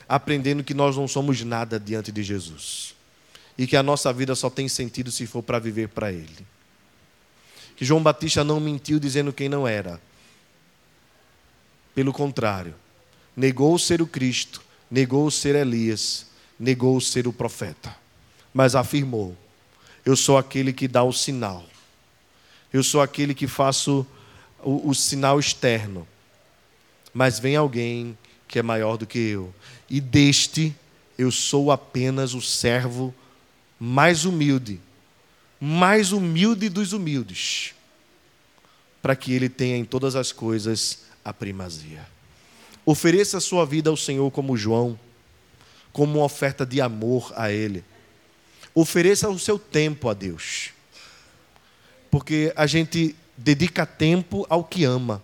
aprendendo 0.08 0.64
que 0.64 0.74
nós 0.74 0.98
não 0.98 1.08
somos 1.08 1.44
nada 1.44 1.80
diante 1.80 2.12
de 2.12 2.24
Jesus 2.24 2.96
e 3.56 3.68
que 3.68 3.78
a 3.78 3.84
nossa 3.84 4.12
vida 4.12 4.34
só 4.34 4.50
tem 4.50 4.68
sentido 4.68 5.12
se 5.12 5.28
for 5.28 5.44
para 5.44 5.60
viver 5.60 5.90
para 5.90 6.12
Ele. 6.12 6.46
Que 7.76 7.86
João 7.86 8.02
Batista 8.02 8.44
não 8.44 8.60
mentiu 8.60 9.00
dizendo 9.00 9.32
quem 9.32 9.48
não 9.48 9.68
era. 9.68 10.02
Pelo 11.94 12.12
contrário, 12.12 12.74
negou 13.38 13.78
ser 13.78 14.02
o 14.02 14.08
Cristo, 14.08 14.62
negou 14.90 15.30
ser 15.30 15.56
Elias, 15.56 16.29
negou 16.60 17.00
ser 17.00 17.28
o 17.28 17.34
profeta, 17.34 17.96
mas 18.54 18.76
afirmou: 18.76 19.36
Eu 20.06 20.16
sou 20.16 20.38
aquele 20.38 20.74
que 20.74 20.88
dá 20.88 21.04
o 21.04 21.14
sinal, 21.14 21.66
eu 22.74 22.84
sou 22.84 23.02
aquele 23.02 23.34
que 23.34 23.48
faço 23.48 24.06
o, 24.62 24.90
o 24.90 24.94
sinal 24.94 25.40
externo, 25.40 26.08
mas 27.14 27.40
vem 27.40 27.56
alguém 27.56 28.18
que 28.48 28.60
é 28.60 28.64
maior 28.64 28.98
do 28.98 29.08
que 29.08 29.18
eu, 29.18 29.54
e 29.90 30.02
deste 30.02 30.76
eu 31.18 31.32
sou 31.32 31.72
apenas 31.72 32.34
o 32.34 32.42
servo 32.42 33.14
mais 33.80 34.26
humilde, 34.26 34.80
mais 35.60 36.12
humilde 36.12 36.68
dos 36.68 36.94
humildes, 36.94 37.74
para 39.02 39.16
que 39.16 39.34
ele 39.34 39.48
tenha 39.48 39.78
em 39.78 39.86
todas 39.86 40.16
as 40.16 40.32
coisas 40.32 41.04
a 41.24 41.34
primazia. 41.34 42.06
Ofereça 42.86 43.38
a 43.38 43.42
sua 43.42 43.66
vida 43.66 43.90
ao 43.90 43.98
Senhor 43.98 44.30
como 44.32 44.58
João, 44.58 45.00
como 45.92 46.20
uma 46.20 46.26
oferta 46.26 46.66
de 46.66 46.82
amor 46.82 47.34
a 47.36 47.52
Ele. 47.52 47.84
Ofereça 48.74 49.30
o 49.30 49.40
seu 49.40 49.58
tempo 49.58 50.10
a 50.10 50.14
Deus. 50.14 50.72
Porque 52.12 52.54
a 52.56 52.66
gente 52.66 53.16
dedica 53.38 53.86
tempo 53.86 54.46
ao 54.50 54.64
que 54.64 54.84
ama. 54.84 55.22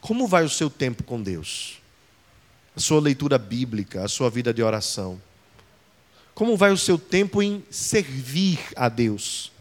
Como 0.00 0.26
vai 0.26 0.44
o 0.44 0.48
seu 0.48 0.70
tempo 0.70 1.02
com 1.02 1.22
Deus? 1.22 1.78
A 2.74 2.80
sua 2.80 3.00
leitura 3.00 3.38
bíblica, 3.38 4.04
a 4.04 4.08
sua 4.08 4.30
vida 4.30 4.52
de 4.52 4.62
oração. 4.62 5.20
Como 6.34 6.56
vai 6.56 6.72
o 6.72 6.78
seu 6.78 6.98
tempo 6.98 7.42
em 7.42 7.62
servir 7.70 8.58
a 8.74 8.88
Deus? 8.88 9.52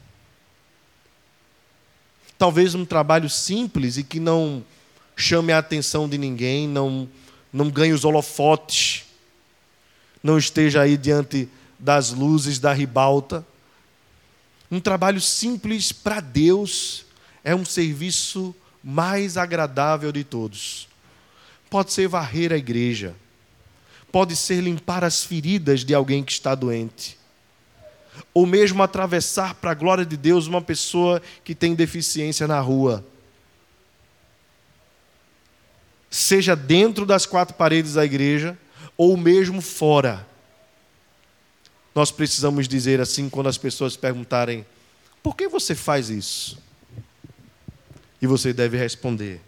Talvez 2.37 2.73
um 2.73 2.85
trabalho 2.85 3.29
simples 3.29 3.97
e 3.97 4.03
que 4.03 4.19
não 4.19 4.63
chame 5.15 5.51
a 5.51 5.57
atenção 5.57 6.07
de 6.07 6.17
ninguém, 6.17 6.67
não, 6.67 7.09
não 7.51 7.69
ganhe 7.69 7.91
os 7.91 8.05
holofotes, 8.05 9.03
não 10.23 10.37
esteja 10.37 10.81
aí 10.81 10.97
diante 10.97 11.49
das 11.77 12.11
luzes 12.11 12.59
da 12.59 12.73
ribalta. 12.73 13.45
Um 14.69 14.79
trabalho 14.79 15.21
simples 15.21 15.91
para 15.91 16.19
Deus 16.19 17.05
é 17.43 17.55
um 17.55 17.65
serviço 17.65 18.55
mais 18.83 19.37
agradável 19.37 20.11
de 20.11 20.23
todos. 20.23 20.87
Pode 21.69 21.93
ser 21.93 22.07
varrer 22.07 22.51
a 22.51 22.57
igreja, 22.57 23.15
pode 24.11 24.35
ser 24.35 24.61
limpar 24.61 25.03
as 25.03 25.23
feridas 25.23 25.85
de 25.85 25.93
alguém 25.93 26.23
que 26.23 26.31
está 26.31 26.55
doente, 26.55 27.17
ou 28.33 28.45
mesmo 28.45 28.81
atravessar 28.81 29.53
para 29.55 29.71
a 29.71 29.75
glória 29.75 30.05
de 30.05 30.17
Deus 30.17 30.47
uma 30.47 30.61
pessoa 30.61 31.21
que 31.43 31.53
tem 31.53 31.75
deficiência 31.75 32.47
na 32.47 32.59
rua 32.59 33.05
seja 36.09 36.55
dentro 36.55 37.05
das 37.05 37.25
quatro 37.25 37.55
paredes 37.55 37.93
da 37.93 38.03
igreja 38.03 38.57
ou 38.99 39.15
mesmo 39.15 39.61
fora. 39.61 40.27
Nós 41.95 42.11
precisamos 42.11 42.67
dizer 42.67 42.99
assim 42.99 43.29
quando 43.29 43.47
as 43.47 43.57
pessoas 43.57 43.95
perguntarem: 43.95 44.65
por 45.23 45.37
que 45.37 45.47
você 45.47 45.73
faz 45.73 46.09
isso? 46.09 46.61
E 48.21 48.27
você 48.27 48.51
deve 48.51 48.77
responder: 48.77 49.39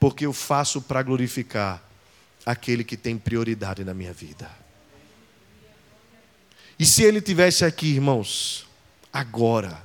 porque 0.00 0.24
eu 0.24 0.32
faço 0.32 0.80
para 0.80 1.02
glorificar 1.02 1.86
aquele 2.46 2.82
que 2.82 2.96
tem 2.96 3.18
prioridade 3.18 3.84
na 3.84 3.92
minha 3.92 4.12
vida. 4.12 4.50
E 6.78 6.86
se 6.86 7.02
ele 7.02 7.20
tivesse 7.20 7.62
aqui, 7.62 7.88
irmãos, 7.88 8.66
agora, 9.12 9.82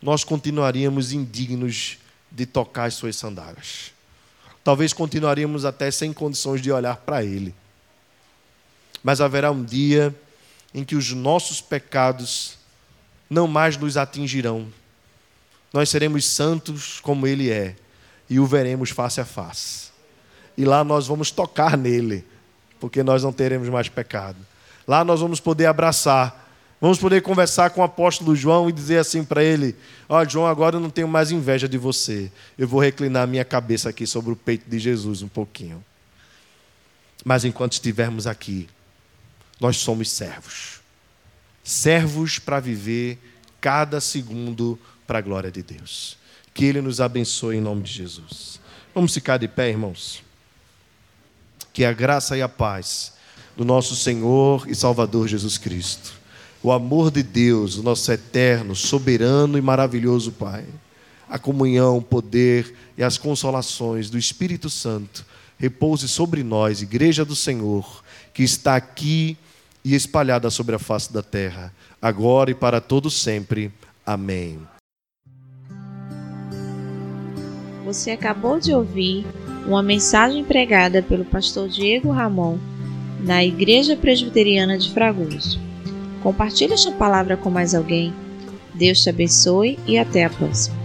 nós 0.00 0.24
continuaríamos 0.24 1.12
indignos 1.12 1.98
de 2.32 2.46
tocar 2.46 2.84
as 2.84 2.94
suas 2.94 3.14
sandálias. 3.14 3.92
Talvez 4.62 4.92
continuaríamos 4.92 5.64
até 5.64 5.90
sem 5.90 6.12
condições 6.12 6.60
de 6.60 6.70
olhar 6.70 6.96
para 6.96 7.24
Ele. 7.24 7.54
Mas 9.02 9.20
haverá 9.20 9.50
um 9.50 9.64
dia 9.64 10.14
em 10.74 10.84
que 10.84 10.96
os 10.96 11.12
nossos 11.12 11.60
pecados 11.60 12.58
não 13.28 13.46
mais 13.46 13.76
nos 13.76 13.96
atingirão. 13.96 14.68
Nós 15.72 15.88
seremos 15.88 16.24
santos 16.24 17.00
como 17.00 17.26
Ele 17.26 17.50
é 17.50 17.76
e 18.28 18.38
o 18.38 18.46
veremos 18.46 18.90
face 18.90 19.20
a 19.20 19.24
face. 19.24 19.88
E 20.56 20.64
lá 20.64 20.82
nós 20.82 21.06
vamos 21.06 21.30
tocar 21.30 21.76
nele, 21.76 22.24
porque 22.80 23.02
nós 23.02 23.22
não 23.22 23.32
teremos 23.32 23.68
mais 23.68 23.88
pecado. 23.88 24.38
Lá 24.86 25.04
nós 25.04 25.20
vamos 25.20 25.40
poder 25.40 25.66
abraçar 25.66 26.47
Vamos 26.80 26.98
poder 26.98 27.22
conversar 27.22 27.70
com 27.70 27.80
o 27.80 27.84
apóstolo 27.84 28.36
João 28.36 28.68
e 28.68 28.72
dizer 28.72 28.98
assim 28.98 29.24
para 29.24 29.42
ele: 29.42 29.74
Ó, 30.08 30.20
oh, 30.20 30.28
João, 30.28 30.46
agora 30.46 30.76
eu 30.76 30.80
não 30.80 30.90
tenho 30.90 31.08
mais 31.08 31.32
inveja 31.32 31.68
de 31.68 31.76
você. 31.76 32.30
Eu 32.56 32.68
vou 32.68 32.80
reclinar 32.80 33.26
minha 33.26 33.44
cabeça 33.44 33.88
aqui 33.88 34.06
sobre 34.06 34.32
o 34.32 34.36
peito 34.36 34.68
de 34.68 34.78
Jesus 34.78 35.22
um 35.22 35.28
pouquinho. 35.28 35.84
Mas 37.24 37.44
enquanto 37.44 37.72
estivermos 37.72 38.28
aqui, 38.28 38.68
nós 39.60 39.76
somos 39.78 40.08
servos. 40.10 40.80
Servos 41.64 42.38
para 42.38 42.60
viver 42.60 43.18
cada 43.60 44.00
segundo 44.00 44.78
para 45.04 45.18
a 45.18 45.22
glória 45.22 45.50
de 45.50 45.64
Deus. 45.64 46.16
Que 46.54 46.64
Ele 46.64 46.80
nos 46.80 47.00
abençoe 47.00 47.56
em 47.56 47.60
nome 47.60 47.82
de 47.82 47.92
Jesus. 47.92 48.60
Vamos 48.94 49.12
ficar 49.12 49.36
de 49.36 49.48
pé, 49.48 49.68
irmãos. 49.68 50.22
Que 51.72 51.84
a 51.84 51.92
graça 51.92 52.36
e 52.36 52.42
a 52.42 52.48
paz 52.48 53.14
do 53.56 53.64
nosso 53.64 53.96
Senhor 53.96 54.64
e 54.68 54.74
Salvador 54.76 55.26
Jesus 55.26 55.58
Cristo 55.58 56.17
o 56.62 56.72
amor 56.72 57.10
de 57.10 57.22
Deus, 57.22 57.76
o 57.76 57.82
nosso 57.82 58.10
eterno, 58.10 58.74
soberano 58.74 59.56
e 59.56 59.60
maravilhoso 59.60 60.32
Pai, 60.32 60.64
a 61.28 61.38
comunhão, 61.38 61.98
o 61.98 62.02
poder 62.02 62.74
e 62.96 63.02
as 63.02 63.18
consolações 63.18 64.10
do 64.10 64.18
Espírito 64.18 64.68
Santo 64.68 65.24
repouse 65.58 66.08
sobre 66.08 66.42
nós, 66.42 66.82
Igreja 66.82 67.24
do 67.24 67.34
Senhor, 67.34 68.02
que 68.32 68.42
está 68.42 68.76
aqui 68.76 69.36
e 69.84 69.94
espalhada 69.94 70.50
sobre 70.50 70.74
a 70.74 70.78
face 70.78 71.12
da 71.12 71.22
terra, 71.22 71.72
agora 72.00 72.50
e 72.50 72.54
para 72.54 72.80
todo 72.80 73.10
sempre. 73.10 73.72
Amém. 74.06 74.60
Você 77.84 78.10
acabou 78.10 78.60
de 78.60 78.72
ouvir 78.72 79.26
uma 79.66 79.82
mensagem 79.82 80.44
pregada 80.44 81.02
pelo 81.02 81.24
pastor 81.24 81.68
Diego 81.68 82.10
Ramon 82.10 82.58
na 83.20 83.44
Igreja 83.44 83.96
Presbiteriana 83.96 84.78
de 84.78 84.92
Fragoso. 84.92 85.67
Compartilhe 86.22 86.72
esta 86.72 86.90
palavra 86.92 87.36
com 87.36 87.50
mais 87.50 87.74
alguém. 87.74 88.12
Deus 88.74 89.02
te 89.02 89.10
abençoe 89.10 89.78
e 89.86 89.98
até 89.98 90.24
a 90.24 90.30
próxima. 90.30 90.77